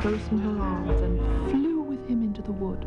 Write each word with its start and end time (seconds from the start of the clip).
close 0.00 0.28
in 0.30 0.38
her 0.38 0.62
arms 0.62 1.00
and 1.00 1.18
flew 1.50 1.80
with 1.80 2.06
him 2.08 2.22
into 2.22 2.40
the 2.40 2.52
wood. 2.52 2.86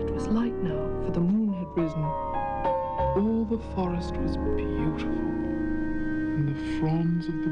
It 0.00 0.10
was 0.12 0.26
light 0.26 0.52
now, 0.64 1.04
for 1.04 1.12
the 1.12 1.20
moon 1.20 1.52
had 1.52 1.68
risen. 1.76 2.04
All 3.16 3.46
the 3.48 3.58
forest 3.76 4.16
was 4.16 4.36
beautiful, 4.56 5.12
and 5.12 6.48
the 6.48 6.80
fronds 6.80 7.28
of 7.28 7.34
the 7.44 7.50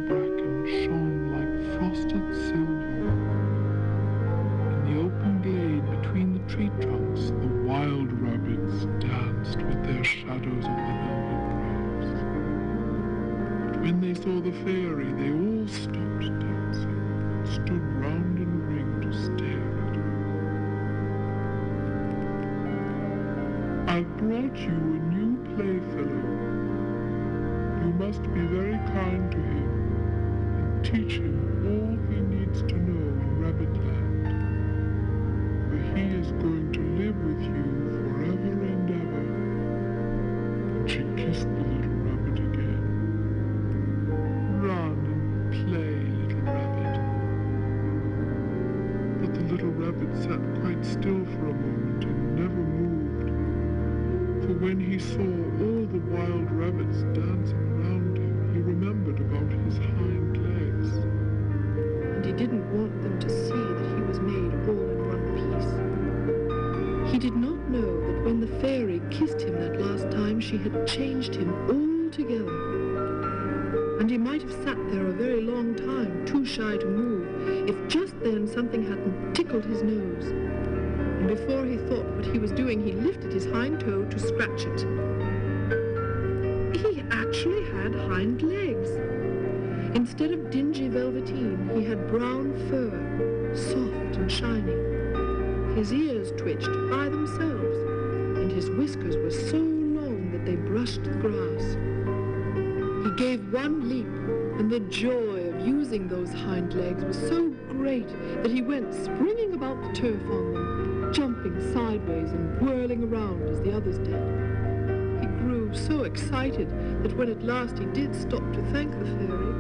at 117.42 117.49
last 117.49 117.76
he 117.76 117.87
did 117.87 118.14
stop 118.14 118.52
to 118.52 118.62
thank 118.70 118.92
the 118.92 119.04
fairy, 119.04 119.52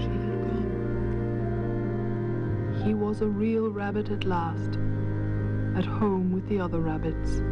she 0.00 0.08
had 0.08 0.40
gone. 0.50 0.72
He 2.84 2.94
was 2.94 3.20
a 3.20 3.28
real 3.28 3.70
rabbit 3.70 4.10
at 4.10 4.24
last, 4.24 4.76
at 5.76 5.84
home 5.84 6.32
with 6.32 6.48
the 6.48 6.58
other 6.58 6.80
rabbits. 6.80 7.42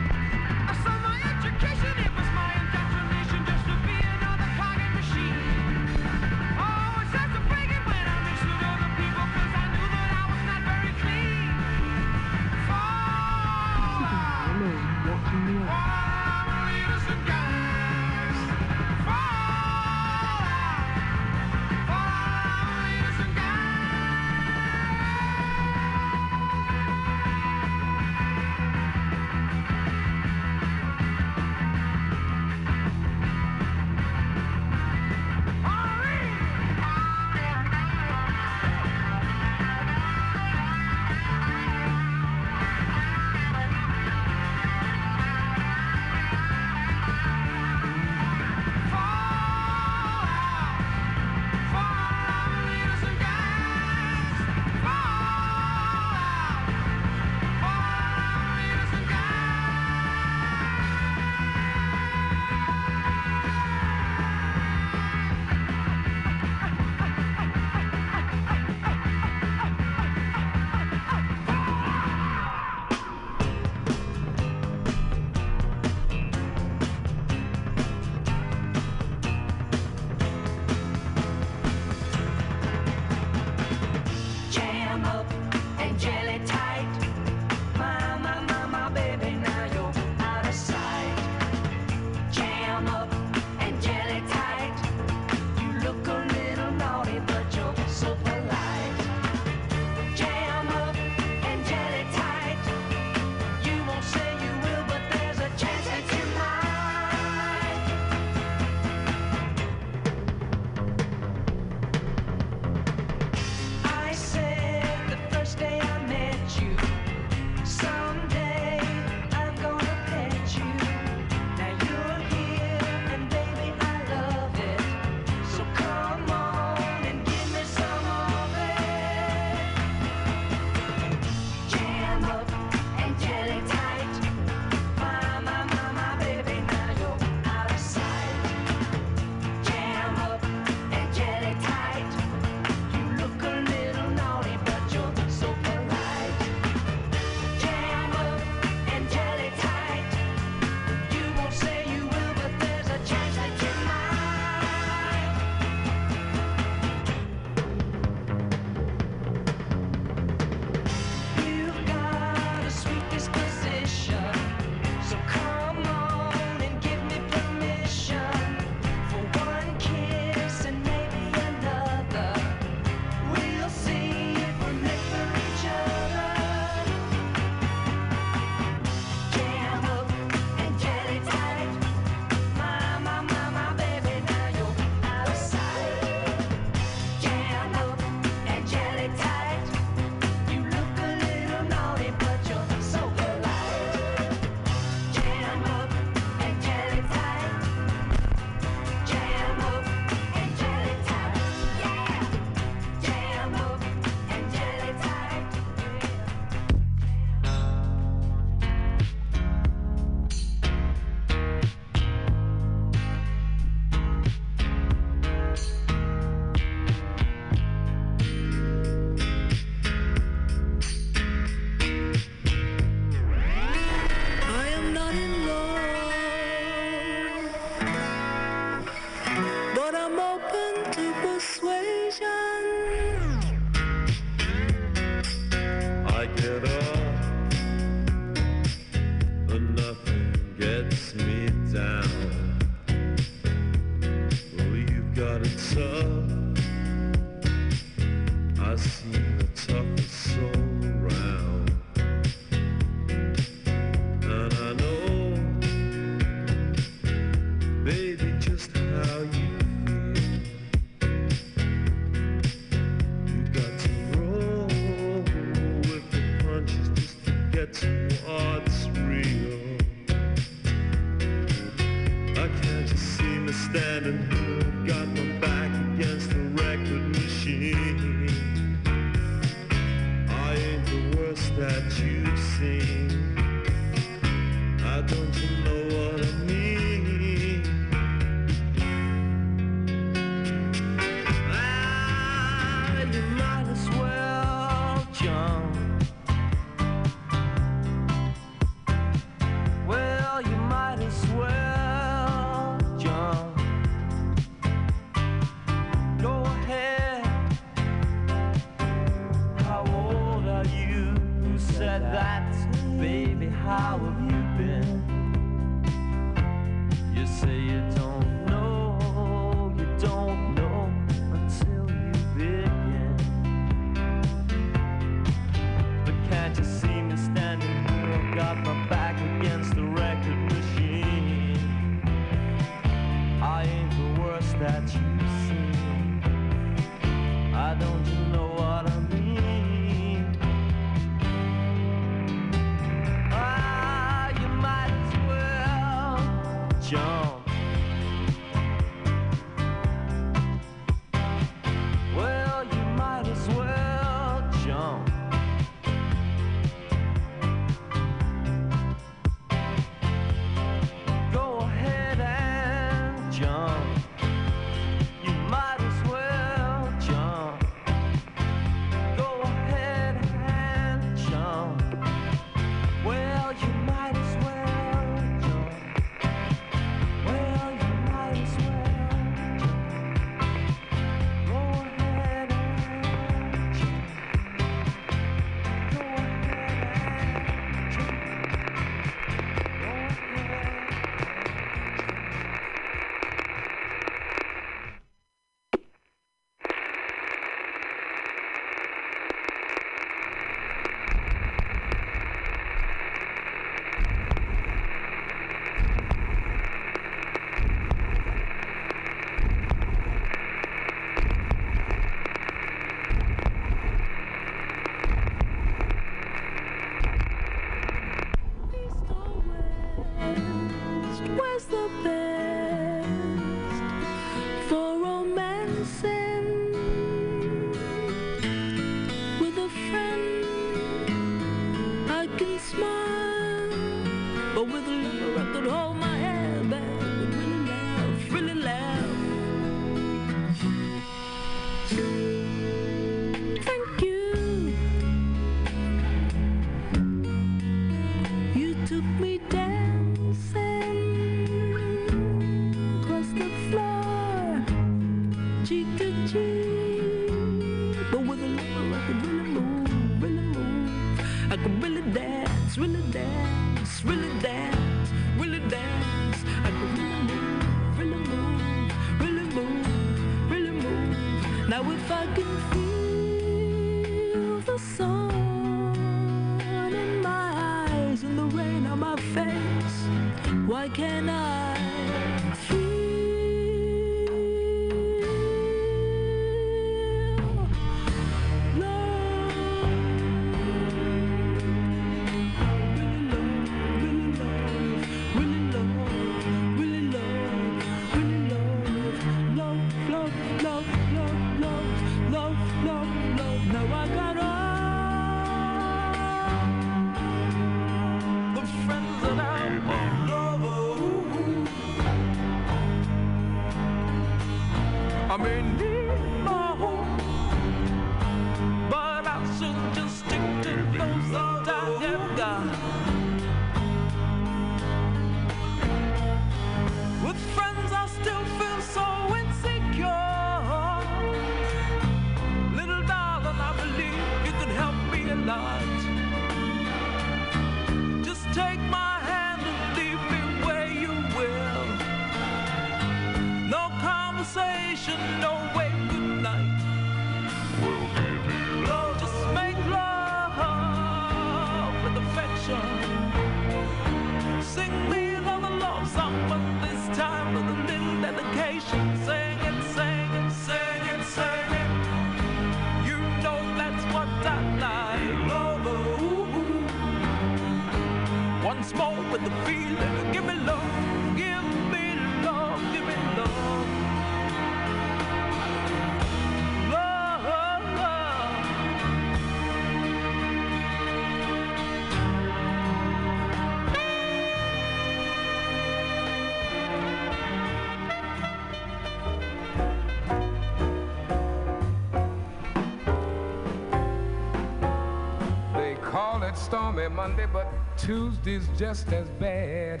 stormy 596.70 597.08
Monday, 597.08 597.46
but 597.52 597.66
Tuesday's 597.98 598.68
just 598.78 599.12
as 599.12 599.28
bad. 599.40 600.00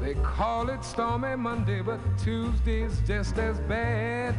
They 0.00 0.14
call 0.22 0.70
it 0.70 0.82
stormy 0.82 1.36
Monday, 1.36 1.82
but 1.82 2.00
Tuesday's 2.16 3.02
just 3.06 3.36
as 3.36 3.60
bad. 3.60 4.34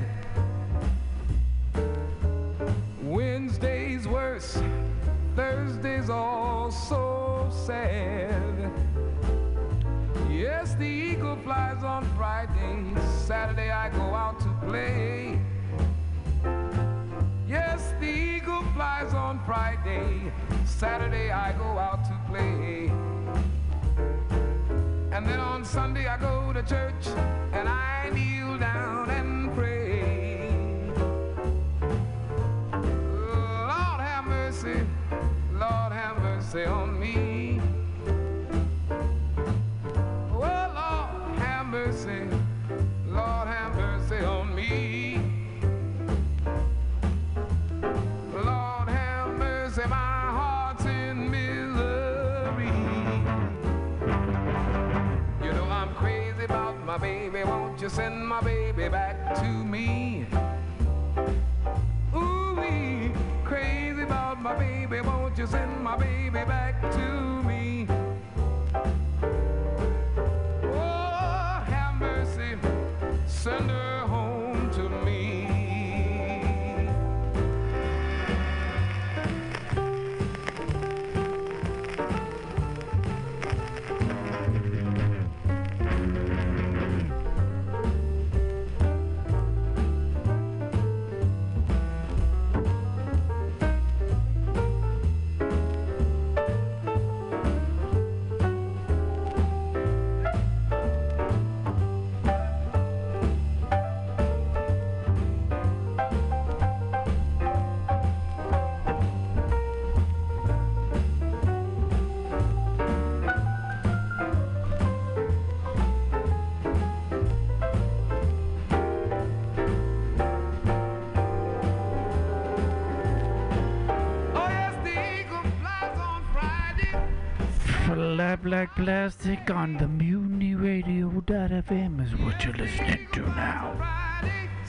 Black 128.44 128.76
Plastic 128.76 129.52
on 129.52 129.78
the 129.78 129.88
Mutiny 129.88 130.56
Radio.fm 130.56 132.04
is 132.04 132.16
what 132.22 132.44
you're 132.44 132.56
listening 132.56 133.08
to 133.14 133.22
now. 133.22 133.76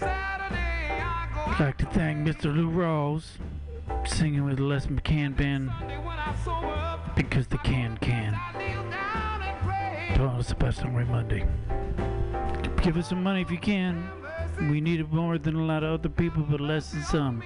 I'd 0.03 1.57
like 1.59 1.79
to 1.79 1.87
thank 1.87 2.19
Mr. 2.19 2.55
Lou 2.55 2.71
Rawls, 2.71 3.39
singing 4.05 4.45
with 4.45 4.61
Les 4.61 4.87
McCann 4.89 5.35
Band, 5.35 5.71
because 7.17 7.47
the 7.47 7.57
can 7.59 7.97
can. 7.97 8.39
Told 10.17 10.41
us 10.41 10.53
about 10.53 10.75
Sunray 10.75 11.05
Monday. 11.05 11.47
Give 12.83 12.99
us 12.99 13.09
some 13.09 13.23
money 13.23 13.41
if 13.41 13.51
you 13.51 13.59
can. 13.59 14.07
We 14.71 14.83
need 14.83 15.01
it 15.01 15.11
more 15.11 15.39
than 15.39 15.57
a 15.57 15.65
lot 15.65 15.83
of 15.83 16.01
other 16.01 16.11
people, 16.11 16.43
but 16.43 16.61
less 16.61 16.93
than 16.93 17.03
some. 17.05 17.43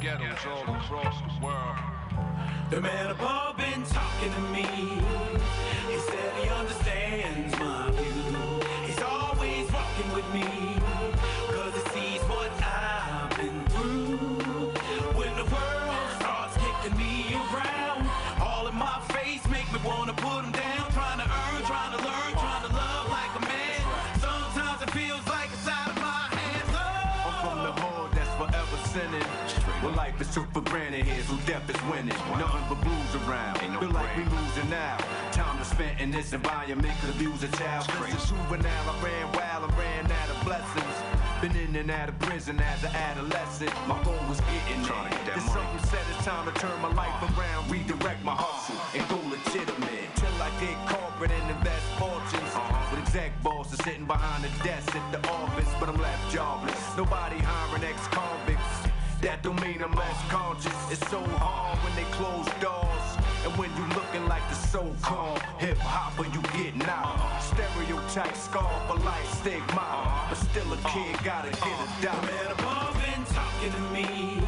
Ghettos 0.00 0.46
all 0.46 0.74
across 0.76 1.16
the 1.22 1.44
world. 1.44 1.76
The 2.70 2.80
man 2.80 3.10
above 3.10 3.56
been 3.56 3.82
talking 3.84 4.32
to 4.32 4.40
me. 4.52 4.62
He 5.88 5.98
said 5.98 6.34
he 6.40 6.48
understands 6.48 7.58
my 7.58 7.90
view. 7.90 8.66
He's 8.86 9.02
always 9.02 9.70
walking 9.72 10.12
with 10.14 10.34
me. 10.34 10.67
Is 30.28 30.34
took 30.34 30.52
for 30.52 30.60
granted 30.60 31.04
here, 31.06 31.22
so 31.24 31.36
death 31.46 31.68
is 31.70 31.80
winning. 31.90 32.16
Nothing 32.36 32.64
but 32.68 32.80
blues 32.82 33.12
around. 33.24 33.58
Feel 33.58 33.90
like 33.90 34.16
we 34.16 34.24
losing 34.24 34.68
now. 34.70 34.96
Time 35.32 35.56
to 35.58 35.64
spend 35.64 36.00
in 36.00 36.10
this 36.10 36.32
environment 36.32 36.92
could 37.00 37.10
abuse 37.14 37.42
a 37.42 37.48
child. 37.56 37.88
Since 37.88 38.30
a 38.30 38.34
juvenile, 38.34 38.90
I 38.90 39.04
ran 39.04 39.32
wild 39.32 39.64
and 39.64 39.78
ran 39.78 40.04
out 40.10 40.28
of 40.28 40.44
blessings. 40.44 40.96
Been 41.40 41.56
in 41.56 41.76
and 41.76 41.90
out 41.90 42.08
of 42.08 42.18
prison 42.18 42.60
as 42.60 42.82
an 42.84 42.94
adolescent. 42.94 43.72
My 43.86 44.02
goal 44.02 44.18
was 44.28 44.40
getting 44.52 44.84
Trying 44.84 45.10
to 45.10 45.16
get 45.16 45.26
there. 45.26 45.36
that 45.36 45.52
something 45.52 45.84
said 45.88 46.04
it's 46.12 46.24
time 46.24 46.44
to 46.44 46.54
turn 46.60 46.76
my 46.82 46.92
life 46.92 47.16
around, 47.38 47.70
redirect 47.70 48.24
my 48.24 48.34
hustle, 48.34 48.76
and 48.94 49.06
go 49.08 49.16
legitimate. 49.30 50.08
Till 50.16 50.36
I 50.42 50.50
get 50.60 50.76
corporate 50.88 51.30
and 51.30 51.50
invest 51.56 51.86
fortunes. 51.96 52.52
Uh-huh. 52.52 52.90
With 52.90 53.06
exec 53.06 53.32
bosses 53.42 53.78
sitting 53.84 54.06
behind 54.06 54.44
the 54.44 54.50
desk 54.64 54.94
at 54.94 55.06
the 55.12 55.20
office, 55.30 55.70
but 55.80 55.88
I'm 55.88 56.00
left 56.00 56.32
jobless. 56.32 56.76
Nobody 56.96 57.38
hiring 57.38 57.84
ex-convicts. 57.84 58.77
That 59.20 59.42
don't 59.42 59.60
mean 59.60 59.82
I'm 59.82 59.92
less 59.94 60.20
conscious. 60.28 60.72
It's 60.92 61.10
so 61.10 61.20
hard 61.42 61.78
when 61.82 61.94
they 61.96 62.08
close 62.14 62.46
doors. 62.62 63.06
And 63.44 63.52
when 63.58 63.70
you 63.74 63.84
looking 63.98 64.28
like 64.28 64.46
the 64.48 64.54
so-called 64.54 65.42
hip 65.58 65.76
hopper, 65.78 66.24
you 66.30 66.40
getting 66.54 66.86
out. 66.86 67.42
Stereotype 67.42 68.36
scar 68.36 68.70
for 68.86 68.94
life 69.02 69.28
stigma. 69.40 70.26
But 70.28 70.38
still 70.38 70.72
a 70.72 70.76
kid 70.94 71.18
gotta 71.24 71.50
get 71.50 71.66
a 71.66 72.02
dollar. 72.02 72.22
man 72.30 72.46
above 72.58 72.94
been 73.02 73.24
talking 73.34 73.72
to 73.72 73.80
me. 73.90 74.38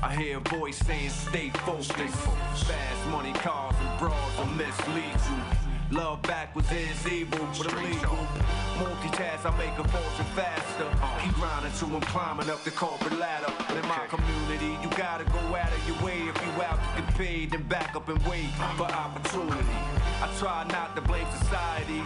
I 0.00 0.14
hear 0.14 0.38
a 0.38 0.40
voice 0.40 0.78
saying 0.78 1.10
stay 1.10 1.50
focused. 1.66 1.92
Fast 1.92 3.06
money, 3.10 3.32
cars, 3.32 3.74
and 3.80 3.98
bras 3.98 4.38
will 4.38 4.46
mislead 4.46 5.18
you. 5.28 5.98
Love 5.98 6.22
backwards 6.22 6.70
is 6.70 7.06
evil, 7.10 7.44
but 7.58 7.72
illegal. 7.72 8.16
Multitask, 8.78 9.44
I 9.44 9.56
make 9.58 9.76
a 9.78 9.88
fortune 9.88 10.26
faster. 10.36 10.84
Uh-huh. 10.84 11.24
Keep 11.24 11.34
grinding 11.34 11.72
till 11.72 11.96
I'm 11.96 12.02
climbing 12.02 12.48
up 12.48 12.62
the 12.62 12.70
corporate 12.70 13.18
ladder. 13.18 13.52
And 13.70 13.78
in 13.78 13.88
my 13.88 14.06
community, 14.06 14.78
you 14.82 14.90
gotta 14.96 15.24
go 15.24 15.40
out 15.56 15.72
of 15.72 15.88
your 15.88 15.96
way 16.04 16.28
if 16.28 16.36
you 16.46 16.62
out 16.62 16.78
to 16.78 17.02
get 17.02 17.14
paid 17.16 17.54
and 17.54 17.68
back 17.68 17.96
up 17.96 18.08
and 18.08 18.18
wait 18.28 18.44
uh-huh. 18.60 18.84
for 18.84 18.92
opportunity. 18.92 19.78
I 20.22 20.28
try 20.38 20.64
not 20.68 20.94
to 20.94 21.02
blame 21.02 21.26
society. 21.40 22.02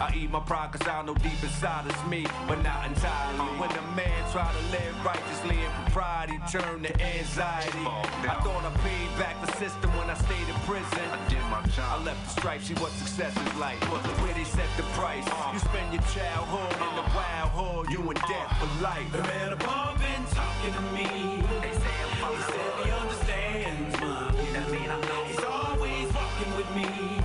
I 0.00 0.10
eat 0.16 0.30
my 0.30 0.40
pride 0.40 0.72
cause 0.72 0.88
I 0.88 1.02
know 1.02 1.12
deep 1.12 1.36
inside 1.42 1.84
it's 1.84 2.04
me, 2.08 2.24
but 2.48 2.62
not 2.64 2.88
entirely. 2.88 3.44
When 3.60 3.68
a 3.68 3.84
man 3.92 4.20
try 4.32 4.48
to 4.48 4.62
live 4.72 4.96
righteously 5.04 5.60
in 5.60 5.70
propriety, 5.84 6.40
turn 6.48 6.82
to 6.84 6.92
anxiety. 7.04 7.84
I 7.84 8.40
thought 8.40 8.64
I 8.64 8.72
paid 8.80 9.10
back 9.20 9.36
the 9.44 9.52
system 9.60 9.92
when 10.00 10.08
I 10.08 10.14
stayed 10.16 10.48
in 10.48 10.56
prison. 10.64 11.04
I 11.12 11.20
did 11.28 11.44
my 11.52 11.60
job. 11.76 12.00
I 12.00 12.04
left 12.04 12.24
the 12.24 12.40
stripes, 12.40 12.64
see 12.64 12.74
what 12.80 12.92
success 12.92 13.36
is 13.36 13.54
like. 13.60 13.76
Look 13.92 14.00
where 14.24 14.32
they 14.32 14.44
set 14.44 14.68
the 14.78 14.84
price. 14.96 15.26
Uh-huh. 15.26 15.52
You 15.52 15.60
spend 15.60 15.92
your 15.92 16.04
childhood 16.16 16.72
in 16.80 16.92
the 16.96 17.06
wild 17.12 17.50
hood, 17.52 17.92
you 17.92 18.00
in 18.00 18.16
debt 18.24 18.48
for 18.56 18.72
life. 18.80 19.04
The 19.12 19.20
man 19.20 19.52
above 19.52 20.00
been 20.00 20.24
talking 20.32 20.72
to 20.80 20.84
me. 20.96 21.44
He 21.60 21.76
said 21.76 22.72
he 22.80 22.88
understands 22.88 24.00
my 24.00 24.32
view. 24.32 24.88
He's 25.28 25.44
always 25.44 26.08
walking 26.08 26.56
with 26.56 26.70
me. 26.72 27.19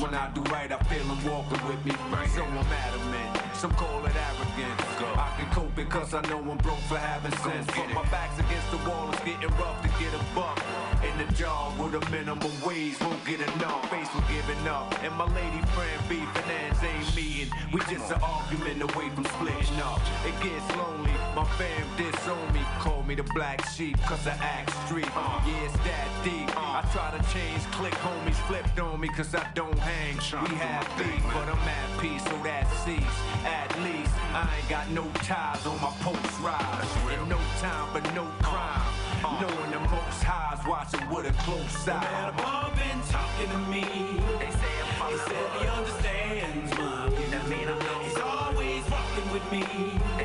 When 0.00 0.14
I 0.14 0.30
do 0.32 0.40
right, 0.50 0.72
I 0.72 0.78
feel 0.84 1.04
them 1.04 1.22
walking 1.30 1.60
with 1.68 1.84
me. 1.84 1.92
So. 2.34 2.42
I'm 2.42 2.56
adamant. 2.56 3.54
Some 3.54 3.72
call 3.72 4.06
it 4.06 4.16
arrogance. 4.16 4.80
I 5.14 5.34
can 5.36 5.52
cope 5.52 5.76
because 5.76 6.14
I 6.14 6.22
know 6.22 6.38
I'm 6.38 6.56
broke 6.56 6.78
for 6.88 6.96
having 6.96 7.36
sense. 7.38 7.66
But 7.66 7.92
my 7.92 8.02
back's 8.10 8.40
against 8.40 8.70
the 8.70 8.78
wall, 8.88 9.10
it's 9.12 9.22
getting 9.24 9.50
rough 9.58 9.82
to 9.82 9.88
get 10.02 10.14
a 10.14 10.34
buck. 10.34 10.56
Job 11.28 11.78
with 11.78 11.94
a 11.94 12.10
minimum 12.10 12.52
wage, 12.64 12.98
won't 13.00 13.24
get 13.24 13.40
enough. 13.40 13.88
Face 13.90 14.08
for 14.08 14.22
giving 14.32 14.66
up. 14.68 14.92
And 15.02 15.14
my 15.14 15.26
lady 15.34 15.60
friend 15.74 16.00
B 16.08 16.16
finance 16.34 16.82
ain't 16.82 17.16
meeting. 17.16 17.52
We 17.72 17.80
just 17.90 18.10
an 18.10 18.20
argument 18.22 18.82
away 18.82 19.10
from 19.10 19.24
splitting 19.24 19.80
up. 19.80 20.00
It 20.24 20.34
gets 20.42 20.68
lonely. 20.76 21.10
My 21.36 21.44
fam 21.58 21.86
disown 21.96 22.52
me. 22.52 22.60
Call 22.78 23.02
me 23.02 23.14
the 23.14 23.22
black 23.34 23.64
sheep, 23.66 24.00
cause 24.02 24.26
I 24.26 24.32
act 24.40 24.70
street. 24.86 25.08
Yeah, 25.14 25.64
it's 25.64 25.76
that 25.84 26.08
deep. 26.24 26.50
I 26.56 26.82
try 26.92 27.10
to 27.16 27.22
change, 27.32 27.62
click 27.72 27.94
homies 27.94 28.40
flipped 28.46 28.78
on 28.80 29.00
me, 29.00 29.08
cause 29.08 29.34
I 29.34 29.46
don't 29.54 29.78
hang. 29.78 30.16
We 30.16 30.56
have 30.56 30.86
beef, 30.98 31.22
but 31.32 31.48
I'm 31.48 31.68
at 31.68 32.00
peace, 32.00 32.24
so 32.24 32.36
that 32.42 32.66
cease. 32.84 33.18
At 33.44 33.70
least 33.82 34.12
I 34.32 34.48
ain't 34.56 34.68
got 34.68 34.90
no 34.90 35.04
ties 35.22 35.66
on 35.66 35.80
my 35.80 35.92
post 36.00 36.40
rise. 36.40 36.88
And 37.10 37.28
no 37.28 37.38
time 37.60 37.88
for 37.92 38.14
no 38.14 38.24
crime. 38.42 38.80
Knowing 39.22 39.70
the 39.70 39.80
most 40.10 40.24
highs 40.24 40.66
watching 40.66 41.08
with 41.08 41.26
a 41.26 41.32
close 41.44 41.86
Man 41.86 42.02
eye. 42.02 42.28
above 42.30 42.74
been 42.74 43.00
talking 43.14 43.50
to 43.54 43.58
me. 43.70 43.84
They 44.40 44.50
say 44.50 44.74
I'm 44.82 45.12
He 45.12 45.18
said 45.18 45.46
he 45.60 45.66
understands 45.68 46.70
me. 46.78 47.24
That 47.30 47.48
mean 47.48 47.68
I 47.68 47.78
know. 47.78 47.98
He's 48.02 48.18
always 48.18 48.82
walking 48.90 49.28
with 49.32 49.46
me. 49.52 50.19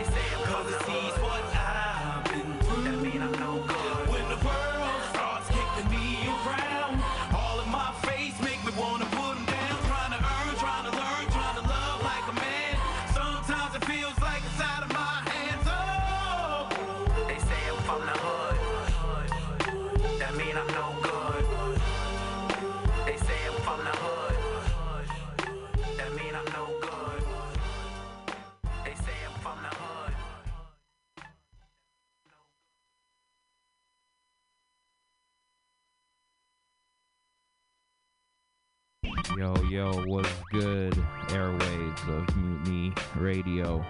What's 39.84 40.30
good? 40.52 40.94
Airwaves 41.28 42.08
of 42.08 42.38
Mutiny 42.38 42.94
Radio. 43.18 43.86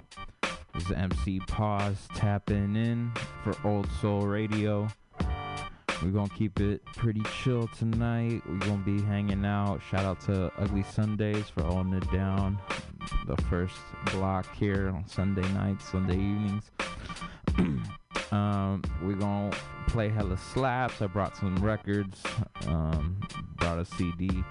This 0.73 0.85
is 0.85 0.91
MC 0.91 1.39
Pause 1.41 2.07
tapping 2.15 2.75
in 2.75 3.11
for 3.43 3.55
Old 3.63 3.87
Soul 4.01 4.25
Radio. 4.25 4.87
We're 6.01 6.09
gonna 6.09 6.29
keep 6.29 6.59
it 6.59 6.83
pretty 6.85 7.21
chill 7.43 7.67
tonight. 7.67 8.41
We're 8.49 8.57
gonna 8.57 8.83
be 8.83 8.99
hanging 9.03 9.45
out. 9.45 9.79
Shout 9.91 10.05
out 10.05 10.19
to 10.21 10.51
Ugly 10.57 10.85
Sundays 10.91 11.49
for 11.49 11.61
holding 11.61 11.93
it 11.93 12.11
down. 12.11 12.57
The 13.27 13.37
first 13.43 13.75
block 14.07 14.47
here 14.55 14.89
on 14.89 15.07
Sunday 15.07 15.47
nights, 15.53 15.87
Sunday 15.87 16.15
evenings. 16.15 16.71
um, 18.31 18.81
we're 19.03 19.13
gonna 19.13 19.55
play 19.87 20.09
hella 20.09 20.37
slaps. 20.37 21.03
I 21.03 21.05
brought 21.05 21.37
some 21.37 21.57
records. 21.57 22.23
Um, 22.65 23.19
brought 23.57 23.77
a 23.77 23.85
CD. 23.85 24.43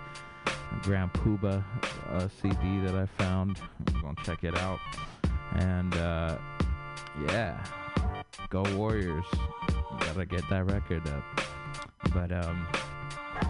Grand 0.82 1.12
Puba 1.12 1.64
uh, 2.10 2.28
CD 2.40 2.80
that 2.80 2.94
I 2.94 3.06
found. 3.22 3.60
I'm 3.88 4.02
gonna 4.02 4.14
check 4.24 4.44
it 4.44 4.56
out. 4.58 4.78
And 5.56 5.94
uh, 5.96 6.36
yeah, 7.26 7.64
go 8.50 8.62
Warriors! 8.76 9.24
Gotta 10.00 10.26
get 10.26 10.48
that 10.50 10.66
record 10.66 11.08
up. 11.08 11.24
But 12.12 12.32
um, 12.32 12.66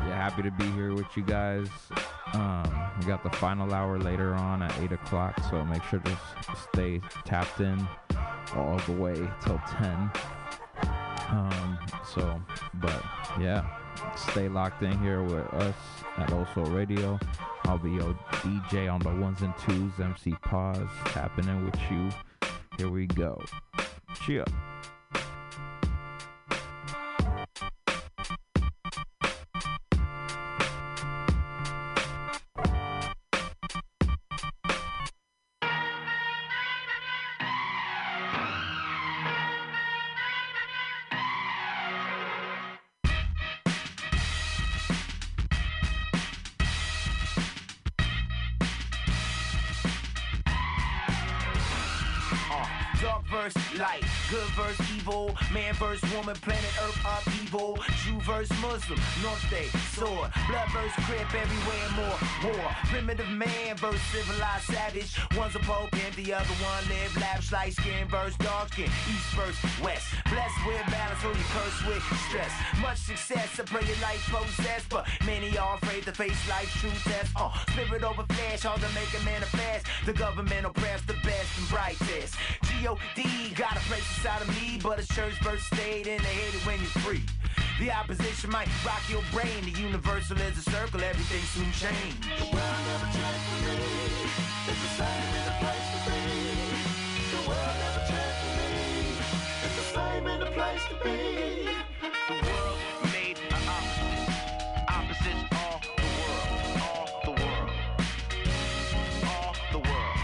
yeah, 0.07 0.17
happy 0.17 0.43
to 0.43 0.51
be 0.51 0.67
here 0.73 0.93
with 0.93 1.17
you 1.17 1.23
guys. 1.23 1.69
Um, 2.33 2.91
we 3.01 3.07
got 3.07 3.23
the 3.23 3.31
final 3.31 3.73
hour 3.73 3.99
later 3.99 4.35
on 4.35 4.63
at 4.63 4.77
eight 4.81 4.93
o'clock, 4.93 5.41
so 5.51 5.65
make 5.65 5.83
sure 5.85 6.01
to 6.01 6.19
stay 6.73 7.01
tapped 7.25 7.61
in 7.61 7.87
all 8.55 8.79
the 8.87 8.93
way 8.93 9.15
till 9.43 9.61
ten. 9.79 10.11
Um, 11.31 11.79
so, 12.15 12.43
but 12.75 13.03
yeah, 13.41 13.67
stay 14.17 14.49
locked 14.49 14.83
in 14.83 14.99
here 15.01 15.23
with 15.23 15.47
us 15.55 15.75
at 16.17 16.33
Also 16.33 16.65
Radio. 16.67 17.19
I'll 17.65 17.79
be 17.79 17.91
your 17.91 18.15
DJ 18.31 18.93
on 18.93 19.01
the 19.01 19.15
ones 19.15 19.43
and 19.43 19.55
twos, 19.59 19.99
MC 19.99 20.33
Pause, 20.43 20.89
tapping 21.07 21.49
in 21.49 21.65
with 21.65 21.79
you. 21.91 22.11
Here 22.77 22.91
we 22.91 23.07
go. 23.07 23.43
Cheer. 24.27 24.45
Verse 58.35 58.51
Muslim, 58.61 58.99
North 59.23 59.49
Day, 59.49 59.69
sword, 59.95 60.29
blood 60.49 60.69
verse 60.75 60.91
crip, 61.07 61.23
everywhere 61.23 61.89
more, 61.95 62.19
war, 62.43 62.69
primitive 62.91 63.29
man 63.29 63.77
verse 63.77 64.01
civilized 64.11 64.65
savage, 64.65 65.15
one's 65.39 65.55
a 65.55 65.61
pope 65.61 65.95
and 65.95 66.13
the 66.17 66.35
other 66.35 66.55
one 66.59 66.83
live 66.89 67.17
lavish, 67.17 67.53
light 67.53 67.75
skin 67.75 68.09
verse 68.09 68.35
dark 68.39 68.73
skin, 68.73 68.91
east 69.07 69.31
verse 69.39 69.55
west, 69.81 70.07
blessed 70.27 70.67
with 70.67 70.83
balance, 70.91 71.23
you 71.23 71.47
curse 71.55 71.87
with 71.87 72.03
stress, 72.27 72.51
much 72.83 72.99
success, 72.99 73.61
I 73.61 73.63
pray 73.63 73.87
your 73.87 74.03
life 74.03 74.27
possessed, 74.27 74.89
but 74.89 75.07
many 75.25 75.57
are 75.57 75.77
afraid 75.77 76.03
to 76.03 76.13
face 76.13 76.49
life's 76.49 76.75
true 76.81 76.91
test, 77.05 77.31
uh, 77.37 77.55
spirit 77.71 78.03
over 78.03 78.25
flesh, 78.35 78.63
hard 78.63 78.81
to 78.81 78.91
make 78.99 79.15
a 79.15 79.25
manifest, 79.25 79.87
the 80.07 80.13
government 80.13 80.67
oppressed 80.67 81.07
the 81.07 81.15
best 81.23 81.57
and 81.57 81.69
brightest, 81.69 82.35
G-O-D 82.65 83.55
got 83.55 83.77
a 83.77 83.81
place 83.87 84.03
inside 84.19 84.43
of 84.43 84.49
me, 84.61 84.81
but 84.83 84.99
it's 84.99 85.15
church 85.15 85.39
verse 85.41 85.63
state 85.63 86.09
and 86.09 86.19
they 86.19 86.35
hate 86.35 86.55
it 86.55 86.67
when 86.67 86.81
you're 86.81 86.99
free. 87.07 87.23
The 87.81 87.91
opposition 87.91 88.51
might 88.51 88.69
rock 88.87 89.03
your 89.11 89.23
brain. 89.33 89.65
The 89.65 89.73
universal 89.81 90.37
is 90.39 90.57
a 90.59 90.71
circle, 90.71 91.01
everything 91.03 91.43
soon 91.43 91.73
change. 91.73 92.15
The 92.39 92.45
world 92.45 92.83
never 92.87 93.07
changed 93.11 93.45
for 93.51 93.59
me. 93.67 93.75
It's 94.69 94.81
the 94.81 94.93
same 95.03 95.31
in 95.35 95.45
the 95.45 95.55
place 95.59 95.87
to 95.91 95.99
be. 96.07 96.21
The 97.35 97.41
world 97.49 97.77
never 97.83 98.03
changed 98.07 98.39
for 98.41 98.53
me. 98.55 98.71
It's 99.65 99.75
the 99.75 99.87
same 99.91 100.27
in 100.27 100.39
the 100.39 100.51
place 100.55 100.85
to 100.89 100.95
be. 101.03 101.19
The 102.29 102.37
world 102.47 102.79
made. 103.13 103.39
Opposites 104.89 105.45
all 105.53 105.81
the 105.83 106.03
world. 106.21 106.49
All 106.81 107.07
the 107.25 107.33
world. 107.43 107.71
All 109.27 109.53
the 109.73 109.79
world. 109.79 110.17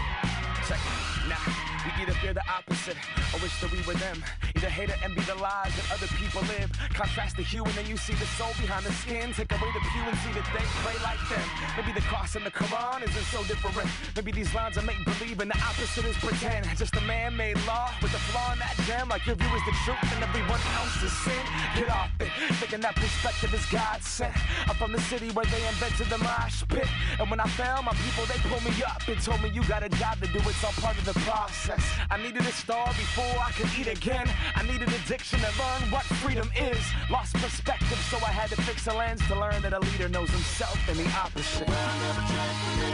Nah, 1.27 1.45
we 1.83 1.89
either 2.01 2.13
fear 2.13 2.33
the 2.33 2.43
opposite 2.47 2.97
or 3.33 3.39
wish 3.39 3.55
that 3.61 3.71
we 3.71 3.81
were 3.87 3.95
them. 3.95 4.23
Either 4.55 4.69
hate 4.69 4.89
or 4.89 4.99
envy 5.03 5.21
the 5.21 5.35
lives 5.35 5.75
that 5.75 5.87
other 5.95 6.07
people 6.19 6.41
live. 6.57 6.69
Contrast 6.93 7.37
the 7.37 7.43
hue 7.43 7.63
and 7.63 7.73
then 7.73 7.87
you 7.87 7.97
see 7.97 8.13
the 8.13 8.25
soul 8.37 8.51
behind 8.59 8.85
the 8.85 8.93
skin. 8.93 9.33
Take 9.33 9.51
away 9.51 9.71
the 9.73 9.83
pew 9.91 10.03
and 10.03 10.17
see 10.19 10.33
that 10.35 10.47
they 10.51 10.65
pray 10.83 10.97
like 11.03 11.21
them. 11.31 11.47
Maybe 11.77 11.91
the 11.93 12.05
cross 12.11 12.35
and 12.35 12.45
the 12.45 12.51
Quran 12.51 13.03
isn't 13.07 13.27
so 13.31 13.43
different. 13.43 13.89
Maybe 14.15 14.31
these 14.31 14.53
lines 14.53 14.77
are 14.77 14.83
make 14.83 14.99
believe 15.05 15.39
and 15.39 15.51
the 15.51 15.59
opposite 15.63 16.05
is 16.05 16.17
pretend. 16.17 16.67
Just 16.77 16.95
a 16.95 17.01
man-made 17.01 17.57
law 17.65 17.91
with 18.01 18.13
a 18.13 18.21
flaw 18.31 18.53
in 18.53 18.59
that 18.59 18.75
gem. 18.85 19.09
Like 19.09 19.25
your 19.25 19.35
view 19.35 19.51
is 19.55 19.65
the 19.65 19.75
truth 19.85 20.07
and 20.15 20.23
everyone 20.23 20.61
else 20.77 21.01
is 21.03 21.13
sin. 21.23 21.45
Get 21.75 21.89
off 21.89 22.11
it. 22.19 22.29
Thinking 22.59 22.81
that 22.81 22.95
perspective 22.95 23.53
is 23.53 23.65
God 23.67 24.01
sent. 24.03 24.35
I'm 24.67 24.75
from 24.75 24.91
the 24.91 25.01
city 25.07 25.29
where 25.31 25.45
they 25.45 25.63
invented 25.67 26.07
the 26.07 26.17
mosh 26.19 26.63
pit. 26.67 26.87
And 27.19 27.29
when 27.29 27.39
I 27.39 27.47
fell, 27.55 27.81
my 27.83 27.93
people 28.03 28.25
they 28.25 28.39
pulled 28.49 28.63
me 28.63 28.75
up 28.83 29.07
and 29.07 29.19
told 29.21 29.41
me 29.41 29.49
you 29.49 29.63
got 29.65 29.83
a 29.83 29.89
job 29.89 30.19
to 30.21 30.27
do. 30.27 30.39
It's 30.39 30.63
all 30.63 30.75
part 30.83 30.97
of 30.97 31.05
the 31.05 31.17
process. 31.21 31.83
I 32.09 32.17
needed 32.17 32.41
a 32.41 32.51
star 32.51 32.87
before 32.87 33.20
I 33.39 33.51
could 33.55 33.69
eat 33.77 33.87
again. 33.87 34.27
I 34.55 34.63
needed 34.63 34.89
addiction 34.89 35.39
to 35.39 35.51
learn 35.59 35.91
what 35.91 36.03
freedom 36.23 36.49
is. 36.55 36.81
Lost 37.09 37.33
perspective, 37.35 37.99
so 38.09 38.17
I 38.17 38.31
had 38.31 38.49
to 38.49 38.61
fix 38.63 38.87
a 38.87 38.93
lens 38.93 39.21
to 39.27 39.35
learn 39.39 39.61
that 39.61 39.73
a 39.73 39.79
leader 39.79 40.09
knows 40.09 40.29
himself 40.29 40.77
and 40.89 40.97
the 40.97 41.09
opposite. 41.11 41.67
The 41.67 41.71
world 41.71 41.99
never 42.01 42.23
changed 42.31 42.59
for 42.63 42.75
me. 42.81 42.93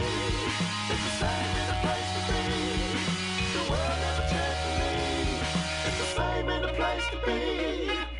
It's 0.90 1.04
the 1.08 1.14
same 1.22 1.52
in 1.60 1.66
the 1.70 1.78
place 1.84 2.10
to 2.16 2.20
be. 2.28 2.42
The 3.54 3.62
world 3.70 3.98
never 4.06 4.24
changed 4.32 4.60
for 4.64 4.74
me. 4.80 4.94
It's 5.86 5.98
the 5.98 6.10
same 6.18 6.48
in 6.48 6.60
the 6.62 6.72
place 6.78 7.06
to 7.12 7.18
be. 7.26 8.17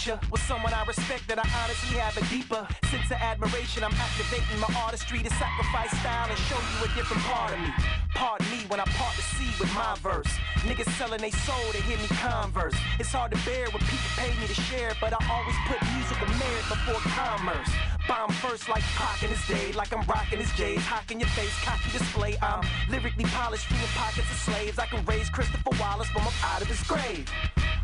Teacher 0.00 0.18
was 0.30 0.40
someone 0.42 0.72
I 0.72 0.84
respect 0.84 1.28
that 1.28 1.38
I 1.38 1.46
honestly 1.60 1.98
have 1.98 2.16
a 2.16 2.24
deeper 2.32 2.66
sense 2.88 3.10
of 3.10 3.18
admiration. 3.20 3.84
I'm 3.84 3.92
activating 3.92 4.58
my 4.58 4.68
artistry 4.80 5.20
to 5.20 5.30
sacrifice 5.36 5.90
style 6.00 6.28
and 6.28 6.38
show 6.48 6.56
you 6.56 6.88
a 6.88 6.88
different 6.96 7.22
part 7.24 7.52
of 7.52 7.60
me. 7.60 7.68
Pardon 8.14 8.48
me 8.50 8.64
when 8.68 8.80
I 8.80 8.84
part 8.96 9.14
the 9.16 9.22
sea 9.22 9.52
with 9.60 9.72
my 9.74 9.96
verse. 10.00 10.30
Niggas 10.64 10.88
selling 10.96 11.20
they 11.20 11.30
soul 11.30 11.72
to 11.72 11.80
hear 11.82 11.98
me 11.98 12.08
converse. 12.16 12.76
It's 12.98 13.12
hard 13.12 13.32
to 13.32 13.38
bear 13.44 13.68
when 13.70 13.82
people 13.84 14.10
pay 14.16 14.32
me 14.40 14.46
to 14.46 14.56
share, 14.72 14.96
but 15.00 15.12
I 15.12 15.20
always 15.28 15.56
put 15.68 15.78
musical 15.92 16.28
merit 16.40 16.64
before 16.68 17.00
commerce. 17.12 17.72
Bomb 18.10 18.32
first 18.42 18.68
like 18.68 18.82
Pac 18.98 19.22
in 19.22 19.28
his 19.28 19.46
day, 19.46 19.70
like 19.70 19.94
I'm 19.96 20.02
rocking 20.02 20.40
his 20.40 20.50
J's, 20.54 20.82
hocking 20.82 21.20
your 21.20 21.28
face, 21.28 21.54
cocky 21.62 21.96
display. 21.96 22.36
I'm 22.42 22.66
lyrically 22.90 23.22
polished, 23.26 23.66
freeing 23.66 23.86
pockets 23.94 24.28
of 24.28 24.36
slaves. 24.36 24.80
I 24.80 24.86
can 24.86 25.04
raise 25.04 25.30
Christopher 25.30 25.70
Wallace 25.78 26.08
from 26.08 26.26
up 26.26 26.34
out 26.42 26.60
of 26.60 26.66
his 26.66 26.82
grave. 26.82 27.30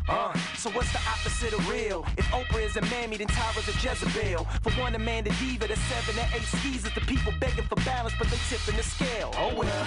Uh, 0.08 0.36
so 0.56 0.68
what's 0.70 0.90
the 0.92 0.98
opposite 1.06 1.52
of 1.52 1.62
real? 1.70 2.04
If 2.18 2.26
Oprah 2.34 2.66
is 2.66 2.76
a 2.76 2.82
mammy, 2.90 3.18
then 3.18 3.28
Tyra's 3.28 3.68
a 3.68 3.72
Jezebel. 3.78 4.42
For 4.64 4.72
one, 4.82 4.96
a 4.96 4.98
man, 4.98 5.22
the 5.22 5.30
diva, 5.38 5.68
the 5.68 5.76
seven 5.76 6.18
and 6.18 6.34
eight 6.34 6.42
skis 6.42 6.84
is 6.84 6.92
the 6.92 7.02
people 7.02 7.32
begging 7.38 7.64
for 7.70 7.76
balance, 7.86 8.14
but 8.18 8.26
they 8.26 8.38
tipping 8.50 8.76
the 8.76 8.82
scale. 8.82 9.30
Oh 9.38 9.54
well. 9.54 9.86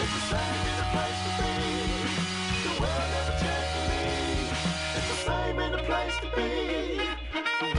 It's 0.00 0.12
the 0.16 0.24
same 0.32 0.64
in 0.64 0.76
the 0.80 0.88
place 0.96 1.20
to 1.20 1.30
be. 1.36 1.52
The 2.64 2.72
world 2.80 3.08
never 3.12 3.34
changed 3.44 3.70
for 3.76 3.84
me. 3.92 4.08
It's 4.96 5.08
the 5.12 5.18
same 5.28 5.58
in 5.58 5.70
the 5.72 5.82
place 5.84 6.16
to 6.22 6.28
be. 6.34 7.77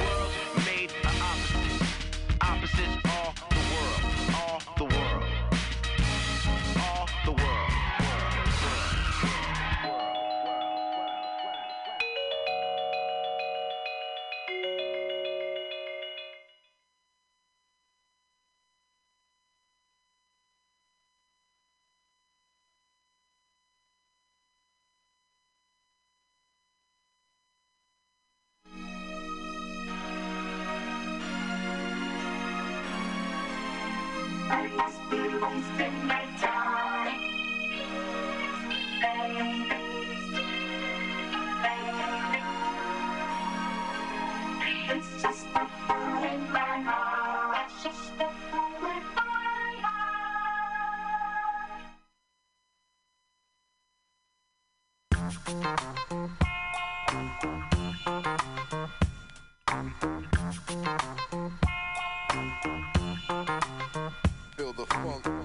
Feel 65.01 65.38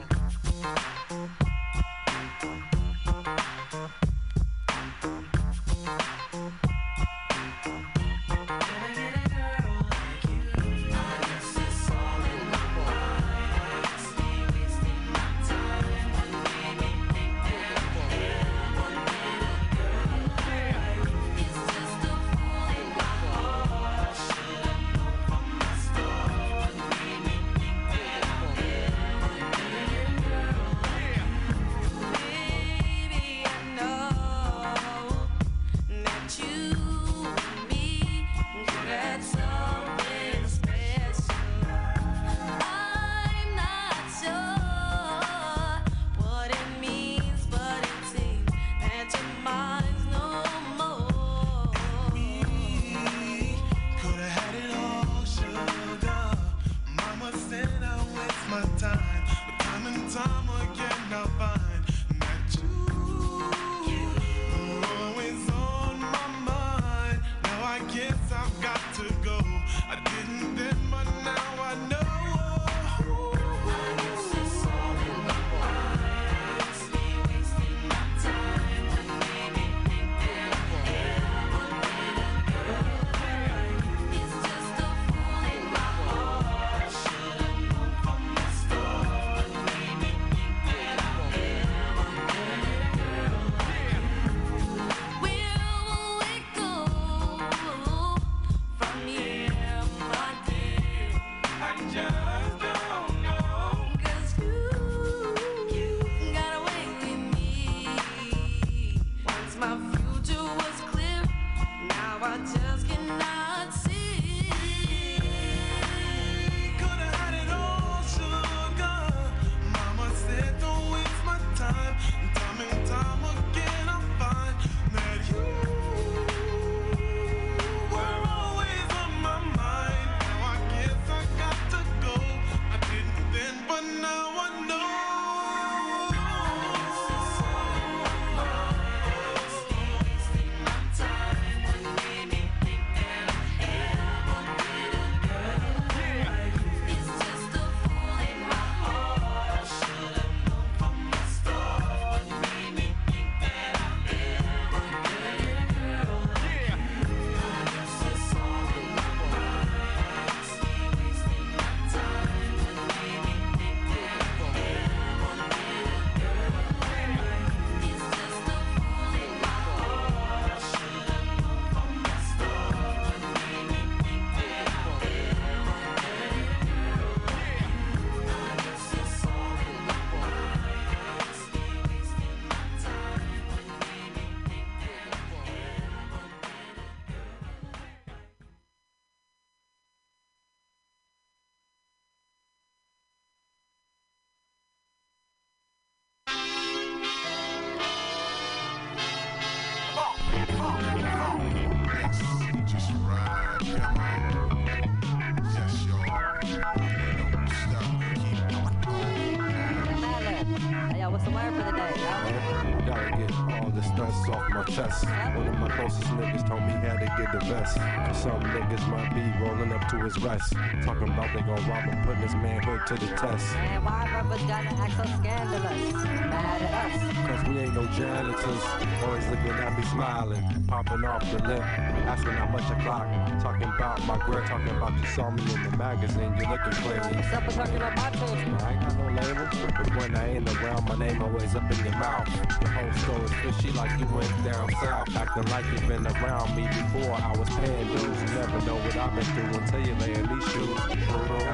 rob 222.34 222.44
him, 222.44 222.60
putting 222.60 222.66
his 222.66 222.66
manhood 222.66 222.86
to 222.86 222.94
the 222.94 223.06
test. 223.16 223.56
And 223.56 223.84
why 223.84 224.10
rubber 224.12 224.38
gotta 224.46 224.68
act 224.68 224.96
so 224.96 225.04
scandalous? 225.20 225.92
Mad 226.04 226.62
at 226.62 226.92
us. 226.92 227.26
Cause 227.26 227.48
we 227.48 227.58
ain't 227.58 227.74
no 227.74 227.86
janitors. 227.86 228.62
Always 229.04 229.28
looking 229.28 229.50
at 229.50 229.78
me 229.78 229.84
smiling, 229.84 230.64
popping 230.66 231.04
off 231.04 231.20
the 231.30 231.48
lip. 231.48 231.93
Asking 232.06 232.32
how 232.32 232.46
much 232.46 232.64
I 232.64 232.80
clock. 232.82 233.08
Talking 233.40 233.68
about 233.68 234.06
my 234.06 234.18
grip, 234.18 234.44
talking 234.46 234.68
about 234.68 234.92
you 234.98 235.06
saw 235.06 235.30
me 235.30 235.42
in 235.54 235.62
the 235.62 235.76
magazine. 235.76 236.34
You 236.38 236.48
looking 236.48 236.72
crazy. 236.84 237.22
Stop 237.28 237.48
talking 237.48 237.76
about 237.76 237.96
my 237.96 238.10
children. 238.10 238.54
I 238.56 238.72
ain't 238.72 238.80
got 238.80 238.98
no 238.98 239.06
label, 239.08 239.48
but 239.76 239.96
when 239.96 240.16
I 240.16 240.36
ain't 240.36 240.48
around, 240.48 240.88
my 240.88 240.96
name 240.96 241.22
always 241.22 241.54
up 241.54 241.70
in 241.70 241.78
your 241.84 241.96
mouth. 241.96 242.28
The 242.60 242.68
whole 242.68 242.92
story's 242.92 243.32
fishy 243.40 243.72
like 243.72 243.98
you 243.98 244.06
went 244.14 244.44
down 244.44 244.70
south, 244.80 245.16
acting 245.16 245.48
like 245.50 245.64
you 245.72 245.80
been 245.88 246.06
around 246.06 246.54
me 246.54 246.68
before 246.68 247.14
I 247.14 247.32
was 247.36 247.48
paying 247.48 247.86
dues. 247.88 248.20
You 248.20 248.28
never 248.36 248.60
know 248.66 248.76
what 248.76 248.96
I've 248.96 249.14
been 249.14 249.24
through 249.24 249.60
until 249.60 249.80
you 249.80 249.94
lay 249.96 250.12
in 250.14 250.28
these 250.28 250.48
shoes. 250.52 250.80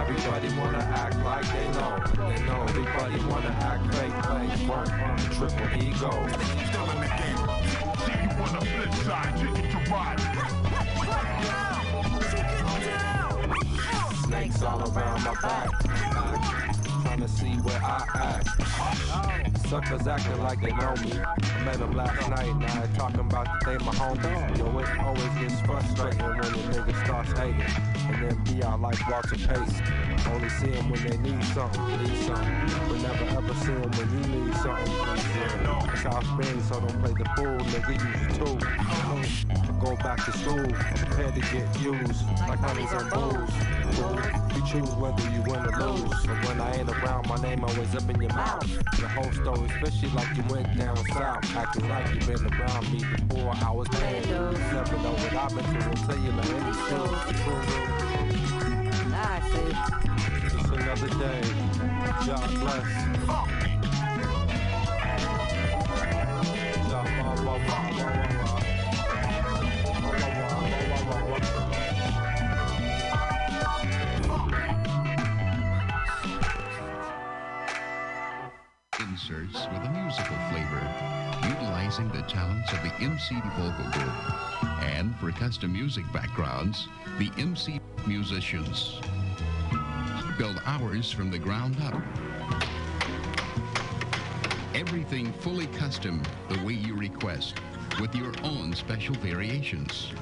Everybody 0.02 0.48
wanna 0.58 0.84
act 0.98 1.16
like 1.24 1.46
they 1.52 1.68
know, 1.78 1.98
they 2.28 2.42
know. 2.44 2.62
Everybody 2.68 3.24
wanna 3.24 3.54
act 3.62 3.86
fake, 3.94 4.14
play 4.26 4.46
work, 4.66 4.90
triple 5.30 5.70
ego. 5.78 6.10
Still 6.68 6.90
in 6.90 7.00
the 7.00 7.10
game. 7.18 7.40
See 8.02 8.18
you 8.18 8.30
on 8.42 8.50
the 8.58 8.66
flip 8.66 8.94
side, 9.04 9.38
you 9.40 9.79
get. 9.90 10.20
Snakes 14.24 14.62
all 14.62 14.80
around 14.80 15.24
my 15.24 15.34
back. 15.42 15.89
Trying 17.10 17.22
to 17.22 17.28
see 17.28 17.54
where 17.66 17.82
I 17.82 18.06
act. 18.14 19.66
Suckers 19.66 20.06
acting 20.06 20.40
like 20.44 20.60
they 20.60 20.70
know 20.70 20.94
me. 21.02 21.18
I 21.18 21.64
met 21.64 21.78
them 21.80 21.90
last 21.96 22.30
night, 22.30 22.54
now 22.54 22.82
they 22.82 22.96
talking 22.96 23.18
about 23.18 23.46
that 23.46 23.62
they 23.66 23.84
my 23.84 23.90
homies. 23.94 24.56
Yo, 24.56 24.78
it 24.78 24.98
always 25.00 25.34
gets 25.40 25.60
frustrating 25.62 26.22
when 26.22 26.38
the 26.38 26.46
nigga 26.70 27.04
starts 27.04 27.32
hating. 27.36 27.66
And 28.06 28.22
then 28.22 28.44
be 28.44 28.62
out 28.62 28.80
like 28.80 29.10
Walter 29.10 29.34
Pace. 29.34 29.82
Only 30.28 30.48
see 30.50 30.70
them 30.70 30.88
when 30.88 31.02
they 31.02 31.16
need 31.18 31.42
something, 31.46 31.84
need 31.98 32.16
something. 32.22 32.54
But 32.86 33.02
never 33.02 33.24
ever 33.38 33.54
see 33.54 33.74
them 33.74 33.90
when 33.90 34.08
you 34.14 34.44
need 34.44 34.54
something. 34.58 34.94
That's 35.90 36.02
how 36.02 36.20
it's 36.20 36.30
been, 36.38 36.62
so 36.62 36.78
don't 36.78 37.02
play 37.02 37.14
the 37.18 37.26
fool, 37.34 37.58
nigga, 37.74 37.94
use 38.06 38.38
your 38.38 38.46
tool. 38.46 38.58
Go 39.80 39.96
back 39.96 40.24
to 40.26 40.32
school, 40.38 40.62
prepared 40.62 41.34
to 41.34 41.40
get 41.40 41.66
used 41.80 42.22
like 42.46 42.60
honeys 42.60 42.92
and 42.92 43.10
booze. 43.10 44.49
You 44.60 44.66
choose 44.66 44.90
whether 44.96 45.22
you 45.30 45.40
win 45.42 45.64
or 45.64 45.92
lose. 45.92 46.22
So 46.22 46.34
when 46.44 46.60
I 46.60 46.76
ain't 46.76 46.90
around, 46.90 47.26
my 47.28 47.36
name 47.36 47.64
always 47.64 47.94
up 47.94 48.06
in 48.10 48.20
your 48.20 48.34
mouth. 48.34 48.60
The 49.00 49.08
whole 49.08 49.32
story, 49.32 49.68
fishy 49.80 50.08
like 50.08 50.36
you 50.36 50.42
went 50.50 50.76
down 50.76 50.96
south. 51.14 51.56
Acting 51.56 51.88
like 51.88 52.12
you 52.12 52.20
been 52.26 52.44
around 52.52 52.92
me 52.92 53.02
before 53.26 53.54
I 53.56 53.70
was 53.70 53.88
paying 53.88 54.22
dues. 54.24 54.58
Never 54.58 54.98
know 54.98 55.12
what 55.12 55.34
I've 55.34 55.54
been 55.54 55.64
through 55.64 55.92
until 55.92 56.18
you 56.18 56.32
let. 56.32 56.46
I 59.16 59.40
see. 59.48 59.72
Just 60.50 60.72
another 60.74 61.08
day. 61.08 61.40
God 62.26 62.50
bless. 62.60 63.10
Inserts 79.50 79.72
with 79.72 79.82
a 79.84 79.90
musical 79.90 80.36
flavor, 80.50 81.48
utilizing 81.48 82.08
the 82.10 82.22
talents 82.22 82.72
of 82.72 82.82
the 82.82 82.92
MC 83.00 83.34
vocal 83.56 83.90
group. 83.90 84.62
And 84.82 85.16
for 85.16 85.32
custom 85.32 85.72
music 85.72 86.04
backgrounds, 86.12 86.88
the 87.18 87.30
MC 87.36 87.80
musicians. 88.06 89.00
Build 90.38 90.60
ours 90.66 91.10
from 91.10 91.30
the 91.30 91.38
ground 91.38 91.76
up. 91.82 92.00
Everything 94.74 95.32
fully 95.32 95.66
custom 95.68 96.22
the 96.48 96.62
way 96.64 96.74
you 96.74 96.94
request, 96.94 97.56
with 98.00 98.14
your 98.14 98.32
own 98.44 98.72
special 98.74 99.14
variations. 99.16 100.12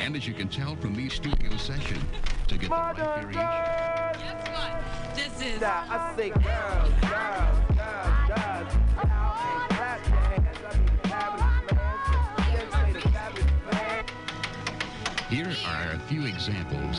And 0.00 0.16
as 0.16 0.26
you 0.26 0.34
can 0.34 0.48
tell 0.48 0.74
from 0.76 0.94
these 0.94 1.14
studio 1.14 1.56
sessions, 1.56 2.02
to 2.48 2.58
get 2.58 2.68
the 2.68 2.74
right 2.74 2.96
variation. 2.96 3.32
Guess 3.32 4.48
what? 4.48 5.14
This 5.14 5.40
is. 5.40 5.62
I 5.62 6.14
say 6.16 6.30
girls, 6.30 6.92
girls, 7.00 7.71
Here 15.32 15.46
are 15.66 15.92
a 15.92 15.98
few 15.98 16.26
examples. 16.26 16.98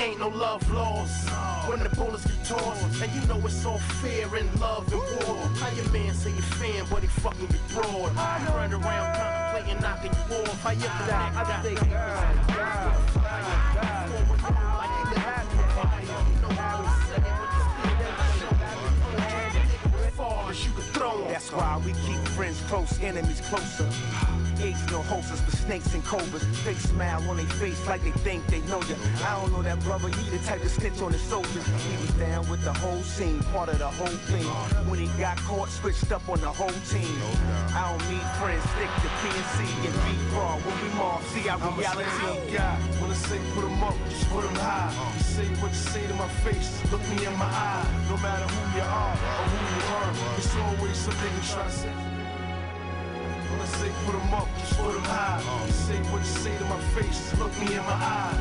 Ain't 0.00 0.18
no 0.18 0.28
love 0.28 0.68
lost 0.72 1.30
when 1.68 1.78
the 1.84 1.88
bullets 1.90 2.37
And 2.50 3.12
you 3.12 3.20
know 3.28 3.36
it's 3.44 3.62
all 3.66 3.78
fair 3.78 4.34
in 4.34 4.48
love 4.58 4.90
and 4.90 5.02
war. 5.26 5.36
How 5.60 5.68
your 5.76 5.86
man 5.90 6.14
say 6.14 6.30
you 6.30 6.40
fan, 6.40 6.86
but 6.88 7.02
he 7.02 7.06
fucking 7.06 7.42
you 7.42 7.58
broad. 7.74 8.16
Run 8.16 8.72
around 8.72 9.16
contemplating 9.16 9.78
knocking 9.82 10.14
you 10.14 10.36
off. 10.36 10.62
How 10.62 10.70
your 10.70 10.88
and 10.88 11.36
speak 17.76 17.90
that 17.90 18.14
far 20.16 20.50
as 20.50 20.64
can 20.72 20.84
throw 20.94 21.22
'em. 21.22 21.28
That's 21.28 21.52
why 21.52 21.76
we 21.84 21.92
keep 21.92 22.26
friends 22.28 22.62
close, 22.68 22.98
enemies 23.00 23.42
closer. 23.42 23.86
Apes 24.60 24.84
no 24.90 25.02
hostess 25.02 25.40
for 25.40 25.54
snakes 25.56 25.94
and 25.94 26.04
cobras. 26.04 26.42
Fake 26.64 26.78
smile 26.78 27.22
on 27.30 27.36
their 27.36 27.46
face 27.62 27.78
like 27.86 28.02
they 28.02 28.10
think 28.26 28.44
they 28.48 28.60
know 28.62 28.82
you. 28.90 28.96
I 29.24 29.38
don't 29.40 29.52
know 29.52 29.62
that 29.62 29.78
brother, 29.84 30.08
he 30.08 30.30
the 30.30 30.38
type 30.44 30.60
to 30.62 30.68
snitch 30.68 31.00
on 31.00 31.12
his 31.12 31.22
soldiers. 31.22 31.64
He 31.86 31.94
was 32.02 32.10
down 32.18 32.48
with 32.50 32.62
the 32.64 32.72
whole 32.72 33.00
scene, 33.02 33.40
part 33.54 33.68
of 33.68 33.78
the 33.78 33.86
whole 33.86 34.18
thing. 34.30 34.44
When 34.90 34.98
he 34.98 35.06
got 35.20 35.36
caught, 35.46 35.68
switched 35.68 36.10
up 36.10 36.28
on 36.28 36.40
the 36.40 36.50
whole 36.50 36.74
team. 36.90 37.14
I 37.70 37.86
don't 37.90 38.02
need 38.10 38.26
friends, 38.40 38.62
stick 38.74 38.90
to 39.02 39.08
PNC 39.22 39.58
and 39.86 39.94
beat 40.04 40.22
raw. 40.34 40.56
When 40.58 40.76
we 40.82 40.88
mob, 40.98 41.22
see 41.30 41.48
our 41.48 41.58
I'm 41.60 41.74
a 41.74 41.76
reality. 41.78 42.56
guy. 42.56 42.76
When 43.00 43.10
I 43.10 43.14
say 43.14 43.38
put 43.54 43.64
'em 43.64 43.82
up, 43.84 43.94
just 44.10 44.28
put 44.30 44.44
'em 44.44 44.56
high. 44.56 44.90
You 45.16 45.22
say 45.22 45.46
what 45.62 45.70
you 45.70 45.82
say 45.92 46.06
to 46.06 46.14
my 46.14 46.28
face, 46.42 46.82
look 46.90 47.02
me 47.08 47.24
in 47.26 47.34
my 47.38 47.46
eye. 47.46 47.86
No 48.10 48.16
matter 48.18 48.46
who 48.54 48.62
you 48.76 48.82
are 48.82 49.14
or 49.14 49.46
who 49.52 49.58
you 49.76 49.82
are, 49.98 50.10
it's 50.36 50.54
always 50.56 50.96
something 50.96 51.32
you 51.36 51.42
try 51.46 51.64
to 51.64 51.70
say. 51.70 52.07
I 53.60 53.66
say 53.66 53.90
put 54.06 54.14
'em 54.14 54.34
up, 54.34 54.48
just 54.58 54.78
put 54.78 54.94
'em 54.94 55.02
high. 55.02 55.42
You 55.66 55.72
say 55.72 55.98
what 56.10 56.20
you 56.20 56.32
say 56.42 56.56
to 56.58 56.64
my 56.64 56.80
face, 56.94 57.34
look 57.38 57.52
me 57.60 57.74
in 57.74 57.84
my 57.84 57.92
eye. 57.92 58.37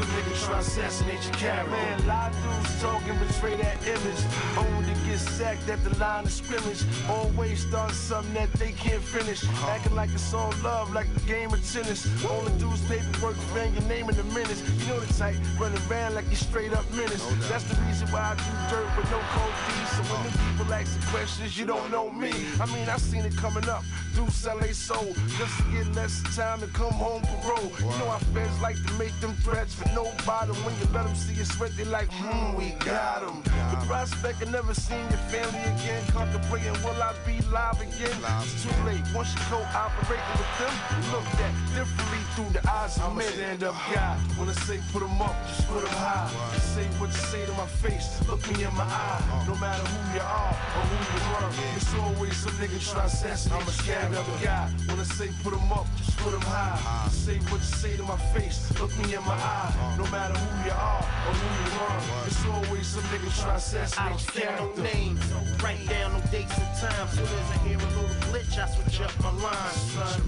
Some 0.00 0.08
nigga 0.16 0.44
try 0.44 0.54
to 0.54 0.60
assassinate 0.60 1.22
your 1.24 1.34
character. 1.34 1.70
Man, 1.70 2.00
a 2.00 2.06
lot 2.06 2.32
of 2.32 2.42
dudes 2.42 2.82
talk 2.82 3.02
and 3.06 3.18
betray 3.26 3.56
that 3.56 3.76
image. 3.86 4.22
Only 4.56 4.94
to 4.94 5.00
get 5.06 5.18
sacked 5.18 5.68
at 5.68 5.82
the 5.84 5.96
line 5.98 6.24
of 6.24 6.32
scrimmage. 6.32 6.82
Always 7.08 7.66
start 7.66 7.92
something 7.92 8.34
that 8.34 8.52
they 8.54 8.72
can't 8.72 9.02
finish. 9.02 9.44
Uh-huh. 9.44 9.72
Acting 9.72 9.94
like 9.94 10.10
it's 10.12 10.32
all 10.32 10.52
love, 10.62 10.92
like 10.92 11.06
a 11.16 11.20
game 11.28 11.52
of 11.52 11.60
tennis. 11.72 12.08
All 12.24 12.40
the 12.40 12.50
dudes 12.58 12.82
paperwork, 12.88 13.36
bang 13.54 13.72
your 13.74 13.84
name 13.84 14.08
in 14.08 14.16
the 14.16 14.24
minutes. 14.24 14.62
You 14.80 14.86
know 14.88 15.00
the 15.00 15.12
type, 15.14 15.36
running 15.58 15.80
around 15.90 16.14
like 16.14 16.28
you 16.30 16.36
straight 16.36 16.72
up 16.72 16.88
menace. 16.92 17.24
That's 17.48 17.64
the 17.64 17.76
reason 17.84 18.08
why 18.08 18.32
I 18.32 18.34
do 18.40 18.50
dirt 18.72 18.88
with 18.96 19.10
no 19.10 19.20
code 19.36 19.56
D. 19.66 19.72
So 19.96 20.02
when 20.08 20.22
the 20.24 20.28
uh-huh. 20.30 20.58
people 20.58 20.74
ask 20.74 20.98
the 20.98 21.06
questions, 21.06 21.58
you 21.58 21.66
don't 21.66 21.90
know 21.90 22.10
me. 22.10 22.32
I 22.58 22.66
mean, 22.72 22.88
I 22.88 22.96
seen 22.96 23.24
it 23.24 23.36
coming 23.36 23.68
up 23.68 23.84
through 24.14 24.30
sell 24.30 24.58
they 24.58 24.72
soul 24.72 25.12
just 25.38 25.56
to 25.58 25.64
get 25.72 25.86
less 25.94 26.22
time 26.36 26.60
to 26.60 26.66
come 26.68 26.92
home 26.92 27.22
parole. 27.42 27.70
You 27.78 27.98
know 27.98 28.10
how 28.10 28.18
feds 28.32 28.60
like 28.60 28.76
to 28.86 28.92
make 28.94 29.14
them 29.20 29.34
threats 29.44 29.74
for 29.74 29.89
nobody. 29.94 30.52
When 30.64 30.74
you 30.78 30.86
let 30.92 31.04
them 31.06 31.14
see 31.14 31.34
you 31.34 31.44
sweat, 31.44 31.72
they 31.76 31.84
like, 31.84 32.08
hmm, 32.12 32.54
we 32.56 32.70
got 32.84 33.20
them. 33.20 33.42
The 33.70 33.78
prospect 33.86 34.42
of 34.42 34.50
never 34.50 34.74
seeing 34.74 35.08
your 35.10 35.22
family 35.30 35.60
again, 35.74 36.02
contemplating, 36.12 36.72
will 36.82 37.00
I 37.02 37.14
be 37.26 37.40
live 37.50 37.80
again? 37.80 38.16
It's 38.42 38.62
too 38.62 38.74
late. 38.84 39.02
Once 39.14 39.32
you 39.34 39.40
cooperating 39.50 40.36
with 40.38 40.52
them, 40.58 40.74
looked 41.12 41.40
at 41.40 41.52
differently 41.74 42.22
through 42.34 42.50
the 42.56 42.62
eyes 42.70 42.98
of 42.98 43.16
men. 43.16 43.26
Stand 43.32 43.64
up 43.64 43.74
guy. 43.94 44.16
When 44.38 44.48
I 44.48 44.52
say 44.66 44.80
put 44.92 45.02
'em 45.02 45.20
up, 45.22 45.34
just 45.48 45.68
put 45.68 45.82
'em 45.84 45.94
high. 45.94 46.30
Say 46.74 46.86
what 46.98 47.10
you 47.10 47.22
say 47.32 47.46
to 47.46 47.52
my 47.52 47.66
face, 47.66 48.08
look 48.28 48.40
me 48.50 48.64
in 48.64 48.74
my 48.74 48.84
eye. 48.84 49.44
No 49.46 49.54
matter 49.56 49.84
who 49.92 50.00
you 50.14 50.20
are 50.22 50.54
or 50.76 50.82
who 50.90 50.98
you 51.14 51.22
are, 51.36 51.50
it's 51.76 51.94
always 51.94 52.36
some 52.36 52.52
nigga 52.60 52.78
try 52.80 53.00
to 53.00 53.06
assassinate. 53.06 53.60
I'm 53.60 53.68
a 53.68 53.72
stand 53.72 54.14
up 54.14 54.26
guy. 54.42 54.66
When 54.86 54.98
I 55.00 55.04
say 55.04 55.28
put 55.42 55.52
'em 55.54 55.72
up, 55.72 55.86
just 55.98 56.16
put 56.18 56.34
'em 56.34 56.40
high. 56.42 57.08
Say 57.10 57.38
what 57.50 57.60
you 57.60 57.72
say 57.82 57.96
to 57.96 58.02
my 58.02 58.18
face, 58.34 58.58
look 58.80 58.92
me 58.98 59.14
in 59.14 59.24
my 59.24 59.34
eye. 59.34 59.72
No 59.96 60.06
matter 60.10 60.34
who 60.38 60.64
you 60.64 60.72
are 60.72 61.04
or 61.26 61.34
who 61.34 61.48
you 61.64 61.70
are, 61.80 62.26
it's 62.26 62.44
always 62.46 62.86
some 62.86 63.02
nigga 63.12 63.30
try 63.40 63.58
to 63.58 64.00
I 64.00 64.08
don't 64.08 64.20
say 64.20 64.48
no 64.58 64.72
names, 64.82 65.20
write 65.62 65.86
down 65.88 66.12
no 66.12 66.20
dates 66.30 66.56
and 66.58 66.72
times. 66.80 67.10
Soon 67.12 67.24
as 67.24 67.50
I 67.52 67.58
hear 67.66 67.78
a 67.78 67.90
little 67.96 68.16
glitch, 68.28 68.58
I 68.58 68.66
switch 68.68 69.00
up 69.00 69.12
my 69.22 69.30
lines, 69.30 69.80
son. 69.92 70.22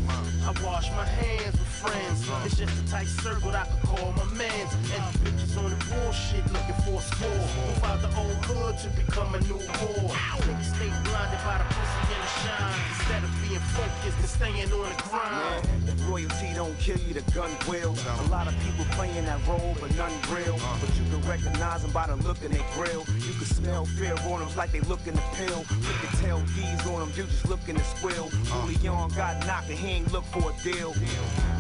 I 0.45 0.51
wash 0.65 0.91
my 0.93 1.05
hands 1.05 1.53
with 1.59 1.73
friends. 1.83 2.29
It's 2.45 2.57
just 2.57 2.83
a 2.83 2.89
tight 2.91 3.09
circle 3.09 3.51
that 3.53 3.67
I 3.67 3.71
can 3.71 3.81
call 3.89 4.13
my 4.13 4.25
mans. 4.35 4.73
And 4.75 5.03
the 5.15 5.31
bitches 5.31 5.57
on 5.59 5.71
the 5.71 5.81
bullshit 5.89 6.45
looking 6.53 6.79
for 6.85 6.99
a 6.99 7.05
score. 7.13 7.29
Move 7.31 7.85
out 7.85 8.01
the 8.03 8.11
old 8.19 8.45
hood 8.47 8.79
to 8.83 8.89
become 9.01 9.35
a 9.35 9.41
new 9.41 9.59
whore. 9.59 10.11
Niggas 10.45 10.75
stay 10.77 10.91
blinded 11.05 11.41
by 11.45 11.59
the 11.59 11.67
pussy 11.75 12.12
shine. 12.43 12.75
Instead 12.93 13.23
of 13.25 13.33
being 13.43 13.65
focused 13.75 14.19
and 14.19 14.29
staying 14.29 14.73
on 14.73 14.89
the 14.89 15.03
grind. 15.09 15.63
Man, 15.67 15.89
if 15.89 16.09
royalty 16.09 16.49
don't 16.55 16.77
kill 16.79 16.99
you, 17.07 17.15
the 17.15 17.25
gun 17.33 17.51
will. 17.69 17.95
A 17.95 18.29
lot 18.31 18.47
of 18.47 18.55
people 18.65 18.85
playing 18.93 19.25
that 19.27 19.41
role, 19.47 19.75
but 19.81 19.95
none 19.97 20.13
real. 20.31 20.55
Uh-huh. 20.55 20.79
But 20.81 20.91
you 20.99 21.05
can 21.11 21.21
recognize 21.29 21.83
them 21.83 21.93
by 21.93 22.07
the 22.07 22.17
look 22.27 22.43
in 22.43 22.53
their 22.53 22.67
grill. 22.75 23.05
You 23.27 23.33
can 23.35 23.47
smell 23.47 23.85
fear 23.85 24.15
on 24.31 24.41
them 24.41 24.51
like 24.57 24.73
they 24.73 24.81
look 24.81 25.07
in 25.07 25.15
the 25.15 25.27
pill. 25.35 25.65
You 25.83 25.95
can 26.03 26.13
tell 26.23 26.39
D's 26.55 26.87
on 26.87 27.01
them, 27.01 27.11
you 27.17 27.25
just 27.25 27.49
look 27.49 27.61
in 27.69 27.77
the 27.77 27.85
squill. 27.85 28.31
Leon 28.67 29.11
uh-huh. 29.11 29.17
got 29.17 29.47
knocked 29.47 29.69
and 29.71 29.79
he 29.79 29.89
ain't 30.03 30.13
look 30.13 30.25
for 30.27 30.51
a 30.51 30.55
deal. 30.63 30.93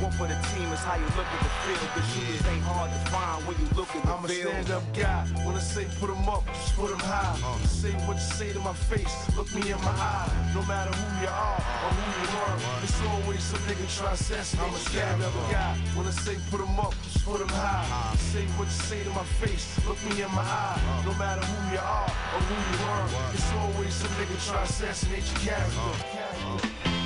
One 0.03 0.12
for 0.12 0.26
the 0.26 0.39
team 0.55 0.68
is 0.72 0.80
how 0.80 0.97
you 0.97 1.09
look 1.18 1.26
at 1.26 1.41
the 1.43 1.53
field. 1.62 1.89
Cause 1.95 2.07
shooters 2.14 2.47
ain't 2.49 2.62
hard 2.62 2.91
to 2.91 3.01
find 3.11 3.39
when 3.47 3.57
you 3.59 3.68
look 3.76 3.91
at 3.95 4.03
the 4.03 4.12
I'm 4.12 4.24
a 4.24 4.28
field. 4.28 4.51
stand 4.51 4.70
up 4.70 4.85
guy. 4.95 5.26
When 5.45 5.55
I 5.55 5.61
say 5.61 5.87
put 6.01 6.11
'em 6.11 6.28
up, 6.28 6.45
just 6.47 6.74
put 6.76 6.91
'em 6.91 6.99
high. 6.99 7.35
Uh-huh. 7.39 7.66
Say 7.66 7.93
what 8.07 8.16
you 8.16 8.28
say 8.39 8.53
to 8.53 8.61
my 8.61 8.72
face, 8.72 9.14
look 9.37 9.53
me 9.55 9.70
in 9.70 9.78
my 9.83 9.95
eye. 9.95 10.30
No 10.55 10.62
matter 10.73 10.95
who 10.97 11.09
you 11.20 11.29
are 11.29 11.61
or 11.85 11.91
who 11.99 12.07
you 12.23 12.29
are, 12.45 12.57
it's 12.85 13.01
always 13.12 13.43
some 13.51 13.62
nigga 13.68 13.87
try 13.99 14.12
to 14.16 14.25
I'm 14.62 14.73
a 14.73 14.81
up 15.29 15.37
guy. 15.53 15.73
When 15.95 16.07
I 16.07 16.14
say 16.25 16.37
put 16.51 16.61
'em 16.64 16.81
up, 16.81 16.95
just 17.05 17.25
put 17.27 17.41
'em 17.45 17.49
high. 17.49 18.16
Say 18.33 18.45
what 18.57 18.68
you 18.73 18.79
say 18.89 19.01
to 19.05 19.11
my 19.20 19.27
face, 19.41 19.66
look 19.87 20.01
me 20.09 20.23
in 20.25 20.31
my 20.39 20.43
eye. 20.43 20.81
Uh. 20.81 21.09
No 21.09 21.12
matter 21.23 21.45
who 21.51 21.59
you 21.75 21.83
are 21.99 22.11
or 22.35 22.41
who 22.49 22.57
you 22.70 22.79
are, 22.95 23.07
it's 23.37 23.51
always 23.61 23.93
some 24.01 24.12
nigga 24.18 24.37
try 24.49 24.64
to 24.64 24.70
assassinate 24.73 25.27
your 25.31 25.41
character. 25.47 25.93
Uh. 25.93 26.57
Uh. 26.57 27.01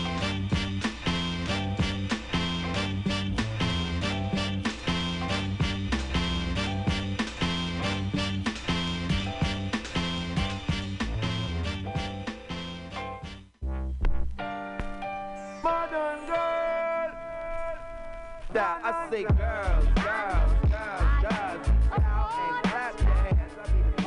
Nah, 18.57 18.79
I 18.83 19.11
say 19.11 19.25
girls, 19.25 19.85
girls, 19.97 20.53
girls, 20.73 21.21
girls. 21.21 21.67
And 21.93 22.57
clap 22.63 22.99
your 22.99 23.11
hands. 23.11 23.53
The 23.97 24.03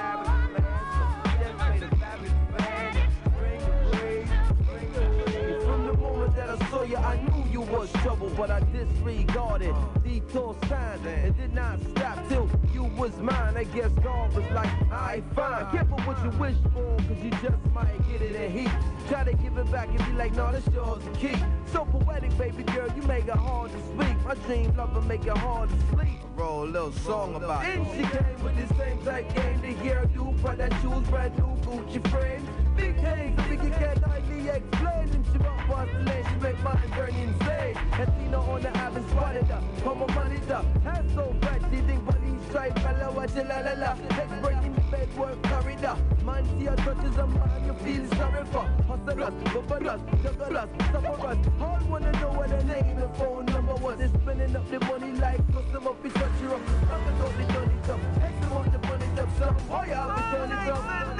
man. 1.69 2.19
Man. 2.57 3.11
Bring 3.37 3.61
the 3.61 4.53
bring 4.65 4.89
the. 4.93 5.65
From 5.65 5.85
the 5.85 5.93
moment 5.93 6.35
that 6.35 6.49
I 6.49 6.69
saw 6.71 6.81
you, 6.81 6.97
I 6.97 7.21
knew 7.21 7.51
you 7.51 7.61
was 7.61 7.91
trouble, 8.01 8.31
but 8.35 8.49
I 8.49 8.61
disregarded 8.71 9.75
detour 10.03 10.55
signs 10.67 11.05
and 11.05 11.37
did 11.37 11.53
not 11.53 11.79
stop 11.91 12.27
till 12.27 12.47
you 12.89 13.01
was 13.01 13.17
mine. 13.19 13.57
I 13.57 13.63
guess 13.63 13.91
God 14.03 14.33
was 14.33 14.45
like, 14.51 14.69
I 14.91 15.23
fine. 15.35 15.71
Careful 15.71 15.99
what 15.99 16.23
you 16.23 16.31
wish 16.39 16.55
for, 16.73 16.95
cause 16.97 17.23
you 17.23 17.31
just 17.31 17.73
might 17.73 17.97
get 18.09 18.21
it 18.21 18.35
in 18.35 18.51
heat. 18.51 18.71
Try 19.07 19.23
to 19.23 19.33
give 19.33 19.57
it 19.57 19.71
back 19.71 19.89
and 19.89 20.05
be 20.05 20.11
like, 20.13 20.33
no, 20.33 20.51
that's 20.51 20.67
yours 20.73 21.03
to 21.03 21.11
keep. 21.11 21.39
So 21.71 21.85
poetic, 21.85 22.37
baby 22.37 22.63
girl, 22.63 22.87
you 22.95 23.01
make 23.03 23.27
it 23.27 23.31
hard 23.31 23.71
to 23.71 23.77
speak. 23.79 24.25
My 24.25 24.35
dream 24.45 24.75
lover 24.75 25.01
make 25.01 25.25
it 25.25 25.37
hard 25.37 25.69
to 25.69 25.95
sleep. 25.95 26.19
Roll 26.35 26.63
a 26.63 26.65
little 26.65 26.91
song 26.91 27.35
about 27.35 27.65
it. 27.65 27.77
And 27.77 27.87
she 27.87 28.17
came 28.17 28.43
with 28.43 28.55
the 28.55 28.75
same 28.75 28.97
type 29.03 29.35
game, 29.35 29.61
the 29.61 29.73
hairdo, 29.83 30.41
but 30.41 30.57
that 30.57 30.71
shoes, 30.81 31.07
brand 31.09 31.37
new 31.37 31.55
Gucci 31.65 32.07
frame. 32.09 32.47
Big 32.75 32.95
things, 32.95 33.39
I 33.39 33.43
think 33.43 33.63
you 33.63 33.69
can 33.71 34.01
hardly 34.01 34.49
explain. 34.49 35.09
And 35.09 35.25
she 35.31 35.37
rock 35.39 35.57
past 35.67 35.91
the 35.91 35.99
lane, 35.99 36.25
she 36.29 36.35
make 36.41 36.63
mine 36.63 36.91
burn 36.95 37.09
insane. 37.09 37.75
And 37.93 38.13
Tina 38.17 38.39
on 38.39 38.61
the 38.61 38.77
island 38.77 39.09
spotted 39.09 39.43
her, 39.45 39.63
put 39.81 39.97
my 39.97 40.15
money 40.15 40.39
up. 40.49 40.65
Hands 40.83 41.13
so 41.13 41.35
fat, 41.41 41.61
she 41.71 41.81
think 41.81 42.03
strike, 42.49 42.77
fella, 42.79 43.11
watch 43.11 43.35
it, 43.35 43.47
la 43.47 43.59
la 43.59 43.73
la. 43.73 43.91
Expert 44.17 44.63
in 44.63 44.73
the 44.73 44.81
bed, 44.91 45.17
work 45.17 45.41
corridor. 45.43 45.95
Man, 46.25 46.43
see 46.57 46.65
her 46.65 46.75
touches 46.77 47.17
a 47.17 47.27
man, 47.27 47.65
you 47.65 47.73
feel 47.83 48.17
sorry 48.17 48.45
for. 48.45 48.65
Hustlers, 48.89 49.33
bubblers, 49.53 50.01
jugglers, 50.23 50.69
sufferers. 50.91 51.47
All 51.61 51.79
wanna 51.89 52.11
know 52.13 52.31
what 52.33 52.49
her 52.49 52.63
name 52.63 52.97
and 52.97 53.15
phone 53.15 53.45
number 53.45 53.75
was. 53.75 53.97
They 53.99 54.07
spending 54.07 54.55
up 54.55 54.69
the 54.69 54.79
money 54.85 55.11
like 55.13 55.53
custom 55.53 55.87
up, 55.87 56.05
it's 56.05 56.13
touch 56.13 56.41
you 56.41 56.53
up. 56.53 56.61
I'm 56.91 57.03
gonna 57.03 57.19
go, 57.19 57.27
they 57.37 57.53
done 57.53 57.69
it 57.69 57.89
up. 57.89 57.99
X 58.23 58.51
want 58.51 58.71
the 58.71 58.79
money 58.87 59.19
up, 59.19 59.29
some. 59.37 59.57
Oh 59.69 59.83
yeah, 59.87 60.05
we 60.07 60.21
done 60.37 60.51
it 60.51 60.71
up. 60.71 61.18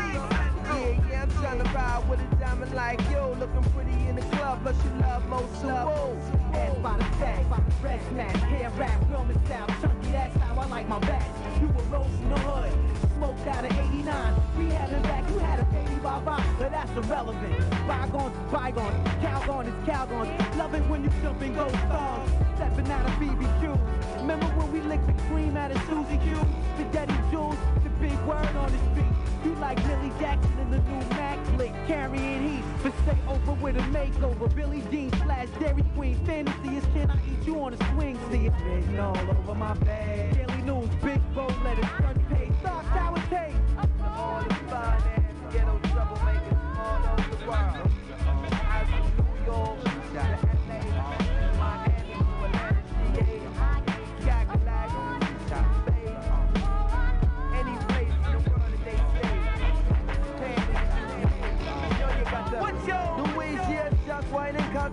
Trying 1.42 1.64
to 1.64 1.70
ride 1.72 2.10
with 2.10 2.20
a 2.20 2.36
diamond 2.36 2.74
like 2.74 3.00
yo, 3.10 3.34
looking 3.40 3.64
pretty 3.72 4.08
in 4.08 4.16
the 4.18 4.22
club, 4.36 4.60
but 4.62 4.76
you 4.84 4.92
love 5.00 5.26
most 5.28 5.64
of 5.64 5.88
all. 5.88 6.18
Ass 6.54 6.78
by 6.84 6.98
the 6.98 7.06
stack, 7.16 7.46
red 7.82 8.00
snap, 8.10 8.36
hair 8.36 8.70
wrap, 8.78 9.00
Roman 9.10 9.46
style, 9.46 9.68
chunky, 9.82 10.12
that's 10.12 10.36
how 10.38 10.60
I 10.60 10.66
like 10.66 10.90
my 10.90 11.00
back. 11.00 11.26
You 11.62 11.68
were 11.68 11.84
rose 11.84 12.08
in 12.22 12.30
the 12.30 12.40
hood, 12.40 12.74
smoked 13.16 13.48
out 13.48 13.64
of 13.64 13.72
89. 13.72 14.34
We 14.58 14.66
had 14.66 14.90
it 14.90 15.04
back, 15.04 15.30
you 15.30 15.40
had 15.40 15.60
a 15.62 15.64
baby 15.64 15.96
bye 16.04 16.20
bye, 16.20 16.44
but 16.60 16.72
that's 16.72 16.92
irrelevant. 16.92 17.88
Bygones 17.88 18.36
is 18.36 18.52
bygones, 18.52 19.08
Calgon 19.24 19.68
is 19.68 19.88
Calgon. 19.88 20.58
Love 20.58 20.74
it 20.76 20.84
when 20.90 21.04
you 21.04 21.10
jump 21.22 21.42
in 21.42 21.54
gold 21.54 21.72
stars, 21.72 22.30
stepping 22.56 22.92
out 22.92 23.06
of 23.06 23.12
BBQ. 23.14 23.80
Remember 24.18 24.48
when 24.58 24.72
we 24.74 24.82
licked 24.82 25.08
the 25.08 25.14
cream 25.24 25.56
out 25.56 25.72
of 25.72 25.82
Susie 25.84 26.20
Q? 26.24 26.36
Spaghetti 26.76 27.16
Jules, 27.32 27.56
the 27.84 27.90
big 28.02 28.18
word 28.28 28.56
on 28.58 28.72
his 28.72 28.82
feet. 28.98 29.19
You 29.44 29.56
like 29.56 29.78
Millie 29.88 30.12
Jackson 30.20 30.60
in 30.60 30.72
the 30.72 30.80
new 30.80 31.10
Mac 31.12 31.44
flick, 31.56 31.74
carrying 31.88 32.50
heat. 32.50 32.64
But 32.84 32.94
stay 33.04 33.18
over 33.28 33.54
with 33.54 33.78
a 33.78 33.82
makeover. 33.84 34.54
Billy 34.54 34.82
Dean 34.92 35.12
slash 35.24 35.48
Dairy 35.60 35.84
Queen. 35.96 36.16
Fantasy 36.26 36.78
is 36.78 36.86
can 36.94 37.10
I 37.10 37.18
eat 37.26 37.48
you 37.48 37.62
on 37.62 37.74
a 37.74 37.78
swing? 37.94 38.20
See 38.32 38.48
it 38.48 38.54
written 38.66 39.00
all 39.00 39.18
over 39.18 39.56
my 39.56 39.74
bag. 39.76 40.36
Daily 40.36 40.62
News, 40.64 40.90
big 41.02 41.22
bold 41.34 41.56
letters, 41.64 41.86
front 41.86 42.30
page. 42.30 42.52
Thoughts 42.64 42.88
how 42.88 43.16
it 43.16 43.22
tastes. 43.30 43.59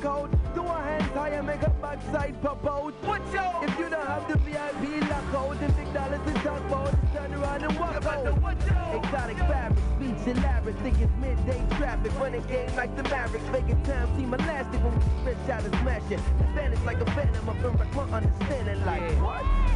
And. 0.03 0.31
Do 0.55 0.63
a 0.63 0.81
hands 0.83 1.13
high 1.13 1.29
and 1.31 1.47
make 1.47 1.63
a 1.63 1.71
backside 1.71 2.41
pop 2.43 2.65
out. 2.67 2.95
What's 3.05 3.33
your? 3.33 3.53
If 3.63 3.79
you 3.79 3.89
don't 3.89 4.07
have 4.07 4.29
the 4.29 4.39
VIP 4.39 5.01
lockout, 5.09 5.61
then 5.61 5.73
big 5.73 5.93
dollars 5.93 6.21
to 6.27 6.35
talk 6.43 6.61
about, 6.67 6.95
turn 7.13 7.35
around 7.35 7.63
and 7.65 7.79
walk 7.79 8.05
out. 8.05 8.27
Exotic 8.95 9.39
fabric, 9.39 9.79
speech 9.97 10.37
elaborate, 10.37 10.79
think 10.79 11.01
it's 11.01 11.13
midday 11.21 11.63
traffic. 11.77 12.13
Running 12.21 12.43
game 12.43 12.75
like 12.77 12.95
the 12.97 13.03
Mavericks, 13.05 13.49
making 13.51 13.83
time 13.83 14.09
seem 14.17 14.33
elastic 14.33 14.81
when 14.83 14.95
we 14.95 15.33
stretch 15.33 15.51
out 15.51 15.65
and 15.65 15.75
smash 15.81 16.11
it. 16.11 16.21
Vanish 16.55 16.81
like 16.85 17.01
a 17.01 17.05
up 17.05 17.65
and 17.65 17.81
wreck 17.81 17.95
my 17.95 18.03
understanding 18.19 18.85
like 18.85 19.03
what? 19.23 19.76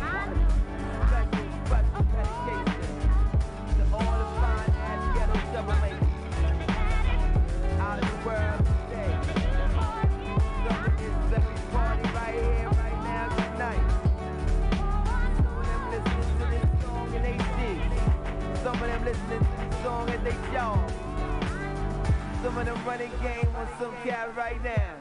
Of 22.61 22.67
them 22.67 22.85
running 22.85 23.11
game 23.23 23.49
on 23.57 23.67
some 23.81 23.95
cat 24.05 24.37
right 24.37 24.63
now. 24.63 24.95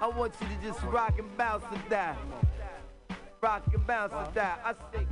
I 0.00 0.08
want 0.08 0.32
you 0.40 0.46
to 0.46 0.54
just 0.62 0.82
rock 0.84 1.18
and 1.18 1.36
bounce 1.36 1.64
to 1.64 1.78
that. 1.90 2.16
Rock 3.42 3.62
and 3.74 3.86
bounce 3.86 4.12
to 4.12 4.34
that. 4.34 4.60
I 4.64 4.72
say. 4.96 5.06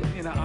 Me 0.00 0.20
in 0.20 0.41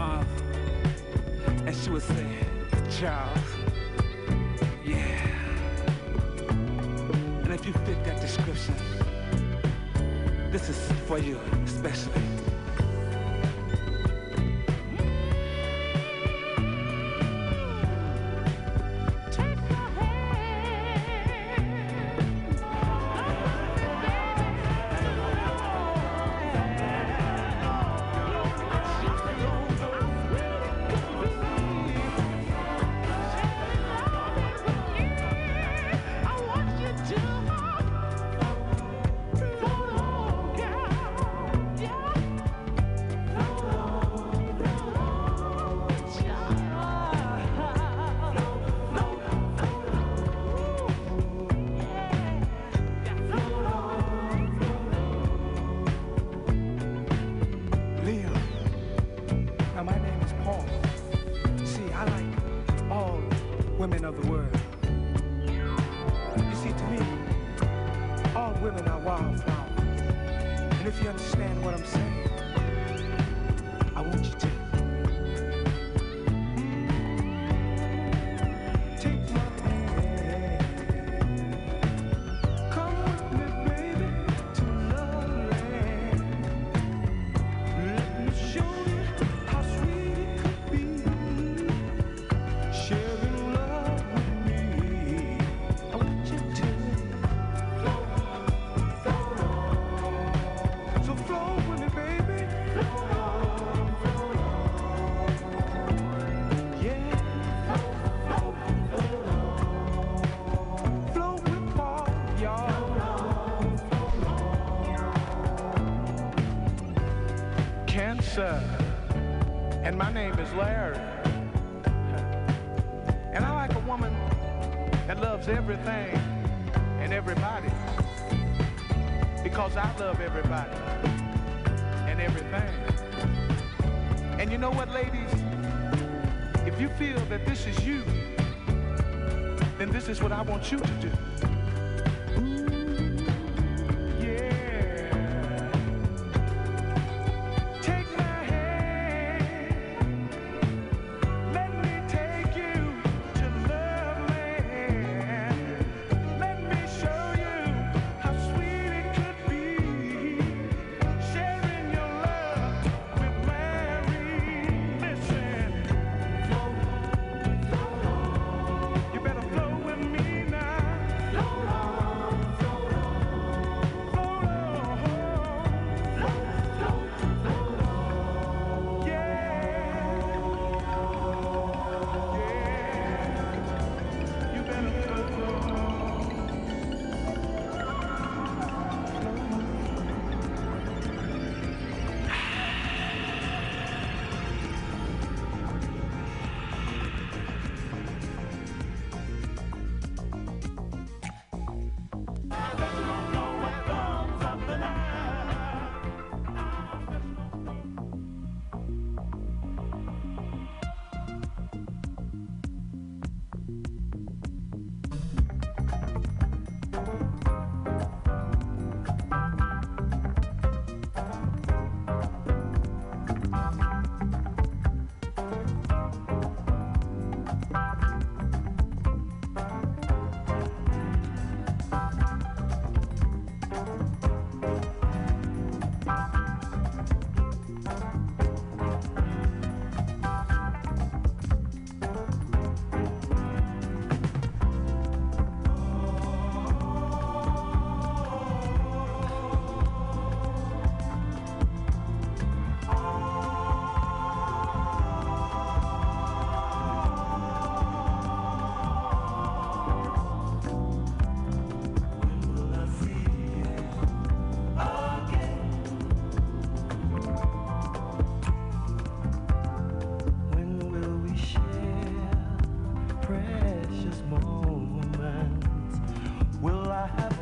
I 276.97 277.05
have 277.05 277.36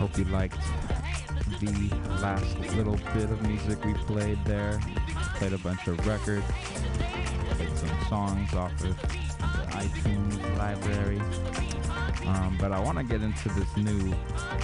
Hope 0.00 0.16
you 0.16 0.24
liked 0.24 0.56
the 1.60 1.90
last 2.22 2.58
little 2.74 2.96
bit 3.12 3.24
of 3.24 3.42
music 3.42 3.84
we 3.84 3.92
played 3.92 4.42
there. 4.46 4.80
Played 5.34 5.52
a 5.52 5.58
bunch 5.58 5.86
of 5.88 6.06
records, 6.06 6.46
played 7.50 7.76
some 7.76 8.06
songs 8.08 8.54
off 8.54 8.72
of 8.82 8.98
the 8.98 9.08
iTunes 9.76 10.56
library. 10.56 11.20
Um, 12.26 12.56
but 12.58 12.72
I 12.72 12.80
want 12.80 12.96
to 12.96 13.04
get 13.04 13.20
into 13.20 13.50
this 13.50 13.76
new 13.76 14.14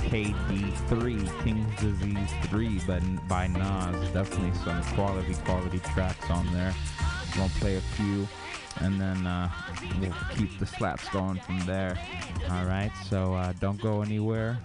KD3, 0.08 1.44
King's 1.44 1.80
Disease 1.82 2.30
3 2.44 2.78
by, 2.86 3.00
by 3.28 3.46
Nas. 3.46 4.10
Definitely 4.12 4.58
some 4.64 4.82
quality, 4.94 5.34
quality 5.44 5.80
tracks 5.80 6.30
on 6.30 6.50
there. 6.54 6.74
I'm 6.98 7.36
going 7.36 7.50
to 7.50 7.56
play 7.56 7.76
a 7.76 7.82
few 7.82 8.26
and 8.80 9.00
then 9.00 9.26
uh, 9.26 9.50
we'll 10.00 10.14
keep 10.36 10.58
the 10.58 10.66
slaps 10.66 11.08
going 11.08 11.40
from 11.40 11.60
there. 11.66 11.98
All 12.50 12.64
right, 12.64 12.90
so 13.08 13.34
uh, 13.34 13.52
don't 13.60 13.80
go 13.80 14.02
anywhere. 14.02 14.58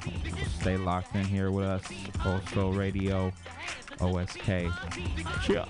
Stay 0.62 0.78
locked 0.78 1.16
in 1.16 1.26
here 1.26 1.50
with 1.50 1.66
us. 1.66 1.84
Also, 2.24 2.70
Radio 2.70 3.32
OSK. 4.00 4.72
Cheer. 5.42 5.66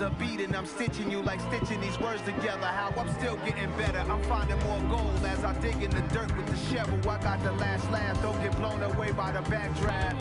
A 0.00 0.10
beat 0.10 0.40
and 0.40 0.54
I'm 0.54 0.64
stitching 0.64 1.10
you 1.10 1.22
like 1.22 1.40
stitching 1.40 1.80
these 1.80 1.98
words 1.98 2.22
together. 2.22 2.66
How 2.66 2.92
I'm 2.96 3.12
still 3.14 3.36
getting 3.38 3.68
better. 3.72 3.98
I'm 3.98 4.22
finding 4.24 4.58
more 4.60 4.80
gold 4.82 5.24
as 5.24 5.42
I 5.42 5.52
dig 5.60 5.82
in 5.82 5.90
the 5.90 6.02
dirt 6.14 6.36
with 6.36 6.46
the 6.46 6.56
shovel. 6.72 6.98
I 7.10 7.20
got 7.20 7.42
the 7.42 7.50
last 7.52 7.90
laugh. 7.90 8.22
Don't 8.22 8.40
get 8.40 8.56
blown 8.58 8.80
away 8.80 9.10
by 9.10 9.32
the 9.32 9.40
backdraft. 9.40 10.18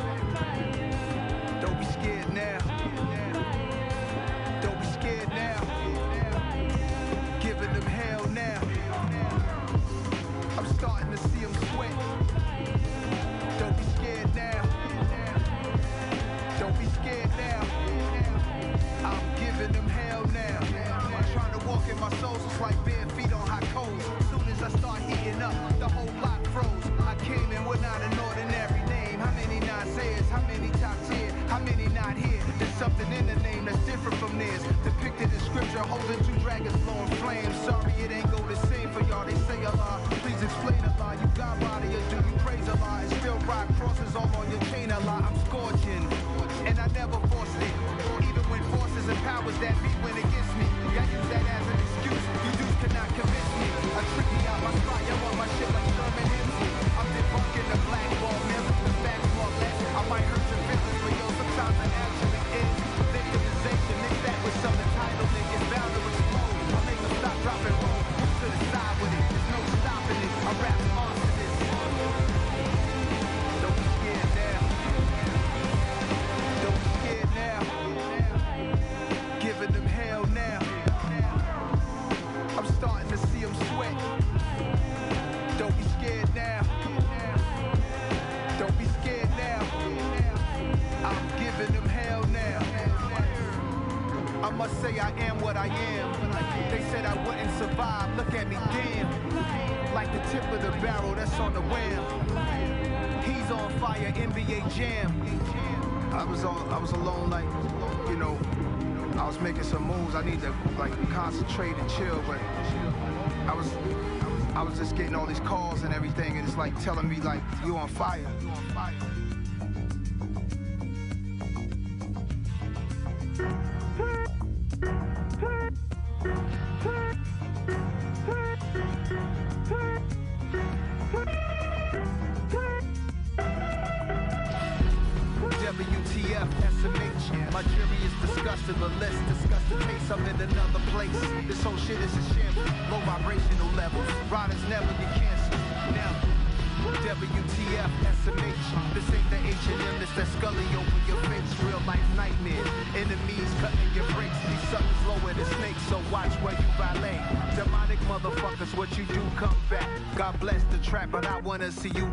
Don't 1.61 1.79
be 1.79 1.85
scared 1.85 2.33
now. 2.33 2.66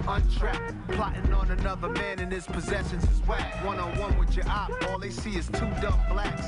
Untrapped. 0.09 0.73
Plotting 0.89 1.33
on 1.33 1.51
another 1.51 1.89
man 1.89 2.19
and 2.21 2.33
his 2.33 2.47
possessions 2.47 3.05
is 3.05 3.21
whack. 3.27 3.65
One 3.65 3.79
on 3.79 3.97
one 3.99 4.19
with 4.19 4.37
your 4.37 4.49
op, 4.49 4.71
all 4.89 4.99
they 4.99 5.11
see 5.11 5.37
is 5.37 5.47
two 5.49 5.71
dumb 5.81 6.01
blacks. 6.09 6.47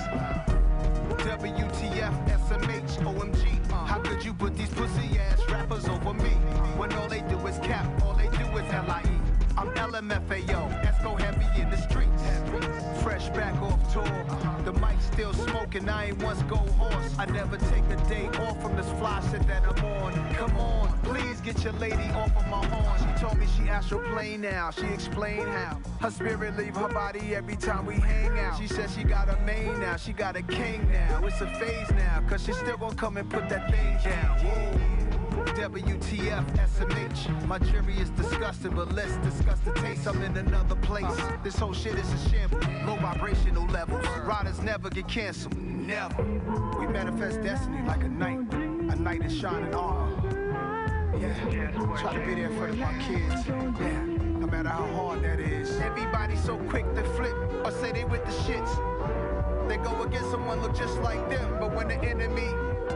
WTF, 1.25 2.15
SMH, 2.49 2.99
OMG. 3.03 3.73
Uh. 3.73 3.85
How 3.87 3.99
could 3.99 4.25
you 4.25 4.33
put 4.33 4.57
these 4.57 4.71
pussy 4.71 5.19
ass 5.19 5.41
rappers 5.51 5.89
over 5.89 6.15
me? 6.15 6.31
When 6.77 6.93
all 6.95 7.09
they 7.09 7.21
do 7.23 7.39
is 7.47 7.59
cap, 7.59 7.87
all 8.03 8.15
they 8.15 8.29
do 8.29 8.45
is 8.57 8.73
LIE. 8.73 9.17
I'm 9.59 9.69
LMFAO, 9.71 10.83
that's 10.83 10.99
Esco 10.99 11.19
heavy 11.19 11.63
in 11.63 11.71
the 11.71 11.79
streets. 11.79 12.23
Fresh 13.03 13.31
back 13.31 13.55
off 13.63 13.93
tour, 13.93 14.05
the 14.65 14.73
mic 14.75 15.01
still 15.01 15.33
smoking. 15.33 15.89
I 15.89 16.09
ain't 16.09 16.23
once 16.23 16.43
go 16.43 16.57
horse. 16.57 17.15
I 17.19 17.25
never 17.27 17.57
take 17.57 17.85
a 17.91 17.97
day 18.09 18.29
off 18.39 18.61
from 18.61 18.77
this 18.77 18.89
fly 18.99 19.23
shit 19.31 19.47
that 19.47 19.63
I'm 19.65 19.85
on. 19.85 20.35
Come 20.35 20.57
on, 20.59 20.99
please 21.03 21.41
get 21.41 21.65
your 21.65 21.73
lady 21.75 22.09
off 22.13 22.37
of. 22.37 22.46
Astral 23.69 24.01
plane 24.13 24.41
now. 24.41 24.71
She 24.71 24.87
explained 24.87 25.49
how 25.49 25.79
her 26.01 26.11
spirit 26.11 26.57
leave 26.57 26.77
her 26.77 26.89
body 26.89 27.35
every 27.35 27.57
time 27.57 27.87
we 27.87 27.95
hang 27.95 28.39
out. 28.39 28.59
She 28.59 28.69
said 28.69 28.91
she 28.91 29.05
got 29.05 29.29
a 29.29 29.37
main 29.43 29.79
now, 29.81 29.97
she 29.97 30.13
got 30.13 30.37
a 30.37 30.43
king 30.43 30.89
now. 30.91 31.25
It's 31.25 31.41
a 31.41 31.47
phase 31.59 31.91
now, 31.91 32.23
cause 32.29 32.45
she 32.45 32.53
still 32.53 32.77
gonna 32.77 32.95
come 32.95 33.17
and 33.17 33.29
put 33.29 33.49
that 33.49 33.71
thing 33.71 34.13
down. 34.13 34.97
WTF, 35.57 36.45
SMH. 36.57 37.47
My 37.47 37.59
jury 37.59 37.99
is 37.99 38.11
disgusting, 38.11 38.75
but 38.75 38.93
let's 38.93 39.17
discuss 39.19 39.59
the 39.61 39.73
taste. 39.73 40.07
I'm 40.07 40.23
in 40.23 40.37
another 40.37 40.77
place. 40.77 41.17
This 41.43 41.57
whole 41.59 41.73
shit 41.73 41.95
is 41.95 42.13
a 42.13 42.29
shambles. 42.31 42.65
Low 42.87 42.97
vibrational 42.97 43.67
levels. 43.67 44.07
Riders 44.25 44.61
never 44.61 44.91
get 44.91 45.09
canceled. 45.09 45.57
Never. 45.57 46.23
We 46.79 46.87
manifest 46.89 47.43
destiny 47.43 47.83
like 47.87 48.03
a 48.03 48.09
night. 48.09 48.53
A 48.53 48.97
night 48.97 49.23
in 49.23 49.31
shining 49.31 49.75
armor. 49.75 50.06
Try 51.47 52.13
to 52.13 52.27
be 52.27 52.35
there 52.35 52.51
for 52.51 52.73
my 52.73 52.93
kids. 52.99 53.47
Yeah. 53.47 54.05
No 54.41 54.49
matter 54.49 54.69
how 54.69 54.87
hard 54.95 55.23
that 55.23 55.39
is. 55.39 55.79
Everybody 55.79 56.35
so 56.35 56.57
quick 56.69 56.93
to 56.97 57.05
flip 57.11 57.35
or 57.65 57.71
say 57.71 57.93
they 57.93 58.05
with 58.05 58.25
the 58.25 58.33
shits. 58.33 59.69
They 59.69 59.77
go 59.77 60.03
against 60.03 60.31
someone 60.33 60.61
look 60.61 60.77
just 60.77 61.01
like 61.03 61.31
them, 61.31 61.59
but 61.61 61.73
when 61.75 61.87
the 61.87 62.03
enemy 62.03 62.49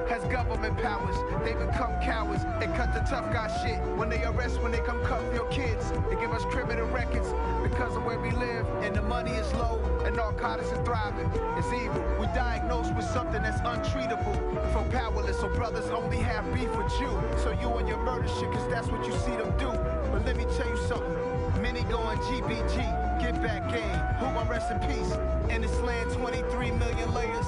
has 0.08 0.24
government 0.24 0.76
powers, 0.78 1.16
they 1.44 1.52
become 1.52 1.92
cowards 2.02 2.42
and 2.60 2.74
cut 2.74 2.92
the 2.92 3.00
tough 3.08 3.32
guy 3.32 3.48
shit. 3.62 3.80
When 3.96 4.08
they 4.08 4.22
arrest, 4.24 4.60
when 4.62 4.72
they 4.72 4.80
come 4.80 5.00
cuff 5.04 5.22
your 5.32 5.46
kids, 5.48 5.92
they 6.08 6.16
give 6.16 6.32
us 6.32 6.44
criminal 6.46 6.86
records 6.88 7.32
because 7.62 7.96
of 7.96 8.04
where 8.04 8.18
we 8.18 8.30
live, 8.32 8.66
and 8.82 8.94
the 8.94 9.02
money 9.02 9.32
is 9.32 9.52
low, 9.54 9.79
and 10.04 10.16
narcotics 10.16 10.70
is 10.70 10.78
thriving. 10.84 11.30
It's 11.56 11.72
evil. 11.72 12.02
We 12.18 12.26
diagnosed 12.26 12.94
with 12.94 13.04
something 13.04 13.42
that's 13.42 13.60
untreatable. 13.60 14.34
For 14.72 14.84
powerless, 14.90 15.38
so 15.40 15.48
brothers 15.48 15.90
only 15.90 16.18
have 16.18 16.44
beef 16.54 16.74
with 16.76 16.92
you. 17.00 17.10
So 17.38 17.50
you 17.60 17.68
and 17.78 17.88
your 17.88 17.98
murder 17.98 18.28
shit, 18.28 18.50
cause 18.52 18.68
that's 18.70 18.88
what 18.88 19.06
you 19.06 19.12
see 19.12 19.36
them 19.36 19.52
do. 19.58 19.70
But 20.10 20.24
let 20.24 20.36
me 20.36 20.44
tell 20.56 20.68
you 20.68 20.76
something. 20.88 21.62
Many 21.62 21.82
going 21.84 22.18
GBG, 22.18 23.20
get 23.20 23.40
back 23.42 23.70
game. 23.70 23.98
Who 24.18 24.26
gon' 24.34 24.48
rest 24.48 24.70
in 24.70 24.78
peace? 24.80 25.12
In 25.54 25.62
this 25.62 25.78
land, 25.80 26.10
23 26.12 26.70
million 26.72 27.14
layers. 27.14 27.46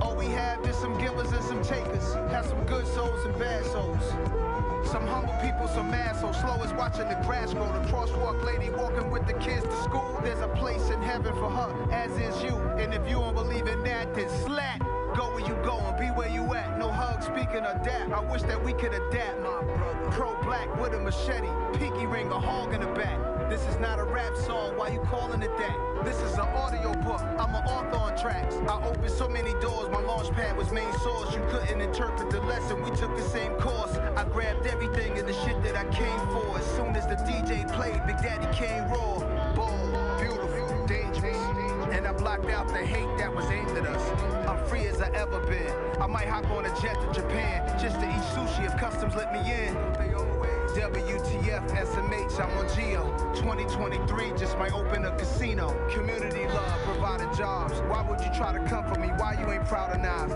All 0.00 0.14
we 0.16 0.26
have 0.26 0.64
is 0.66 0.76
some 0.76 0.98
givers 0.98 1.30
and 1.32 1.44
some 1.44 1.62
takers. 1.62 2.14
Have 2.30 2.46
some 2.46 2.64
good 2.66 2.86
souls 2.86 3.24
and 3.24 3.38
bad 3.38 3.64
souls. 3.66 4.49
Some 4.84 5.06
humble 5.06 5.34
people, 5.42 5.68
some 5.68 5.92
assholes. 5.92 6.36
Slow 6.38 6.62
as 6.62 6.72
watching 6.72 7.08
the 7.08 7.20
grass 7.26 7.52
grow. 7.52 7.66
The 7.72 7.86
crosswalk 7.88 8.44
lady 8.44 8.70
walking 8.70 9.10
with 9.10 9.26
the 9.26 9.34
kids 9.34 9.64
to 9.64 9.82
school. 9.82 10.18
There's 10.22 10.40
a 10.40 10.48
place 10.48 10.90
in 10.90 11.00
heaven 11.02 11.32
for 11.34 11.50
her, 11.50 11.92
as 11.92 12.10
is 12.12 12.42
you. 12.42 12.56
And 12.78 12.92
if 12.94 13.06
you 13.08 13.16
don't 13.16 13.34
believe 13.34 13.66
in 13.66 13.82
that, 13.84 14.14
then 14.14 14.28
slat. 14.44 14.80
Go 15.14 15.34
where 15.34 15.40
you 15.40 15.54
go 15.64 15.78
and 15.78 15.98
be 15.98 16.06
where 16.06 16.28
you 16.28 16.42
at. 16.54 16.78
No 16.78 16.90
hug, 16.90 17.22
speaking 17.22 17.64
of 17.64 17.84
that. 17.84 18.12
I 18.12 18.20
wish 18.20 18.42
that 18.42 18.62
we 18.62 18.72
could 18.72 18.92
adapt, 18.92 19.40
my 19.40 19.62
brother. 19.62 20.10
Pro 20.10 20.40
black 20.42 20.74
with 20.80 20.94
a 20.94 21.00
machete, 21.00 21.48
pinky 21.74 22.06
ring, 22.06 22.30
a 22.30 22.40
hog 22.40 22.74
in 22.74 22.80
the 22.80 22.86
back. 22.88 23.29
This 23.50 23.66
is 23.66 23.80
not 23.80 23.98
a 23.98 24.04
rap 24.04 24.36
song, 24.36 24.76
why 24.76 24.90
you 24.90 25.00
calling 25.00 25.42
it 25.42 25.50
that? 25.58 26.04
This 26.04 26.16
is 26.22 26.34
an 26.34 26.46
audio 26.54 26.92
book, 27.02 27.20
I'm 27.20 27.52
an 27.52 27.64
author 27.66 27.96
on 27.96 28.16
tracks. 28.16 28.54
I 28.54 28.80
opened 28.86 29.10
so 29.10 29.28
many 29.28 29.54
doors, 29.60 29.90
my 29.90 30.00
launch 30.00 30.30
pad 30.30 30.56
was 30.56 30.70
main 30.70 30.92
source. 31.00 31.34
You 31.34 31.42
couldn't 31.50 31.80
interpret 31.80 32.30
the 32.30 32.40
lesson, 32.42 32.80
we 32.80 32.92
took 32.92 33.16
the 33.16 33.24
same 33.24 33.54
course. 33.54 33.96
I 34.16 34.22
grabbed 34.22 34.68
everything 34.68 35.16
in 35.16 35.26
the 35.26 35.32
shit 35.32 35.60
that 35.64 35.74
I 35.74 35.82
came 35.86 36.20
for. 36.28 36.58
As 36.58 36.64
soon 36.76 36.94
as 36.94 37.08
the 37.08 37.16
DJ 37.16 37.66
played, 37.74 38.00
Big 38.06 38.18
Daddy 38.18 38.46
came 38.56 38.88
raw. 38.88 39.18
Bold, 39.56 40.20
beautiful, 40.20 40.86
dangerous. 40.86 41.36
And 41.90 42.06
I 42.06 42.12
blocked 42.12 42.50
out 42.50 42.68
the 42.68 42.86
hate 42.86 43.18
that 43.18 43.34
was 43.34 43.46
aimed 43.46 43.76
at 43.76 43.84
us. 43.84 44.48
I'm 44.48 44.64
free 44.68 44.86
as 44.86 45.02
I 45.02 45.10
ever 45.10 45.40
been. 45.40 45.74
I 46.00 46.06
might 46.06 46.28
hop 46.28 46.48
on 46.50 46.66
a 46.66 46.80
jet 46.80 47.00
to 47.00 47.12
Japan 47.12 47.66
just 47.80 47.98
to 47.98 48.06
eat 48.06 48.22
sushi 48.30 48.64
if 48.64 48.76
customs 48.76 49.16
let 49.16 49.32
me 49.32 49.40
in. 49.40 50.29
WTF, 50.70 51.68
SMH, 51.70 52.40
I'm 52.40 52.56
on 52.56 52.68
Geo. 52.76 53.02
2023 53.34 54.38
just 54.38 54.56
might 54.56 54.72
open 54.72 55.04
a 55.04 55.10
casino. 55.16 55.74
Community 55.90 56.46
love, 56.46 56.80
provided 56.84 57.36
jobs. 57.36 57.80
Why 57.88 58.06
would 58.08 58.20
you 58.20 58.30
try 58.32 58.52
to 58.52 58.64
come 58.68 58.84
for 58.84 59.00
me? 59.00 59.08
Why 59.08 59.36
you 59.40 59.50
ain't 59.50 59.64
proud 59.64 59.96
enough? 59.96 60.30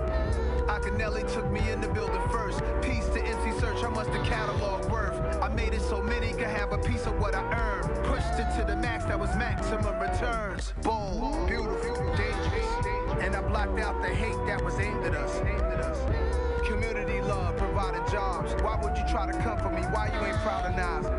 Akinyele 0.67 1.33
took 1.33 1.49
me 1.53 1.71
in 1.71 1.81
the 1.81 1.89
building 1.89 2.21
first. 2.33 2.61
Peace 2.83 3.07
to 3.11 3.23
MC 3.23 3.61
Serch, 3.61 3.81
how 3.81 3.91
much 3.91 4.09
the 4.09 4.23
catalog 4.29 4.91
worth? 4.91 5.15
I 5.41 5.49
made 5.51 5.73
it 5.73 5.83
so 5.83 6.03
many 6.03 6.33
could 6.33 6.49
have 6.49 6.73
a 6.73 6.79
piece 6.79 7.07
of 7.07 7.17
what 7.21 7.35
I 7.37 7.43
earned. 7.53 8.05
Pushed 8.05 8.41
it 8.41 8.59
to 8.59 8.65
the 8.67 8.77
max, 8.77 9.05
that 9.05 9.19
was 9.19 9.31
maximum 9.37 10.01
returns. 10.01 10.73
Bold, 10.83 11.47
beautiful, 11.47 11.95
dangerous. 12.17 12.75
And 13.21 13.37
I 13.37 13.41
blocked 13.43 13.79
out 13.79 14.03
the 14.03 14.09
hate 14.09 14.47
that 14.47 14.65
was 14.65 14.79
aimed 14.81 15.05
at 15.05 15.15
us. 15.15 15.41
Community 16.67 17.21
love, 17.21 17.57
providing 17.57 18.05
jobs. 18.11 18.55
Try 19.15 19.27
to 19.27 19.39
come 19.39 19.57
for 19.59 19.71
me? 19.71 19.81
Why 19.93 20.11
you 20.13 20.27
ain't 20.27 20.37
proud 20.39 20.67
enough? 20.67 21.14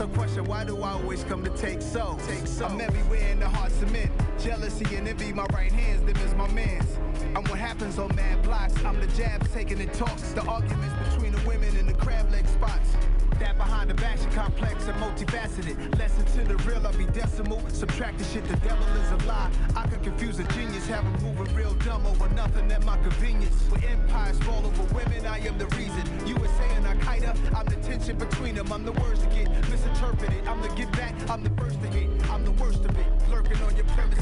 So 0.00 0.08
question, 0.08 0.46
why 0.46 0.64
do 0.64 0.82
I 0.82 0.92
always 0.92 1.24
come 1.24 1.44
to 1.44 1.50
take 1.50 1.82
so? 1.82 2.18
Take 2.26 2.46
so. 2.46 2.64
I'm 2.64 2.80
everywhere 2.80 3.28
in 3.28 3.38
the 3.38 3.46
heart 3.46 3.70
cement. 3.70 4.10
Jealousy 4.38 4.96
and 4.96 5.06
envy, 5.06 5.30
my 5.30 5.44
right 5.52 5.70
hands, 5.70 6.00
them 6.06 6.16
is 6.24 6.34
my 6.36 6.50
mans. 6.52 6.98
I'm 7.36 7.44
what 7.44 7.58
happens 7.58 7.98
on 7.98 8.16
mad 8.16 8.42
blocks. 8.42 8.82
I'm 8.82 8.98
the 8.98 9.08
jabs 9.08 9.52
taking 9.52 9.76
the 9.76 9.84
talks. 9.88 10.32
The 10.32 10.40
arguments 10.46 10.94
between 11.10 11.32
the 11.32 11.46
women 11.46 11.76
in 11.76 11.84
the 11.84 11.92
crab 11.92 12.32
leg 12.32 12.46
spots. 12.46 12.96
That 13.40 13.56
behind 13.56 13.88
the 13.88 13.94
back, 13.94 14.18
she 14.18 14.26
complex 14.36 14.86
and 14.86 15.00
multifaceted. 15.00 15.98
Lesson 15.98 16.24
to 16.26 16.44
the 16.46 16.56
real, 16.68 16.86
I'll 16.86 16.92
be 16.92 17.06
decimal. 17.06 17.58
Subtract 17.70 18.18
the 18.18 18.24
shit, 18.24 18.46
the 18.46 18.56
devil 18.56 18.86
is 19.00 19.10
a 19.10 19.26
lie. 19.26 19.50
I 19.74 19.86
could 19.86 20.02
confuse 20.02 20.38
a 20.38 20.44
genius, 20.52 20.86
have 20.88 21.04
him 21.04 21.16
moving 21.24 21.54
real 21.56 21.72
dumb 21.86 22.06
over 22.06 22.28
nothing 22.34 22.70
at 22.70 22.84
my 22.84 22.98
convenience. 22.98 23.56
When 23.70 23.82
empires 23.84 24.38
fall 24.40 24.64
over 24.66 24.94
women, 24.94 25.24
I 25.24 25.38
am 25.38 25.56
the 25.56 25.66
reason. 25.68 26.04
USA 26.26 26.68
and 26.76 26.86
Al 26.86 26.96
Qaeda, 26.96 27.34
I'm 27.56 27.64
the 27.64 27.76
tension 27.76 28.18
between 28.18 28.56
them. 28.56 28.70
I'm 28.70 28.84
the 28.84 28.92
words 28.92 29.20
to 29.20 29.26
get 29.30 29.48
misinterpreted. 29.70 30.46
I'm 30.46 30.60
the 30.60 30.68
get 30.74 30.92
back, 30.92 31.14
I'm 31.30 31.42
the 31.42 31.50
first 31.50 31.80
to 31.80 31.88
hit. 31.88 32.10
I'm 32.30 32.44
the 32.44 32.52
worst 32.62 32.84
of 32.84 32.96
it. 32.98 33.06
Lurking 33.30 33.60
on 33.62 33.74
your 33.74 33.86
premises. 33.86 34.20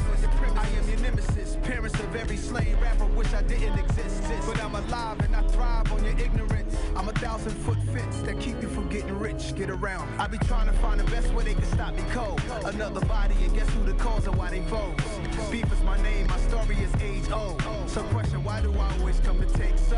I 0.55 0.67
am 0.77 0.89
your 0.89 0.99
nemesis. 0.99 1.57
Parents 1.63 1.99
of 1.99 2.15
every 2.15 2.37
slain 2.37 2.77
rapper 2.81 3.05
wish 3.07 3.33
I 3.33 3.41
didn't 3.41 3.79
exist. 3.79 4.23
But 4.47 4.63
I'm 4.63 4.75
alive 4.75 5.19
and 5.19 5.35
I 5.35 5.41
thrive 5.49 5.91
on 5.91 6.05
your 6.05 6.17
ignorance. 6.17 6.58
I'm 6.99 7.07
a 7.07 7.13
thousand 7.13 7.53
foot 7.53 7.77
fence 7.93 8.17
that 8.23 8.41
keep 8.41 8.61
you 8.61 8.67
from 8.67 8.89
getting 8.89 9.17
rich. 9.17 9.55
Get 9.55 9.69
around. 9.69 10.09
I 10.19 10.27
be 10.27 10.37
trying 10.39 10.67
to 10.67 10.73
find 10.73 10.99
the 10.99 11.05
best 11.05 11.33
way 11.33 11.45
they 11.45 11.53
can 11.53 11.63
stop 11.63 11.93
me 11.93 12.03
cold. 12.11 12.41
Another 12.65 12.99
body, 13.05 13.35
and 13.41 13.55
guess 13.55 13.69
who 13.69 13.85
the 13.85 13.93
cause 13.93 14.27
of 14.27 14.37
why 14.37 14.49
they 14.49 14.59
foes? 14.63 15.28
Beef 15.51 15.71
is 15.71 15.81
my 15.83 16.01
name, 16.03 16.27
my 16.27 16.37
story 16.37 16.75
is 16.77 16.93
age 17.01 17.31
old. 17.31 17.61
So 17.87 18.03
question, 18.03 18.43
why 18.43 18.61
do 18.61 18.71
I 18.73 18.97
always 18.99 19.19
come 19.21 19.39
to 19.39 19.45
take 19.57 19.77
so? 19.77 19.97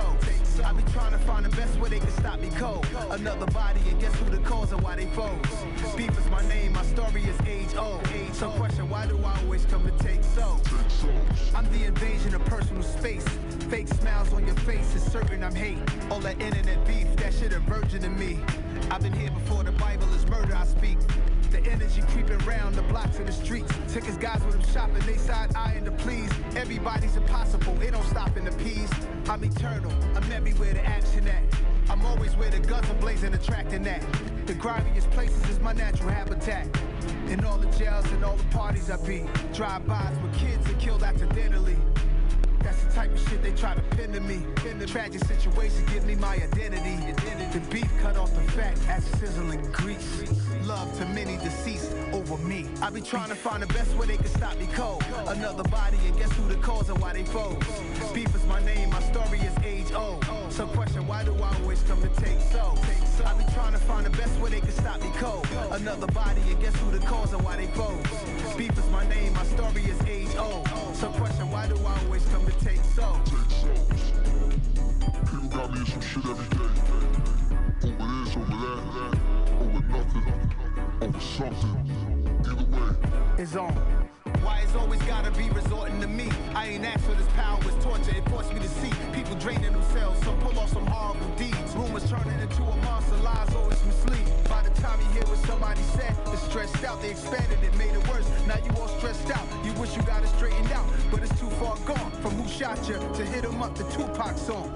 I 0.64 0.74
be 0.74 0.84
trying 0.92 1.12
to 1.12 1.18
find 1.20 1.46
the 1.46 1.50
best 1.56 1.78
way 1.80 1.90
they 1.90 2.00
can 2.00 2.12
stop 2.12 2.40
me 2.40 2.50
cold. 2.52 2.86
Another 3.10 3.48
body, 3.48 3.82
and 3.90 4.00
guess 4.00 4.14
who 4.16 4.30
the 4.30 4.38
cause 4.40 4.72
of 4.72 4.84
why 4.84 4.96
they 4.96 5.08
foes? 5.08 5.42
Beef 5.98 6.18
is 6.18 6.30
my 6.30 6.46
name, 6.48 6.74
my 6.74 6.84
story 6.84 7.24
is 7.24 7.40
age 7.48 7.76
old. 7.76 8.08
So 8.34 8.50
question, 8.52 8.90
why 8.90 9.08
do 9.08 9.18
I 9.24 9.38
always 9.44 9.66
come 9.66 9.84
to 9.84 10.04
take 10.04 10.24
so? 10.24 10.60
I'm 11.56 11.70
the 11.72 11.86
invasion 11.86 12.36
of 12.36 12.46
personal 12.46 12.84
space. 12.84 13.28
Fake 13.70 13.88
smiles 13.88 14.32
on 14.34 14.46
your 14.46 14.56
face 14.58 14.96
is 14.96 15.04
certain 15.04 15.44
I'm 15.44 15.56
hate. 15.56 15.80
All 16.10 16.20
that 16.20 16.40
internet 16.42 16.86
beef, 16.86 17.08
that 17.18 17.34
shit 17.34 17.54
a 17.54 17.60
virgin 17.60 18.02
to 18.02 18.10
me. 18.10 18.40
I've 18.90 19.02
been 19.02 19.14
here 19.14 19.32
before 19.32 19.64
the 19.64 19.72
Bible 19.74 20.14
is 20.14 20.26
murder 20.28 20.56
I 20.56 20.66
speak. 20.66 20.98
The 21.52 21.60
energy 21.70 22.02
creeping 22.08 22.38
round 22.40 22.76
the 22.76 22.82
blocks 22.84 23.20
and 23.20 23.28
the 23.28 23.34
streets. 23.34 23.72
His 23.94 24.18
guys 24.18 24.42
with 24.46 24.56
him 24.56 24.74
shopping, 24.74 25.06
they 25.06 25.18
side 25.18 25.54
eyeing 25.56 25.86
to 25.86 25.92
please. 25.92 26.32
Everybody's 26.56 27.18
impossible, 27.18 27.80
it 27.82 27.92
don't 27.92 28.06
stop 28.06 28.36
in 28.38 28.46
the 28.46 28.52
peas. 28.54 28.90
I'm 29.28 29.44
eternal, 29.44 29.92
I'm 30.16 30.32
everywhere 30.32 30.74
the 30.74 30.86
action 30.86 31.28
at. 31.28 31.44
I'm 31.90 32.06
always 32.06 32.36
where 32.38 32.50
the 32.50 32.60
guns 32.60 32.90
are 32.90 32.96
blazing, 32.96 33.34
attracting 33.34 33.84
that. 33.84 34.02
The 34.46 34.54
grimiest 34.54 35.12
places 35.12 35.44
is 35.50 35.60
my 35.60 35.74
natural 35.74 36.10
habitat. 36.10 36.68
In 37.28 37.44
all 37.44 37.58
the 37.58 37.70
jails 37.78 38.10
and 38.12 38.24
all 38.24 38.38
the 38.38 38.44
parties 38.46 38.90
I 38.90 38.96
be. 39.06 39.26
Drive-bys 39.54 40.18
with 40.20 40.34
kids 40.40 40.70
are 40.70 40.76
killed 40.76 41.04
accidentally. 41.04 41.76
That's 42.60 42.82
the 42.84 42.94
type 42.94 43.12
of 43.12 43.20
shit 43.28 43.44
they 43.44 43.52
try 43.52 43.76
to 43.76 43.82
pin 43.96 44.14
to 44.14 44.22
me. 44.22 44.46
In 44.70 44.80
the 44.80 44.86
tragic 44.86 45.24
situation, 45.26 45.86
give 45.88 46.06
me 46.06 46.16
my 46.16 46.36
identity. 46.36 46.96
The 47.52 47.60
beef 47.70 47.92
cut 48.02 48.16
off 48.18 48.34
the 48.34 48.42
fat, 48.52 48.78
as 48.88 49.04
sizzling 49.20 49.62
grease. 49.72 50.24
Love 50.72 50.98
to 51.00 51.06
many 51.08 51.36
deceased 51.36 51.92
over 52.14 52.38
me. 52.38 52.66
I 52.82 52.90
be 52.90 53.02
trying 53.02 53.28
to 53.28 53.36
find 53.36 53.62
the 53.62 53.68
best 53.74 53.94
way 53.98 54.08
they 54.08 54.16
can 54.16 54.28
stop 54.28 54.58
me 54.58 54.68
cold. 54.74 55.04
Another 55.28 55.64
body, 55.64 55.98
and 56.08 56.18
guess 56.18 56.32
who 56.32 56.48
the 56.48 56.56
cause 56.56 56.90
of 56.90 57.02
why 57.02 57.12
they 57.12 57.26
foes? 57.26 57.62
Beef 58.14 58.34
is 58.34 58.46
my 58.46 58.64
name, 58.64 58.90
my 58.90 59.02
story 59.02 59.40
is 59.40 59.54
age 59.66 59.92
old. 59.92 60.24
So 60.50 60.66
question, 60.68 61.06
why 61.08 61.26
do 61.26 61.36
I 61.36 61.54
always 61.60 61.84
come 61.84 62.02
to 62.02 62.08
take 62.24 62.40
so? 62.54 62.78
I 63.26 63.34
be 63.34 63.44
trying 63.54 63.74
to 63.74 63.80
find 63.80 64.06
the 64.06 64.12
best 64.12 64.40
way 64.40 64.50
they 64.52 64.62
can 64.62 64.72
stop 64.72 65.02
me 65.02 65.12
cold. 65.16 65.46
Another 65.72 66.08
body, 66.08 66.42
and 66.50 66.62
guess 66.62 66.76
who 66.78 66.90
the 66.98 67.06
cause 67.06 67.34
of 67.34 67.44
why 67.44 67.58
they 67.58 67.68
foes? 67.76 68.08
Beef 68.56 68.72
is 68.78 68.90
my 68.92 69.06
name, 69.10 69.34
my 69.34 69.44
story 69.44 69.84
is 69.84 70.00
age 70.08 70.34
old. 70.38 70.70
So 70.96 71.10
question, 71.10 71.52
why 71.52 71.68
do 71.68 71.76
I 71.86 72.00
always 72.06 72.24
come 72.28 72.46
to 72.46 72.54
take 72.64 72.80
so? 72.96 73.20
People 75.30 75.50
got 75.50 75.74
me 75.74 75.80
in 75.82 75.86
some 75.86 76.02
shit 76.02 76.26
every 76.26 76.48
day. 76.58 76.72
Over 77.84 78.08
this, 78.24 78.38
over 78.38 78.58
that, 78.64 79.20
over 79.60 79.91
something. 81.50 82.44
Either 82.46 82.56
way. 82.56 82.96
It's 83.38 83.56
on. 83.56 83.74
Why 84.44 84.62
it's 84.64 84.76
always 84.76 85.02
gotta 85.04 85.32
be 85.32 85.50
resorting 85.50 86.00
to 86.02 86.08
me? 86.08 86.30
I 86.56 86.68
ain't 86.68 86.86
asked 86.86 87.06
for 87.06 87.14
this 87.14 87.28
power, 87.34 87.60
it's 87.62 87.84
torture. 87.84 88.16
It 88.16 88.28
forced 88.30 88.54
me 88.54 88.60
to 88.60 88.68
see 88.68 88.92
people 89.14 89.36
draining 89.36 89.74
themselves. 89.74 90.24
Some 90.24 90.40
pull 90.40 90.58
off 90.60 90.72
some 90.72 90.86
horrible 90.86 91.28
deeds. 91.36 91.76
Rumors 91.76 92.10
turning 92.10 92.40
into 92.40 92.64
a 92.64 92.76
monster, 92.78 93.18
lies 93.18 93.54
always 93.56 93.84
mislead. 93.84 94.26
By 94.50 94.62
the 94.64 94.70
time 94.82 95.00
you 95.02 95.08
hear 95.14 95.26
what 95.26 95.38
somebody 95.50 95.82
said, 95.96 96.16
it's 96.28 96.44
stressed 96.44 96.84
out. 96.84 97.02
They 97.02 97.12
expanded 97.12 97.60
it, 97.64 97.76
made 97.78 97.94
it 97.94 98.08
worse. 98.08 98.30
Now 98.48 98.58
you 98.58 98.72
all 98.80 98.88
stressed 99.00 99.30
out. 99.32 99.46
You 99.64 99.74
wish 99.74 99.96
you 99.96 100.04
got 100.04 100.24
it 100.24 100.30
straightened 100.38 100.72
out, 100.72 100.88
but 101.12 101.22
it's 101.22 101.38
too 101.40 101.50
far 101.62 101.78
gone. 101.86 102.12
From 102.22 102.32
who 102.32 102.48
shot 102.48 102.78
you 102.88 102.98
to 102.98 103.26
hit 103.26 103.46
'em 103.46 103.62
up, 103.62 103.76
the 103.76 103.84
Tupac 103.86 104.38
song. 104.38 104.72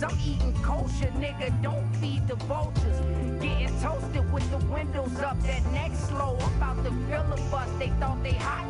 Bellies, 0.00 0.02
I'm 0.02 0.18
eating 0.32 0.62
kosher, 0.62 1.10
nigga. 1.18 1.62
Don't 1.62 1.86
feed 1.96 2.26
the 2.26 2.36
vultures. 2.46 3.00
Getting 3.40 3.80
toasted 3.80 4.32
with 4.32 4.48
the 4.50 4.58
windows 4.66 5.18
up. 5.20 5.40
That 5.42 5.64
neck 5.72 5.92
slow, 5.94 6.36
I'm 6.40 6.56
about 6.56 6.84
to 6.84 6.90
filibust. 7.08 7.78
They 7.78 7.88
thought 8.00 8.22
they 8.22 8.32
hot, 8.32 8.65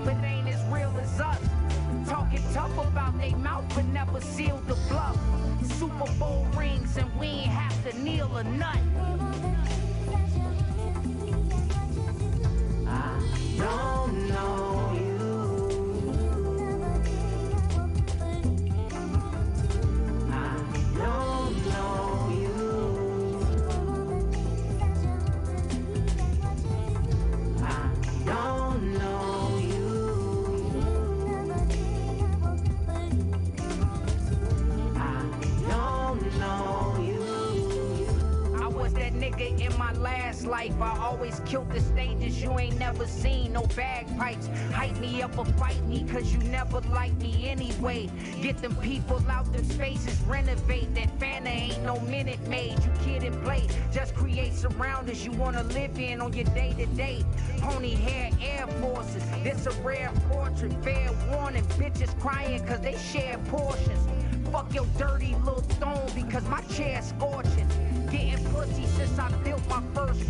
never 42.97 43.10
seen. 43.10 43.52
No 43.52 43.62
bagpipes. 43.74 44.48
Hype 44.73 44.97
me 44.98 45.23
up 45.23 45.36
or 45.39 45.44
fight 45.44 45.82
me, 45.86 46.05
cause 46.10 46.32
you 46.32 46.39
never 46.51 46.81
liked 46.93 47.20
me 47.20 47.48
anyway. 47.48 48.09
Get 48.40 48.59
them 48.59 48.74
people 48.77 49.23
out 49.28 49.52
them 49.52 49.64
spaces, 49.64 50.18
renovate. 50.23 50.94
That 50.94 51.18
Fanta 51.18 51.48
ain't 51.48 51.82
no 51.82 52.01
minute 52.01 52.40
made. 52.48 52.78
You 52.85 52.90
kid 53.05 53.23
and 53.23 53.43
play. 53.44 53.66
Just 53.93 54.14
create 54.14 54.55
surroundings 54.55 55.24
you 55.24 55.32
wanna 55.32 55.62
live 55.64 55.98
in 55.98 56.20
on 56.20 56.32
your 56.32 56.44
day 56.44 56.74
to 56.78 56.86
day. 56.86 57.24
Pony 57.59 57.94
hair, 57.94 58.31
Air 58.40 58.66
Forces. 58.81 59.24
This 59.43 59.66
a 59.66 59.70
rare 59.82 60.12
portrait. 60.31 60.73
Fair 60.82 61.10
warning. 61.31 61.64
Bitches 61.78 62.18
crying 62.20 62.64
cause 62.66 62.81
they 62.81 62.97
share 62.97 63.39
portions. 63.48 64.09
Fuck 64.51 64.73
your 64.74 64.86
dirty 64.97 65.35
little 65.44 65.62
stone 65.70 66.09
because 66.14 66.47
my 66.48 66.60
chair's 66.62 67.06
scorching. 67.06 67.68
Getting 68.10 68.44
pussy 68.47 68.86
since 68.86 69.18
I 69.18 69.31
built 69.43 69.66
my 69.68 69.82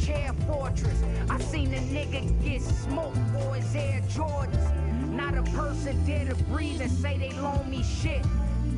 chair 0.07 0.33
fortress. 0.47 1.03
I 1.29 1.41
seen 1.41 1.75
a 1.75 1.79
nigga 1.79 2.45
get 2.45 2.63
smoked 2.63 3.19
for 3.33 3.57
his 3.57 3.75
Air 3.75 4.01
Jordans. 4.09 5.11
Not 5.11 5.37
a 5.37 5.43
person 5.51 6.05
dare 6.07 6.27
to 6.27 6.35
breathe 6.45 6.81
and 6.81 6.91
say 6.91 7.19
they 7.19 7.33
loan 7.41 7.69
me 7.69 7.83
shit. 7.83 8.25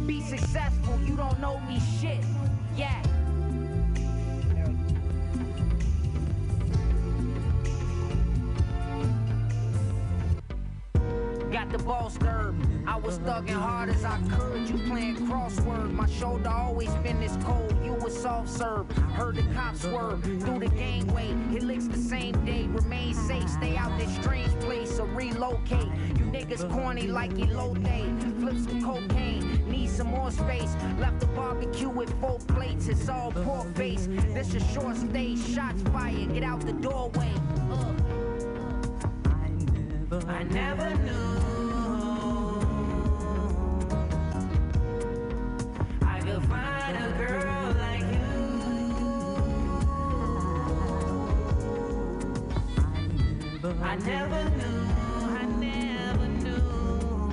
Be 0.06 0.22
successful, 0.22 0.98
you 1.04 1.16
don't 1.16 1.38
know 1.38 1.60
me 1.60 1.80
shit. 2.00 2.24
Yeah. 2.76 3.02
Got 11.52 11.70
the 11.70 11.78
ball 11.78 12.08
stirred. 12.08 12.54
I 12.86 12.96
was 12.96 13.18
thugging 13.18 13.50
hard 13.50 13.90
as 13.90 14.02
I 14.02 14.18
could. 14.30 14.66
You 14.66 14.78
playing 14.88 15.16
crossword. 15.16 15.92
My 15.92 16.08
shoulder 16.08 16.48
always 16.48 16.90
been 17.02 17.20
this 17.20 17.36
cold. 17.44 17.77
Soft 18.18 18.48
serve. 18.48 18.90
Heard 19.14 19.36
the 19.36 19.42
cops 19.54 19.82
swerve 19.82 20.24
through 20.24 20.58
the 20.58 20.68
gangway. 20.74 21.28
It 21.54 21.62
licks 21.62 21.86
the 21.86 21.96
same 21.96 22.32
day. 22.44 22.66
Remain 22.66 23.14
safe. 23.14 23.48
Stay 23.48 23.76
out 23.76 23.96
this 23.96 24.12
strange 24.16 24.50
place 24.58 24.98
or 24.98 25.06
relocate. 25.06 25.86
You 26.18 26.24
niggas 26.24 26.68
corny 26.68 27.06
like 27.06 27.30
elote. 27.34 28.40
Flip 28.40 28.56
some 28.58 28.82
cocaine. 28.82 29.70
Need 29.70 29.88
some 29.88 30.08
more 30.08 30.32
space. 30.32 30.74
Left 30.98 31.20
the 31.20 31.26
barbecue 31.26 31.88
with 31.88 32.12
four 32.20 32.40
plates. 32.40 32.88
It's 32.88 33.08
all 33.08 33.30
pork 33.30 33.72
base. 33.74 34.08
This 34.34 34.52
a 34.54 34.60
short 34.74 34.96
stay. 34.96 35.36
Shots 35.36 35.82
fired. 35.92 36.34
Get 36.34 36.42
out 36.42 36.60
the 36.62 36.72
doorway. 36.72 37.32
Uh. 37.70 37.94
I 40.26 40.42
never 40.42 40.92
knew 41.04 41.57
never 54.04 54.44
knew, 54.50 54.86
I 55.28 55.44
never 55.58 56.28
knew 56.28 57.32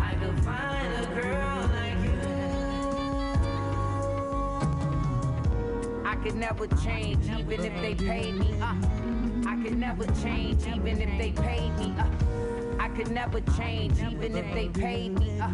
I 0.00 0.14
could 0.14 0.40
find 0.44 0.92
a 0.94 1.06
girl 1.20 1.70
like 1.74 1.98
you. 2.04 2.20
I 6.04 6.14
could 6.16 6.36
never 6.36 6.66
change, 6.82 7.28
even 7.38 7.64
if 7.64 7.74
they 7.80 7.94
paid 7.94 8.34
me. 8.34 8.54
Uh, 8.60 8.74
I 9.46 9.62
could 9.62 9.78
never 9.78 10.06
change, 10.22 10.66
even 10.66 11.00
if 11.00 11.18
they 11.18 11.32
paid 11.32 11.70
me. 11.78 11.94
Uh, 11.98 12.06
I 12.78 12.88
could 12.88 13.10
never 13.10 13.40
change, 13.58 14.00
even 14.00 14.36
if 14.36 14.54
they 14.54 14.68
paid 14.68 15.18
me. 15.18 15.38
Uh, 15.40 15.50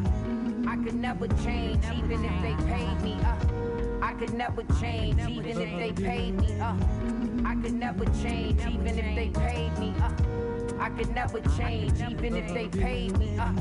I 0.69 0.77
could 0.77 0.95
never 0.95 1.27
change, 1.45 1.85
even 1.95 2.25
if 2.25 2.43
they 2.43 2.55
paid 2.67 3.01
me. 3.03 3.19
Uh, 3.25 3.37
I 4.03 4.13
could 4.15 4.35
never 4.35 4.63
change, 4.81 5.21
even 5.29 5.61
if 5.61 5.71
they 5.79 5.93
paid 5.93 6.35
me. 6.41 6.61
Uh, 6.61 6.75
I 7.47 7.55
could 7.55 7.75
never 7.75 8.05
change, 8.07 8.61
even 8.67 8.99
if 8.99 9.15
they 9.15 9.29
paid 9.29 9.79
me. 9.79 9.95
Uh, 10.01 10.11
I 10.81 10.91
could 10.91 11.15
never 11.15 11.39
change, 11.57 11.93
even 12.11 12.35
if 12.35 12.53
they 12.53 12.67
paid 12.67 13.17
me. 13.21 13.39
Uh, 13.39 13.53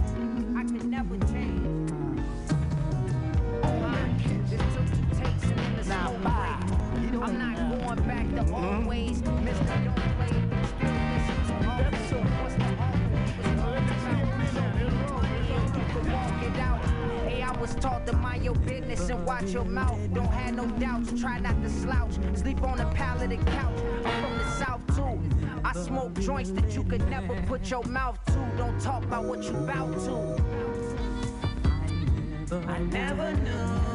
and 19.16 19.26
watch 19.26 19.52
your 19.52 19.66
mouth. 19.66 20.00
Don't 20.14 20.32
have 20.32 20.56
no 20.56 20.66
doubts, 20.80 21.20
try 21.20 21.40
not 21.40 21.62
to 21.62 21.70
slouch. 21.70 22.14
Sleep 22.36 22.62
on 22.64 22.80
a 22.80 22.86
pallet 22.92 23.32
of 23.32 23.46
couch. 23.46 23.80
I'm 24.06 24.24
from 24.24 24.38
the 24.38 24.52
south 24.52 24.82
too. 24.96 25.20
I 25.64 25.74
smoke 25.74 26.14
joints 26.20 26.52
that 26.52 26.76
you 26.76 26.84
could 26.84 27.08
never 27.10 27.36
put 27.44 27.70
your 27.70 27.84
mouth 27.84 28.20
to. 28.28 28.52
Don't 28.58 28.80
talk 28.80 29.04
about 29.04 29.26
what 29.26 29.44
you 29.44 29.54
bout 29.54 29.94
to. 30.06 30.44
I 32.68 32.80
never 32.80 33.34
knew. 33.34 33.95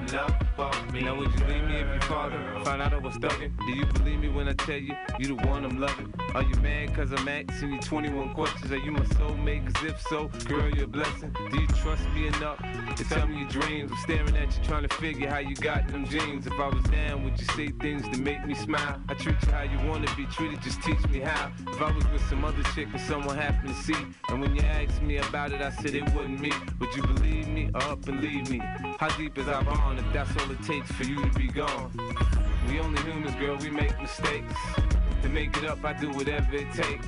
love 0.13 0.33
for 0.55 0.91
me? 0.91 1.01
Now 1.01 1.15
would 1.15 1.31
you 1.31 1.45
leave 1.45 1.63
me 1.63 1.75
if 1.75 1.87
your 1.87 2.01
father 2.01 2.37
found 2.63 2.81
out 2.81 2.93
I 2.93 2.97
was 2.97 3.15
thugging? 3.15 3.57
Do 3.65 3.71
you 3.71 3.85
believe 3.85 4.19
me 4.19 4.29
when 4.29 4.47
I 4.47 4.53
tell 4.53 4.77
you 4.77 4.95
you 5.19 5.27
the 5.27 5.47
one 5.47 5.65
I'm 5.65 5.79
loving? 5.79 6.13
Are 6.33 6.43
you 6.43 6.55
mad 6.61 6.95
cause 6.95 7.11
I'm 7.11 7.27
asking 7.27 7.73
you 7.73 7.79
21 7.79 8.33
questions? 8.33 8.71
Are 8.71 8.77
you 8.77 8.91
my 8.91 9.01
soulmate? 9.01 9.73
Cause 9.73 9.85
if 9.85 10.01
so, 10.01 10.27
girl, 10.45 10.69
you're 10.69 10.85
a 10.85 10.87
blessing. 10.87 11.35
Do 11.51 11.59
you 11.59 11.67
trust 11.67 12.07
me 12.09 12.27
enough 12.27 12.59
to 12.95 13.03
tell 13.03 13.27
me 13.27 13.39
your 13.39 13.49
dreams? 13.49 13.91
I'm 13.91 13.97
staring 13.99 14.35
at 14.35 14.57
you 14.57 14.63
trying 14.63 14.87
to 14.87 14.95
figure 14.95 15.29
how 15.29 15.39
you 15.39 15.55
got 15.55 15.87
them 15.87 16.05
jeans. 16.05 16.47
If 16.47 16.53
I 16.53 16.67
was 16.67 16.83
down, 16.85 17.23
would 17.23 17.39
you 17.39 17.45
say 17.55 17.67
things 17.67 18.07
to 18.09 18.21
make 18.21 18.45
me 18.45 18.55
smile? 18.55 19.01
I 19.09 19.13
treat 19.13 19.35
you 19.43 19.51
how 19.51 19.63
you 19.63 19.77
wanna 19.87 20.07
be 20.15 20.25
treated, 20.25 20.61
just 20.61 20.81
teach 20.83 21.05
me 21.09 21.19
how. 21.19 21.51
If 21.67 21.81
I 21.81 21.91
was 21.91 22.07
with 22.09 22.27
some 22.29 22.43
other 22.45 22.63
chick 22.75 22.87
and 22.91 23.01
someone 23.01 23.37
happened 23.37 23.75
to 23.75 23.81
see, 23.83 23.95
and 24.29 24.41
when 24.41 24.55
you 24.55 24.61
asked 24.61 25.01
me 25.01 25.17
about 25.17 25.51
it, 25.51 25.61
I 25.61 25.71
said 25.71 25.95
it 25.95 26.03
wasn't 26.13 26.39
me. 26.39 26.51
Would 26.79 26.95
you 26.95 27.03
believe 27.03 27.47
me 27.47 27.69
or 27.73 27.81
up 27.83 28.07
and 28.07 28.21
leave 28.21 28.49
me? 28.49 28.59
How 28.99 29.09
deep 29.17 29.37
is 29.37 29.47
our 29.47 29.63
bond 29.63 29.90
if 29.97 30.13
that's 30.13 30.31
all 30.37 30.51
it 30.51 30.61
takes 30.63 30.91
for 30.91 31.03
you 31.03 31.21
to 31.21 31.29
be 31.37 31.47
gone? 31.47 31.91
We 32.67 32.79
only 32.79 33.01
humans, 33.01 33.35
girl, 33.35 33.57
we 33.57 33.69
make 33.69 33.99
mistakes. 34.01 34.53
To 35.21 35.29
make 35.29 35.55
it 35.57 35.65
up, 35.65 35.83
I 35.83 35.93
do 35.93 36.11
whatever 36.11 36.55
it 36.55 36.71
takes. 36.73 37.07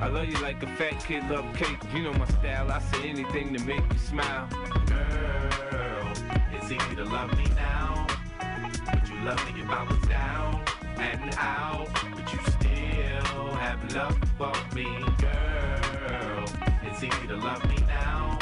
I 0.00 0.08
love 0.08 0.26
you 0.26 0.36
like 0.42 0.62
a 0.62 0.66
fat 0.76 1.02
kid 1.04 1.28
love 1.30 1.46
cake. 1.56 1.78
You 1.94 2.04
know 2.04 2.12
my 2.14 2.26
style, 2.26 2.70
I 2.70 2.78
say 2.80 3.08
anything 3.08 3.54
to 3.54 3.64
make 3.64 3.82
you 3.92 3.98
smile. 3.98 4.48
Girl, 4.86 6.12
it's 6.52 6.70
easy 6.70 6.96
to 6.96 7.04
love 7.04 7.36
me 7.38 7.46
now. 7.56 8.06
Would 8.92 9.08
you 9.08 9.24
love 9.24 9.54
me 9.54 9.62
if 9.62 9.70
I 9.70 9.82
was 9.84 10.08
down 10.08 10.64
and 10.96 11.34
out? 11.36 11.88
Would 12.14 12.32
you 12.32 12.38
still 12.52 13.54
have 13.54 13.94
love 13.94 14.18
for 14.36 14.74
me, 14.74 14.84
girl? 15.18 16.44
It's 16.82 17.02
easy 17.02 17.26
to 17.28 17.36
love 17.36 17.66
me 17.68 17.76
now. 17.86 18.38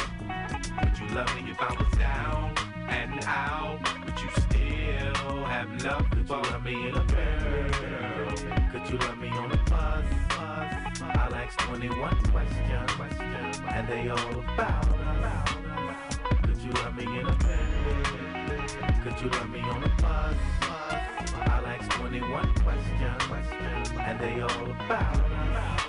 Would 0.83 0.99
you 0.99 1.15
love 1.15 1.35
me 1.37 1.51
if 1.51 1.61
I 1.61 1.75
was 1.75 1.99
down 1.99 2.72
and 2.89 3.25
out? 3.25 3.81
Would 4.05 4.21
you 4.21 4.31
still 4.31 5.45
have 5.45 5.85
love 5.85 6.07
for 6.27 6.59
me, 6.61 6.89
in 6.89 6.95
a 6.95 7.05
girl? 7.05 8.37
Could 8.73 8.89
you 8.91 8.99
love 8.99 9.19
me 9.19 9.29
on 9.29 9.49
the 9.51 9.57
bus? 9.71 10.05
I'll 11.01 11.35
ask 11.35 11.59
21 11.59 12.17
questions, 12.31 13.61
and 13.69 13.89
they 13.89 14.09
all 14.09 14.41
about 14.41 14.89
us. 14.89 16.17
Could 16.43 16.59
you 16.59 16.73
love 16.73 16.97
me 16.97 17.05
in 17.05 17.27
a 17.27 17.35
bed? 17.37 18.69
Could 19.03 19.21
you 19.21 19.29
love 19.31 19.51
me 19.51 19.61
on 19.61 19.81
the 19.81 19.89
bus? 20.03 20.37
I'll 21.35 21.67
ask 21.67 21.91
21 21.91 22.55
questions, 22.55 23.91
and 23.99 24.21
they 24.21 24.41
all 24.41 24.71
about 24.71 25.17
us. 25.17 25.82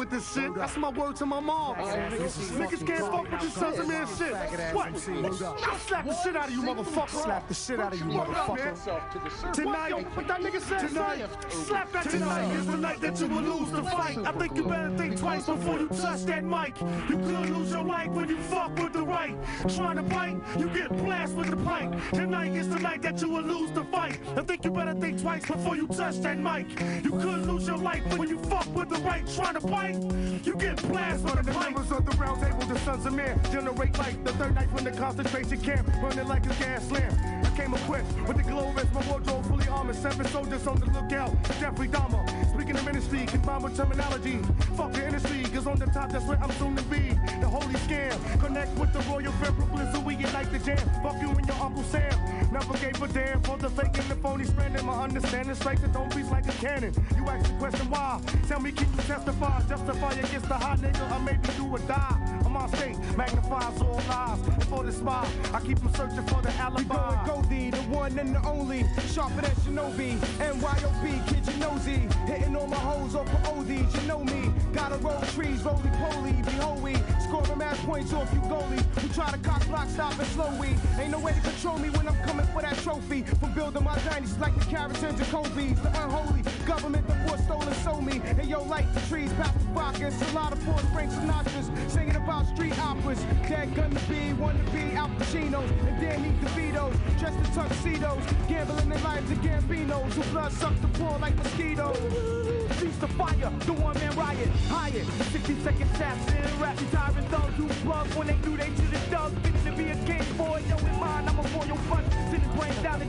With 0.00 0.10
this 0.10 0.32
shit. 0.32 0.54
That's 0.54 0.78
my 0.78 0.88
word 0.88 1.14
to 1.16 1.26
my 1.26 1.40
mom. 1.40 1.76
Niggas 1.76 2.86
can't 2.86 3.00
fuck 3.00 3.30
with 3.30 3.40
this 3.42 3.52
Sons 3.52 3.78
of 3.78 3.86
Man 3.86 4.06
shit. 4.16 4.32
What? 4.74 4.86
I'll 4.88 5.78
slap 5.78 6.06
the 6.06 6.14
shit 6.22 6.36
out 6.36 6.48
of 6.48 6.54
you, 6.54 6.62
motherfucker. 6.62 7.22
Slap 7.22 7.48
the 7.48 7.54
shit 7.54 7.78
out 7.78 7.92
of 7.92 8.00
you, 8.00 8.06
What 8.06 8.28
up, 8.30 8.46
motherfucker. 8.48 9.44
man? 9.44 9.52
Tonight, 9.52 10.16
what 10.16 10.26
that 10.26 10.40
nigga 10.40 10.60
said? 10.60 10.88
Tonight, 10.88 11.28
slap 11.50 11.92
that 11.92 12.08
tonight 12.08 12.50
is 12.54 12.66
the 12.66 12.76
night 12.78 13.00
that 13.02 13.20
you 13.20 13.26
will 13.26 13.42
lose 13.42 13.70
the 13.70 13.82
fight. 13.82 14.18
I 14.24 14.32
think 14.32 14.56
you 14.56 14.64
better 14.64 14.96
think 14.96 15.18
twice 15.18 15.44
before 15.44 15.78
you 15.78 15.88
touch 15.88 16.24
that 16.24 16.44
mic. 16.44 16.80
You 16.80 17.18
could 17.18 17.50
lose 17.50 17.70
your 17.70 17.84
life 17.84 18.08
when 18.08 18.28
you 18.30 18.38
fuck 18.38 18.74
with 18.78 18.94
the 18.94 19.02
right. 19.02 19.36
Trying 19.68 19.96
to 19.96 20.02
bite, 20.02 20.36
you 20.58 20.68
get 20.70 20.88
blasted 21.04 21.36
with 21.36 21.50
the 21.50 21.56
pipe. 21.58 21.92
Tonight 22.12 22.52
is 22.56 22.70
the 22.70 22.78
night 22.78 23.02
that 23.02 23.20
you 23.20 23.28
will 23.28 23.42
lose 23.42 23.70
the 23.72 23.84
fight. 23.84 24.18
I 24.34 24.42
think 24.42 24.64
you 24.64 24.70
better 24.70 24.94
think 24.94 25.20
twice 25.20 25.44
before 25.44 25.76
you 25.76 25.86
touch 25.88 26.20
that 26.20 26.38
mic. 26.38 26.66
You 27.04 27.10
could 27.10 27.46
lose 27.46 27.66
your 27.66 27.76
life 27.76 28.02
when 28.16 28.30
you 28.30 28.38
fuck 28.44 28.66
with 28.74 28.88
the 28.88 28.98
right. 29.00 29.26
Trying 29.34 29.54
to 29.54 29.60
bite, 29.60 29.89
you 30.44 30.56
get 30.56 30.76
blasted 30.88 31.36
with 31.36 31.46
the. 31.46 31.60
Members 31.60 31.92
of 31.92 32.06
the 32.06 32.16
round 32.16 32.40
table, 32.42 32.66
the 32.66 32.78
sons 32.80 33.06
of 33.06 33.12
men, 33.12 33.38
generate 33.52 33.96
light. 33.98 34.24
The 34.24 34.32
third 34.32 34.54
night 34.54 34.70
from 34.70 34.84
the 34.84 34.90
concentration 34.92 35.60
camp, 35.60 35.86
running 36.02 36.26
like 36.26 36.44
a 36.46 36.54
gas 36.54 36.90
lamp. 36.90 37.39
Came 37.60 37.74
equipped 37.74 38.26
with 38.26 38.38
the 38.38 38.42
glow 38.42 38.72
vest, 38.72 38.90
my 38.94 39.06
wardrobe 39.06 39.44
fully 39.44 39.68
armored. 39.68 39.94
Seven 39.94 40.24
soldiers 40.28 40.66
on 40.66 40.80
the 40.80 40.86
lookout. 40.86 41.30
Jeffrey 41.60 41.88
Dahmer, 41.88 42.24
speaking 42.54 42.74
of 42.74 42.86
ministry, 42.86 43.26
combined 43.26 43.64
with 43.64 43.76
terminology. 43.76 44.38
Fuck 44.78 44.92
the 44.94 45.04
industry, 45.04 45.42
cause 45.52 45.66
on 45.66 45.78
the 45.78 45.84
top, 45.84 46.10
that's 46.10 46.24
where 46.24 46.42
I'm 46.42 46.50
soon 46.52 46.74
to 46.74 46.82
be. 46.84 47.10
The 47.42 47.46
holy 47.46 47.74
scam, 47.84 48.16
connect 48.40 48.72
with 48.78 48.94
the 48.94 49.00
royal 49.00 49.32
federal 49.32 49.92
so 49.92 50.00
we 50.00 50.14
ignite 50.14 50.50
the 50.50 50.58
jam. 50.60 50.78
Fuck 51.02 51.20
you 51.20 51.28
and 51.28 51.46
your 51.46 51.60
Uncle 51.60 51.82
Sam. 51.82 52.14
Never 52.50 52.78
gave 52.78 53.02
a 53.02 53.08
damn 53.08 53.42
for 53.42 53.58
the 53.58 53.68
fake 53.68 53.98
and 53.98 54.08
the 54.08 54.16
phony 54.16 54.44
spreading 54.44 54.86
my 54.86 55.04
understanding. 55.04 55.54
Straight 55.54 55.80
to 55.80 55.88
don't 55.88 56.30
like 56.30 56.48
a 56.48 56.52
cannon. 56.52 56.94
You 57.14 57.28
ask 57.28 57.46
the 57.46 57.58
question 57.58 57.90
why? 57.90 58.22
Tell 58.48 58.60
me, 58.60 58.72
can 58.72 58.90
you 58.90 59.02
testify? 59.02 59.60
Justify 59.68 60.12
against 60.12 60.48
the 60.48 60.54
hot 60.54 60.78
nigga, 60.78 61.14
or 61.14 61.20
maybe 61.20 61.46
do 61.58 61.66
or 61.66 61.78
die. 61.80 62.39
I'm 62.50 62.56
on 62.56 62.68
state, 62.70 62.96
magnifies 63.16 63.80
all. 63.80 64.00
For 64.70 64.84
the 64.84 64.92
spy, 64.92 65.28
I 65.52 65.60
keep 65.60 65.78
them 65.78 65.92
searching 65.94 66.26
for 66.26 66.42
the 66.42 66.52
alibi. 66.54 66.80
We 66.80 67.28
going 67.28 67.42
Goldie, 67.42 67.70
the 67.70 67.82
one 67.94 68.18
and 68.18 68.34
the 68.34 68.42
only. 68.46 68.84
Sharper 69.12 69.42
than 69.42 69.50
Shinobi. 69.62 70.16
NYOB, 70.38 71.28
kid, 71.28 71.46
you 71.46 71.60
nosy. 71.60 72.08
Hitting 72.26 72.56
all 72.56 72.66
my 72.66 72.76
hoes 72.76 73.14
off 73.14 73.28
for 73.28 73.50
ODs, 73.50 73.70
you 73.70 74.08
know 74.08 74.24
me. 74.24 74.52
Gotta 74.72 74.96
roll 74.98 75.20
trees, 75.34 75.62
roly 75.64 75.90
poly, 75.98 76.32
behold 76.44 76.82
we. 76.82 76.94
Scoring 77.24 77.58
mad 77.58 77.76
points 77.78 78.12
off 78.12 78.32
you 78.32 78.40
goalies. 78.40 79.02
We 79.02 79.08
try 79.10 79.30
to 79.30 79.38
cock 79.38 79.66
block, 79.66 79.88
stop 79.88 80.18
and 80.18 80.28
slow 80.28 80.50
we. 80.60 80.68
Ain't 81.00 81.10
no 81.10 81.18
way 81.18 81.32
to 81.32 81.40
control 81.40 81.78
me 81.78 81.90
when 81.90 82.06
I'm 82.06 82.18
coming 82.22 82.46
for 82.46 82.62
that 82.62 82.76
trophy. 82.78 83.22
From 83.22 83.52
building 83.54 83.84
my 83.84 83.96
dynasties 83.98 84.38
like 84.38 84.56
the 84.56 84.64
Carrots 84.66 85.02
and 85.02 85.18
Jacoby's. 85.18 85.80
The 85.80 85.88
unholy 86.02 86.42
government, 86.66 87.06
the 87.08 87.14
force 87.26 87.42
stolen, 87.42 87.74
sold 87.82 88.04
me. 88.04 88.20
And 88.24 88.48
yo, 88.48 88.62
like 88.62 88.92
the 88.94 89.00
trees, 89.08 89.32
Pastor 89.34 89.58
Rockets. 89.72 90.20
A 90.30 90.34
lot 90.34 90.52
of 90.52 90.64
poor 90.64 90.78
Frank 90.92 91.10
Sinatras. 91.10 91.90
Singing 91.90 92.16
about 92.16 92.39
street 92.44 92.78
operas. 92.78 93.22
Dead 93.48 93.74
to 93.74 94.00
be, 94.08 94.32
one 94.34 94.56
to 94.56 94.70
be 94.72 94.92
Al 94.96 95.08
Pacinos. 95.18 95.68
And 95.86 96.00
Danny 96.00 96.30
DeVitos. 96.40 96.94
Dressed 97.18 97.38
in 97.38 97.44
tuxedos. 97.54 98.22
Gambling 98.48 98.88
their 98.88 98.98
lives 99.00 99.30
of 99.30 99.38
Gambinos. 99.38 100.12
Who 100.12 100.22
blood 100.32 100.52
suck 100.52 100.74
the 100.80 100.88
poor 100.98 101.18
like 101.18 101.36
mosquitoes. 101.36 101.98
Feast 102.80 103.02
of 103.02 103.10
fire, 103.12 103.52
the 103.66 103.72
one 103.74 103.94
man 103.98 104.16
riot, 104.16 104.48
hired. 104.68 105.06
60 105.32 105.54
second 105.60 105.90
chaps 105.98 106.32
in 106.32 106.60
rap, 106.60 106.80
retiring 106.80 107.26
thugs 107.28 107.54
who 107.56 107.68
plug 107.84 108.06
when 108.14 108.26
they 108.28 108.36
do 108.36 108.56
they 108.56 108.72
should 108.76 108.90
the 108.90 109.10
dug. 109.10 109.32
Fitting 109.42 109.64
to 109.64 109.72
be 109.76 109.90
a 109.90 109.96
king, 110.06 110.24
boy, 110.38 110.62
yo, 110.68 110.76
in 110.78 110.98
mind, 110.98 111.28
I'm 111.28 111.38
a 111.38 111.42
royal 111.42 111.76
punch. 111.88 112.06
Send 112.30 112.42
his 112.42 112.54
brains 112.56 112.78
down 112.82 113.00
the. 113.00 113.06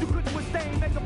You 0.00 0.06
couldn't 0.06 0.34
withstand, 0.34 0.80
make 0.80 0.94
a. 0.94 1.02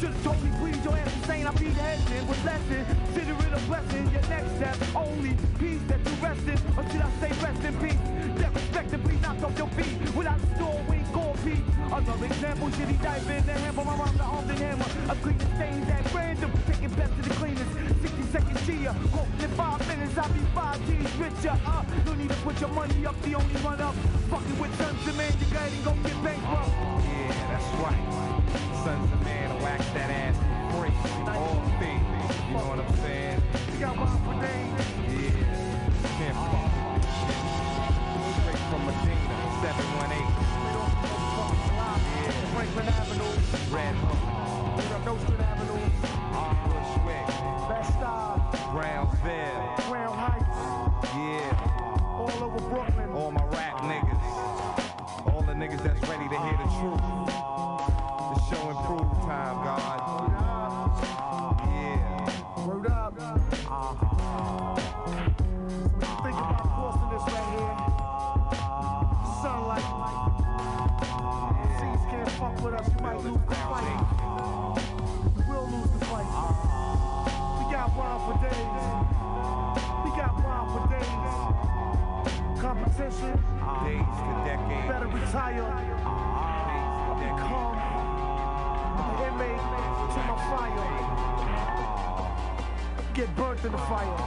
Should've 0.00 0.22
told 0.24 0.42
me, 0.42 0.50
please, 0.58 0.84
your 0.84 0.96
ass 0.96 1.14
insane. 1.16 1.46
I 1.46 1.52
beat 1.52 1.74
heads 1.74 2.10
in 2.10 2.26
with 2.26 2.44
lesson. 2.44 2.86
Consider 2.86 3.34
it 3.46 3.52
a 3.52 3.66
blessing. 3.66 4.10
Your 4.10 4.22
next 4.28 4.56
step, 4.56 4.76
only 4.94 5.36
peace 5.58 5.82
that 6.02 6.10
you 6.10 6.16
rest 6.22 6.46
in. 6.46 6.58
Or 6.76 6.90
should 6.90 7.00
I 7.00 7.10
say 7.20 7.30
rest 7.42 7.64
in 7.64 7.74
peace? 7.78 8.02
That 8.40 8.54
respectably 8.54 9.16
knocked 9.16 9.42
off 9.44 9.58
your 9.58 9.68
feet 9.68 10.14
without 10.14 10.38
a 10.38 10.54
store 10.56 10.80
wing, 10.88 11.04
gold 11.12 11.38
peak. 11.44 11.62
Another 11.86 12.26
example, 12.26 12.68
shitty 12.68 13.02
dive 13.02 13.30
in 13.30 13.46
the 13.46 13.52
hammer. 13.52 13.84
My 13.84 13.96
mom's 13.96 14.16
the 14.16 14.24
often 14.24 14.56
hammer. 14.56 14.86
A 15.08 15.14
clean 15.16 15.38
the 15.38 15.46
stains 15.56 15.88
at 15.88 16.14
random. 16.14 16.52
Taking 16.66 16.90
best 16.90 17.16
to 17.16 17.22
the 17.28 17.34
cleaners. 17.34 17.70
60 18.00 18.22
seconds 18.32 18.66
cheer. 18.66 18.94
Quote 19.12 19.28
in 19.42 19.50
five 19.50 19.86
minutes, 19.88 20.18
I'll 20.18 20.32
be 20.32 20.40
five 20.54 20.78
G's 20.86 21.14
richer. 21.16 21.56
Uh, 21.66 21.84
no 22.06 22.14
need 22.14 22.30
to 22.30 22.36
put 22.36 22.60
your 22.60 22.70
money 22.70 23.06
up, 23.06 23.20
the 23.22 23.34
only 23.34 23.56
run 23.62 23.80
up. 23.80 23.94
Fucking 24.30 24.58
with 24.58 24.74
sons 24.76 25.06
of 25.06 25.16
man, 25.16 25.32
you 25.38 25.46
got 25.52 25.68
it, 25.68 25.84
gon' 25.84 26.02
get 26.02 26.24
bankrupt. 26.24 26.68
Yeah, 26.68 27.28
that's 27.50 27.68
right. 27.82 28.02
Sons 28.84 29.12
of 29.12 29.22
man, 29.22 29.62
wax 29.62 29.84
that 29.90 30.10
ass 30.10 30.36
free. 30.74 30.94
All 31.28 31.62
things. 31.78 32.02
You 32.48 32.56
know 32.56 32.66
what 32.68 32.78
I'm 32.80 32.96
saying? 32.96 33.42
Brownsville. 49.22 49.74
Crown 49.88 50.18
Heights. 50.18 51.06
Yeah. 51.16 52.18
All 52.18 52.44
over 52.44 52.60
Brooklyn. 52.68 53.12
All 53.12 53.30
my 53.30 53.44
rap 53.46 53.61
Competition. 82.92 83.32
Days 83.32 83.40
to 83.40 83.44
ah, 83.62 84.44
decades. 84.44 84.88
Better 84.88 85.06
retire. 85.08 85.64
Ah, 86.04 87.16
Become 87.22 87.78
an 89.08 89.16
inmate 89.24 89.64
to 90.12 90.20
my 90.28 90.36
fire. 90.52 90.88
Get 93.14 93.28
burnt 93.36 93.64
in 93.64 93.72
the 93.72 93.78
fire. 93.78 94.18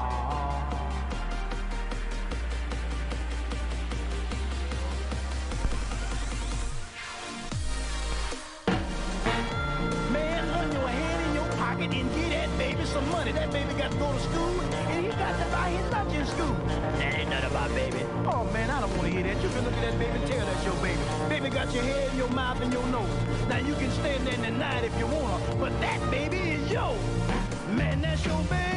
Man, 10.12 10.50
run 10.50 10.72
your 10.72 10.88
hand 10.88 11.28
in 11.28 11.36
your 11.36 11.50
pocket 11.58 11.92
and 11.94 12.16
get 12.16 12.30
that 12.32 12.58
baby 12.58 12.86
some 12.86 13.08
money. 13.12 13.32
That 13.32 13.52
baby 13.52 13.74
got 13.76 13.92
to 13.92 13.98
go 13.98 14.12
to 14.12 14.20
school 14.20 14.62
and 14.62 15.06
he 15.06 15.12
got 15.12 15.38
to 15.38 15.46
buy 15.52 15.70
his 15.70 15.92
lunch 15.92 16.14
in 16.16 16.26
school. 16.26 16.56
About 17.66 17.78
baby. 17.78 18.06
Oh 18.26 18.44
man, 18.54 18.70
I 18.70 18.80
don't 18.80 18.96
want 18.98 19.10
to 19.10 19.12
hear 19.12 19.24
that. 19.24 19.42
You 19.42 19.50
can 19.50 19.64
look 19.64 19.74
at 19.74 19.82
that 19.82 20.00
baby 20.00 20.20
tell 20.28 20.46
that's 20.46 20.66
your 20.66 20.76
baby. 20.76 21.00
Baby 21.30 21.50
got 21.50 21.74
your 21.74 21.84
head, 21.84 22.16
your 22.16 22.30
mouth, 22.30 22.62
and 22.62 22.72
your 22.72 22.86
nose. 22.88 23.10
Now 23.50 23.58
you 23.58 23.74
can 23.76 23.90
stand 23.92 24.28
there 24.28 24.36
and 24.36 24.44
deny 24.44 24.80
it 24.80 24.86
if 24.86 25.00
you 25.00 25.08
wanna, 25.08 25.56
but 25.56 25.72
that 25.82 26.00
baby 26.12 26.38
is 26.38 26.72
yours. 26.72 27.00
Man, 27.76 28.02
that's 28.02 28.24
your 28.26 28.40
baby, 28.44 28.75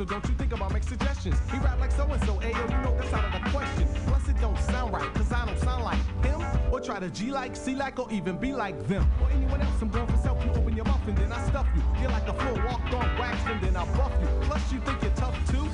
so 0.00 0.06
don't 0.06 0.26
you 0.30 0.34
think 0.36 0.50
about 0.54 0.72
make 0.72 0.82
suggestions. 0.82 1.36
He 1.52 1.58
rap 1.58 1.78
like 1.78 1.92
so 1.92 2.04
and 2.04 2.24
so, 2.24 2.32
ayo, 2.36 2.70
you 2.72 2.78
know 2.82 2.96
that's 2.96 3.12
out 3.12 3.22
of 3.22 3.32
the 3.36 3.50
question. 3.50 3.86
Plus 4.06 4.28
it 4.30 4.40
don't 4.40 4.58
sound 4.60 4.94
right, 4.94 5.12
cause 5.12 5.30
I 5.30 5.44
don't 5.44 5.58
sound 5.58 5.84
like 5.84 6.00
him. 6.24 6.40
Or 6.72 6.80
try 6.80 6.98
to 7.00 7.10
G 7.10 7.30
like, 7.30 7.54
C 7.54 7.74
like, 7.74 7.98
or 7.98 8.10
even 8.10 8.38
be 8.38 8.54
like 8.54 8.78
them. 8.88 9.06
Or 9.20 9.28
anyone 9.30 9.60
else, 9.60 9.76
I'm 9.82 9.90
going 9.90 10.06
for 10.06 10.16
self. 10.16 10.42
You 10.42 10.52
open 10.52 10.74
your 10.74 10.86
mouth 10.86 11.06
and 11.06 11.18
then 11.18 11.30
I 11.30 11.46
stuff 11.48 11.66
you. 11.76 11.82
You're 12.00 12.10
like 12.10 12.26
a 12.28 12.32
full 12.32 12.56
walked 12.64 12.94
on 12.94 13.18
wax 13.18 13.36
and 13.44 13.60
then 13.60 13.76
I 13.76 13.84
buff 13.94 14.12
you. 14.22 14.28
Plus 14.48 14.72
you 14.72 14.80
think 14.80 15.02
you're 15.02 15.18
tough 15.20 15.36
too? 15.50 15.64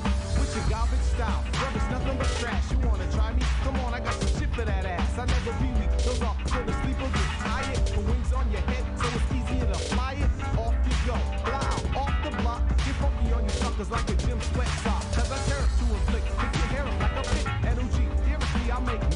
With 0.41 0.53
your 0.57 0.67
garbage 0.71 1.07
style. 1.15 1.45
Rubbish, 1.63 1.87
nothing 1.95 2.19
but 2.19 2.31
trash. 2.41 2.65
You 2.73 2.79
wanna 2.79 3.07
try 3.13 3.33
me? 3.33 3.43
Come 3.63 3.77
on, 3.77 3.95
I 3.95 4.01
got 4.01 4.15
some 4.15 4.41
shit 4.41 4.53
for 4.53 4.65
that 4.65 4.85
ass. 4.85 5.19
I 5.21 5.27
never 5.27 5.53
be 5.63 5.71
weak. 5.79 5.93
Those 6.03 6.21
are 6.23 6.35
go 6.51 6.65
to 6.67 6.75
sleep 6.83 6.99
or 6.99 7.11
get 7.15 7.31
tired. 7.47 7.79
The 7.95 8.01
wings 8.01 8.33
on 8.33 8.51
your 8.51 8.63
head, 8.63 8.85
so 8.99 9.07
it's 9.07 9.31
easier 9.39 9.67
to 9.71 9.79
fly 9.95 10.15
it. 10.19 10.31
Off 10.59 10.75
you 10.83 10.97
go. 11.07 11.17
Blow, 11.47 12.03
off 12.03 12.15
the 12.25 12.31
block. 12.43 12.67
Get 12.87 12.97
funky 13.03 13.33
on 13.33 13.43
your 13.43 13.57
suckers 13.63 13.91
like 13.91 14.09
a 14.11 14.16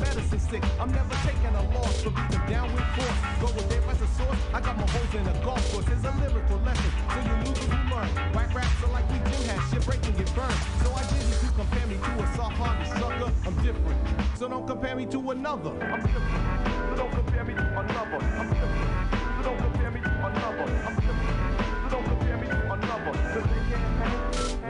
medicine 0.00 0.40
sick. 0.40 0.64
I'm 0.80 0.90
never 0.90 1.14
taking 1.26 1.54
a 1.54 1.62
loss 1.74 2.02
for 2.02 2.10
beating 2.10 2.46
down 2.48 2.72
with 2.72 2.84
force. 2.96 3.20
Go 3.40 3.46
with 3.54 3.68
there 3.68 3.84
as 3.90 4.00
a 4.00 4.08
source. 4.18 4.40
I 4.54 4.60
got 4.60 4.76
my 4.76 4.86
hoes 4.88 5.14
in 5.14 5.26
a 5.26 5.44
golf 5.44 5.62
course. 5.72 5.86
It's 5.88 6.04
a 6.04 6.12
lyrical 6.20 6.58
lesson. 6.64 6.90
So 7.12 7.18
you 7.20 7.34
lose 7.44 7.60
you 7.60 7.80
learn. 7.92 8.10
Whack 8.34 8.54
raps 8.54 8.82
are 8.84 8.92
like 8.92 9.06
we 9.12 9.18
gym 9.18 9.42
have 9.52 9.62
shit 9.70 9.84
breaking 9.84 10.14
get 10.16 10.34
burned. 10.34 10.60
So 10.82 10.88
I 10.92 11.02
didn't 11.12 11.28
you 11.44 11.50
compare 11.54 11.86
me 11.86 11.96
to 11.96 12.12
a 12.24 12.26
soft-hearted 12.36 12.88
sucker. 12.98 13.32
I'm 13.46 13.56
different. 13.62 13.98
So 14.38 14.48
don't 14.48 14.66
compare 14.66 14.96
me 14.96 15.06
to 15.06 15.30
another. 15.30 15.70
I'm 15.70 16.02
different. 16.02 16.88
So 16.88 16.96
don't 16.96 17.12
compare 17.12 17.44
me 17.44 17.54
to 17.54 17.78
another. 17.80 18.18
I'm 18.40 18.48
different. 18.48 18.89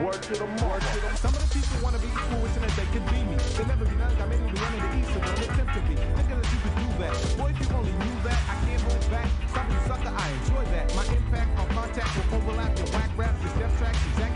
Word 0.01 0.17
to 0.17 0.33
the 0.33 0.47
mother. 0.57 0.81
Some 1.21 1.29
of 1.29 1.45
the 1.45 1.49
people 1.53 1.77
wanna 1.83 1.99
be 1.99 2.09
cool, 2.09 2.41
wishing 2.41 2.65
that 2.65 2.73
they 2.73 2.89
could 2.89 3.05
be 3.05 3.21
me. 3.21 3.37
They 3.53 3.65
never 3.69 3.85
be 3.85 3.95
none, 4.01 4.09
got 4.17 4.29
made 4.29 4.41
me 4.41 4.49
one 4.49 4.73
of 4.73 4.81
the 4.81 4.97
east, 4.97 5.13
so 5.13 5.19
don't 5.21 5.37
attempt 5.45 5.73
to 5.77 5.81
be. 5.85 5.93
Thinking 5.93 6.37
that 6.41 6.49
you 6.49 6.59
could 6.65 6.75
do 6.81 6.87
that. 7.05 7.13
Boy, 7.37 7.53
if 7.53 7.61
you 7.61 7.69
only 7.77 7.93
knew 8.01 8.17
that, 8.25 8.41
I 8.49 8.55
can't 8.65 8.81
hold 8.81 9.05
back. 9.13 9.29
Stop 9.53 9.69
you 9.69 9.77
sucker, 9.85 10.09
I 10.09 10.25
enjoy 10.41 10.65
that. 10.73 10.89
My 10.97 11.05
impact 11.05 11.53
on 11.53 11.67
contact 11.69 12.09
will 12.17 12.41
overlap 12.41 12.73
your 12.81 12.89
whack 12.97 13.11
rap, 13.13 13.35
your 13.45 13.51
step 13.53 13.71
tracks, 13.77 14.01
exact 14.09 14.30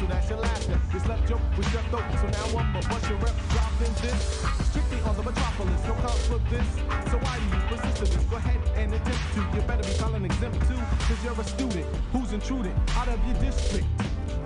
so 0.00 0.06
that's 0.06 0.30
your 0.30 0.38
last 0.38 0.62
step. 0.62 0.80
This 0.92 1.06
left 1.06 1.28
joke 1.28 1.40
was 1.56 1.66
so 1.66 1.78
now 1.78 2.58
I'm 2.58 2.74
a 2.74 2.80
bunch 2.88 3.04
of 3.12 3.22
rep 3.22 3.36
dropping 3.52 3.92
this. 4.00 4.40
Strictly 4.72 5.00
on 5.04 5.14
the 5.16 5.22
metropolis, 5.22 5.84
no 5.84 5.94
cause 6.00 6.26
for 6.26 6.40
this. 6.48 6.66
So 7.12 7.18
why 7.20 7.36
do 7.36 7.44
you 7.52 7.62
persist 7.68 7.96
to 7.96 8.04
this? 8.04 8.24
Go 8.24 8.36
ahead 8.36 8.60
and 8.76 8.94
attempt 8.94 9.20
to. 9.34 9.40
You 9.54 9.60
better 9.68 9.84
be 9.84 9.94
calling 9.98 10.24
exempt 10.24 10.60
too, 10.68 10.80
cause 11.04 11.20
you're 11.22 11.38
a 11.38 11.44
student 11.44 11.86
who's 12.12 12.32
intruding 12.32 12.74
out 12.96 13.08
of 13.08 13.20
your 13.28 13.36
district. 13.44 13.86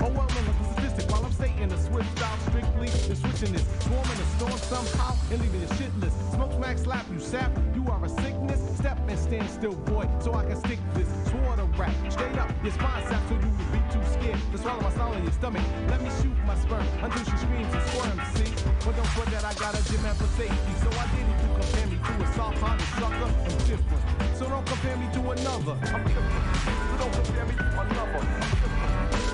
Oh 0.01 0.11
well, 0.11 0.27
no, 0.27 0.41
look, 0.43 0.59
statistic. 0.73 1.09
While 1.11 1.25
I'm 1.25 1.33
stating 1.33 1.69
the 1.69 1.79
swift 1.79 2.11
style 2.19 2.39
strictly, 2.51 2.89
the 2.89 3.15
switching 3.15 3.53
this, 3.53 3.63
the 3.63 4.27
storm 4.37 4.59
somehow 4.59 5.15
and 5.31 5.41
leaving 5.41 5.61
you 5.61 5.69
shitless. 5.69 6.35
Smoke 6.35 6.53
smack, 6.53 6.79
slap 6.79 7.07
you, 7.13 7.21
sap. 7.21 7.51
You 7.75 7.87
are 7.89 8.05
a 8.05 8.09
sickness. 8.09 8.61
Step 8.79 8.99
and 9.09 9.19
stand 9.19 9.49
still, 9.49 9.75
boy, 9.87 10.09
so 10.21 10.35
I 10.35 10.45
can 10.47 10.57
stick 10.57 10.81
this. 10.95 11.09
Swore 11.31 11.57
to 11.57 11.65
rap, 11.79 11.95
straight 12.11 12.37
up. 12.39 12.51
Your 12.63 12.73
spine 12.73 13.07
sap, 13.09 13.23
so 13.29 13.35
you 13.35 13.74
scared 14.15 14.39
to 14.53 14.59
swallow 14.59 14.81
my 14.81 14.91
style 14.91 15.13
in 15.15 15.23
your 15.23 15.33
stomach. 15.33 15.63
Let 15.89 16.01
me 16.03 16.11
shoot 16.23 16.37
my 16.47 16.57
sperm 16.57 16.87
until 17.03 17.25
she 17.25 17.37
screams 17.37 17.73
and 17.75 17.83
squirms. 17.91 18.23
See, 18.35 18.51
but 18.85 18.95
don't 18.97 19.31
that 19.35 19.45
I 19.45 19.55
got 19.55 19.75
a 19.75 19.83
gym 19.91 20.03
man 20.03 20.15
for 20.15 20.31
safety. 20.39 20.75
So 20.83 20.89
I 20.95 21.07
did 21.15 21.27
it 21.27 21.37
to 21.43 21.49
compare 21.59 21.87
me 21.91 21.97
to 21.99 22.13
a 22.23 22.27
soft-hearted 22.35 22.91
sucker. 22.99 23.31
I'm 23.45 23.59
different, 23.67 24.05
so 24.39 24.49
don't 24.49 24.67
compare 24.67 24.97
me 24.97 25.07
to 25.17 25.21
another. 25.35 25.75
I'm 25.95 26.03
different, 26.07 26.47
so 26.91 26.95
don't 27.03 27.15
compare 27.19 27.45
me 27.47 27.55
to 27.59 27.69
another. 27.83 28.23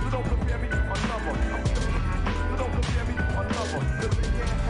So 0.01 0.09
don't 0.15 0.29
compare 0.33 0.59
me 0.59 0.69
to 0.69 0.81
another. 0.81 1.37
So 2.49 2.55
don't 2.57 2.73
compare 2.79 3.05
me 3.09 3.15
to 3.21 3.27
another. 3.41 3.81
Cause 4.01 4.15
they 4.17 4.29
can't. 4.37 4.61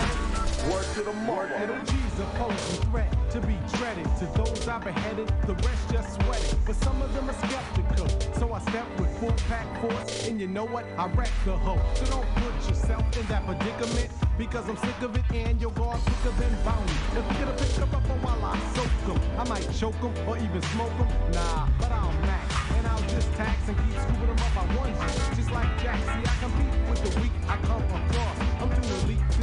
Word 0.71 0.87
to 0.95 1.03
the 1.03 1.15
mother. 1.25 1.57
Little 1.61 1.81
a 2.21 2.27
posing 2.37 2.83
threat 2.91 3.20
to 3.31 3.41
be 3.41 3.57
dreaded. 3.75 4.07
To 4.19 4.27
those 4.37 4.67
I 4.67 4.79
beheaded, 4.79 5.33
the 5.47 5.55
rest 5.55 5.91
just 5.93 6.21
sweated. 6.21 6.59
But 6.67 6.77
some 6.77 7.01
of 7.01 7.15
them 7.15 7.31
are 7.31 7.39
skeptical. 7.47 8.09
So 8.35 8.53
I 8.53 8.61
step 8.61 8.87
with 8.99 9.11
full 9.19 9.35
pack 9.49 9.67
force, 9.81 10.27
and 10.27 10.41
you 10.41 10.49
know 10.49 10.65
what? 10.65 10.85
I 10.99 11.07
wreck 11.09 11.31
the 11.45 11.57
hoe. 11.57 11.81
So 11.95 12.07
don't 12.07 12.29
put 12.37 12.69
yourself 12.69 13.05
in 13.17 13.27
that 13.27 13.47
predicament. 13.47 14.11
Because 14.37 14.69
I'm 14.69 14.77
sick 14.79 15.03
of 15.03 15.15
it 15.15 15.25
and 15.35 15.61
your 15.61 15.71
guard 15.73 16.01
quicker 16.01 16.35
than 16.41 16.51
bounty. 16.65 16.93
If 17.13 17.39
you 17.39 17.45
could 17.45 17.59
pick 17.59 17.69
them 17.77 17.95
up 17.95 18.11
on 18.11 18.23
while 18.23 18.45
I 18.53 18.59
soak 18.75 18.91
them, 19.07 19.21
I 19.39 19.45
might 19.45 19.71
choke 19.77 20.01
them 20.01 20.15
or 20.27 20.39
even 20.39 20.63
smoke 20.73 20.97
them. 20.97 21.09
Nah, 21.33 21.69
but 21.79 21.93
I'll 21.93 22.13
max. 22.25 22.49
And 22.75 22.87
I'll 22.87 23.05
just 23.13 23.31
tax 23.35 23.69
and 23.69 23.77
keep 23.77 24.01
scooping 24.01 24.33
them 24.33 24.41
up 24.41 24.55
by 24.57 24.65
onesies. 24.81 25.37
Just 25.37 25.51
like 25.53 25.69
Jack, 25.83 26.01
see, 26.01 26.25
I 26.25 26.35
compete 26.41 26.73
with 26.89 27.01
the 27.05 27.21
weak 27.21 27.33
I 27.47 27.57
come 27.69 27.85
across. 27.85 28.37
I'm 28.65 28.71
too 28.73 28.89
elite 29.05 29.31
to 29.31 29.43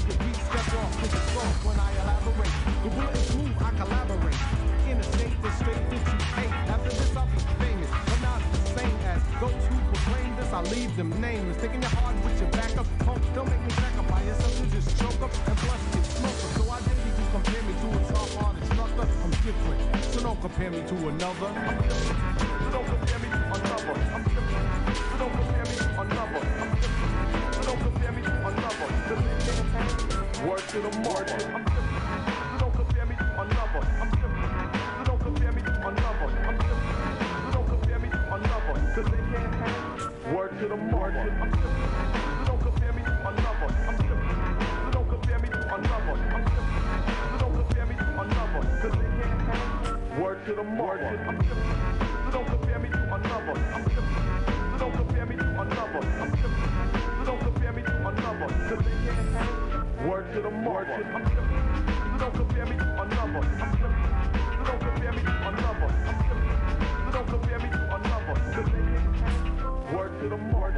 off. 0.88 1.01
This 1.01 1.14
is 1.14 1.26
soft 1.35 1.65
when 1.65 1.77
I 1.80 1.89
elaborate. 2.01 2.55
The 2.84 2.89
bullet 2.95 3.15
is 3.15 3.27
smooth, 3.27 3.55
I 3.59 3.69
collaborate. 3.76 4.39
In 4.88 4.97
a 4.97 5.03
state 5.03 5.35
that's 5.43 5.59
straight 5.59 5.84
that 5.91 6.01
you 6.07 6.19
hate. 6.39 6.53
After 6.72 6.89
this, 6.89 7.15
I'll 7.15 7.27
be 7.27 7.39
famous. 7.59 7.91
But 7.91 8.19
not 8.23 8.39
the 8.55 8.59
same 8.80 8.97
as 9.11 9.19
those 9.43 9.64
who 9.68 9.77
proclaim 9.91 10.31
this. 10.39 10.51
I 10.53 10.61
leave 10.72 10.95
them 10.95 11.09
nameless. 11.19 11.57
Taking 11.59 11.81
your 11.81 11.95
heart 11.99 12.15
with 12.23 12.39
your 12.39 12.51
back 12.51 12.72
up. 12.77 12.88
Punk, 13.03 13.22
don't 13.35 13.49
make 13.51 13.64
me 13.68 13.73
back 13.84 13.95
up 13.99 14.07
by 14.07 14.22
yourself. 14.23 14.53
You 14.59 14.68
just 14.72 14.89
choke 14.99 15.19
up 15.22 15.34
and 15.47 15.57
plus 15.64 15.81
get 15.91 16.05
smoke 16.07 16.39
up. 16.45 16.51
So 16.55 16.64
I 16.72 16.80
dare 16.88 16.99
you 17.03 17.27
compare 17.35 17.64
me 17.68 17.73
to 17.84 17.88
a 17.91 17.99
soft 18.07 18.34
hearted 18.39 18.65
sucker. 18.72 19.07
I'm 19.23 19.31
different. 19.43 19.80
So 20.11 20.18
don't 20.23 20.39
compare 20.39 20.72
me 20.72 20.81
to 20.88 20.95
another. 21.11 21.49
I'm 21.51 21.77
different. 21.84 22.19
So 22.64 22.68
don't 22.72 22.88
compare 22.88 23.19
me 23.19 23.27
to 23.35 23.41
another. 23.59 23.95
I'm 24.15 24.23
different. 24.23 24.68
So 25.11 25.15
don't 25.19 25.34
compare 25.35 25.65
me 25.68 25.76
to 25.84 26.01
another. 26.01 26.56
Word 30.45 30.59
to 30.69 30.81
the 30.81 30.91
mother. 31.01 31.34
I'm 31.49 31.64
different. 31.65 32.05
So 32.51 32.57
don't 32.59 32.76
compare 32.76 33.05
me 33.07 33.15
to 33.15 33.41
another. 33.41 33.81
I'm 33.99 34.09
different. 34.11 34.53
So 34.97 35.03
don't 35.05 35.19
compare 35.19 35.51
me 35.51 35.61
to 35.64 35.73
another. 35.88 36.30
I'm 36.45 36.57
different. 36.57 36.93
So 37.45 37.51
don't 37.53 37.68
compare 37.68 37.99
me 37.99 38.09
to 38.09 38.35
another. 38.35 38.76
Cause 38.93 39.05
they 39.09 39.23
can't 39.34 39.55
hang. 39.55 40.35
Word 40.35 40.59
to 40.59 40.68
the 40.68 40.77
mother. 40.77 41.26
I'm 41.41 41.49
different. 41.49 41.95
So 42.38 42.43
don't 42.45 42.61
compare 42.61 42.93
me 42.93 43.01
to 43.03 43.14
another. 43.27 43.69
I'm 43.88 43.97
different. 43.97 44.38
So 44.85 44.91
don't 44.91 45.09
compare 45.09 45.39
me 45.39 45.49
to 45.49 45.76
another. 45.76 46.15
I'm 46.30 46.43
different. 46.45 46.85
So 47.31 47.38
don't 47.39 47.55
compare 47.55 47.85
me 47.88 47.95
to 47.95 48.22
another. 48.22 48.61
Cause 48.81 48.93
they 48.93 49.09
can't 49.18 49.41
hang. 49.41 50.22
Word 50.22 50.45
to 50.45 50.53
the 50.53 50.64
mother. 50.64 51.18
I'm 51.27 51.38
different. 51.41 51.81
So 52.26 52.31
don't 52.31 52.47
compare 52.47 52.80
me 52.80 52.89
to 52.89 53.15
another. 53.15 53.57
I'm 53.73 53.84
different. 53.85 54.26
Word 60.07 60.31
to 60.35 60.39
the 60.39 60.49
mark. 60.49 60.88
Don't 60.88 62.34
compare 62.34 62.65
me 62.65 62.77
to 62.77 63.01
another. 63.01 63.41
Don't 64.63 64.79
compare 64.79 65.11
me 65.11 65.19
to 65.19 65.47
another. 65.49 65.89
Don't 67.11 67.27
compare 67.27 67.59
me 67.59 67.67
to 67.67 67.95
another. 67.97 68.35
Word 69.93 70.17
to 70.21 70.29
the 70.29 70.38
mark. 70.38 70.75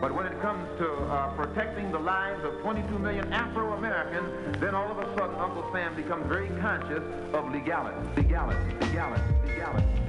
But 0.00 0.14
when 0.16 0.26
it 0.26 0.42
comes 0.42 0.66
to 0.78 0.90
uh, 0.90 1.36
protecting 1.36 1.92
the 1.92 2.00
lives 2.00 2.42
of 2.44 2.60
22 2.62 2.98
million 2.98 3.32
Afro-Americans, 3.32 4.58
then 4.58 4.74
all 4.74 4.90
of 4.90 4.98
a 4.98 5.16
sudden 5.16 5.36
Uncle 5.36 5.70
Sam 5.72 5.94
becomes 5.94 6.26
very 6.26 6.48
conscious 6.60 7.04
of 7.32 7.52
legality, 7.52 7.96
legality, 8.16 8.74
legality, 8.80 9.22
legality. 9.46 10.03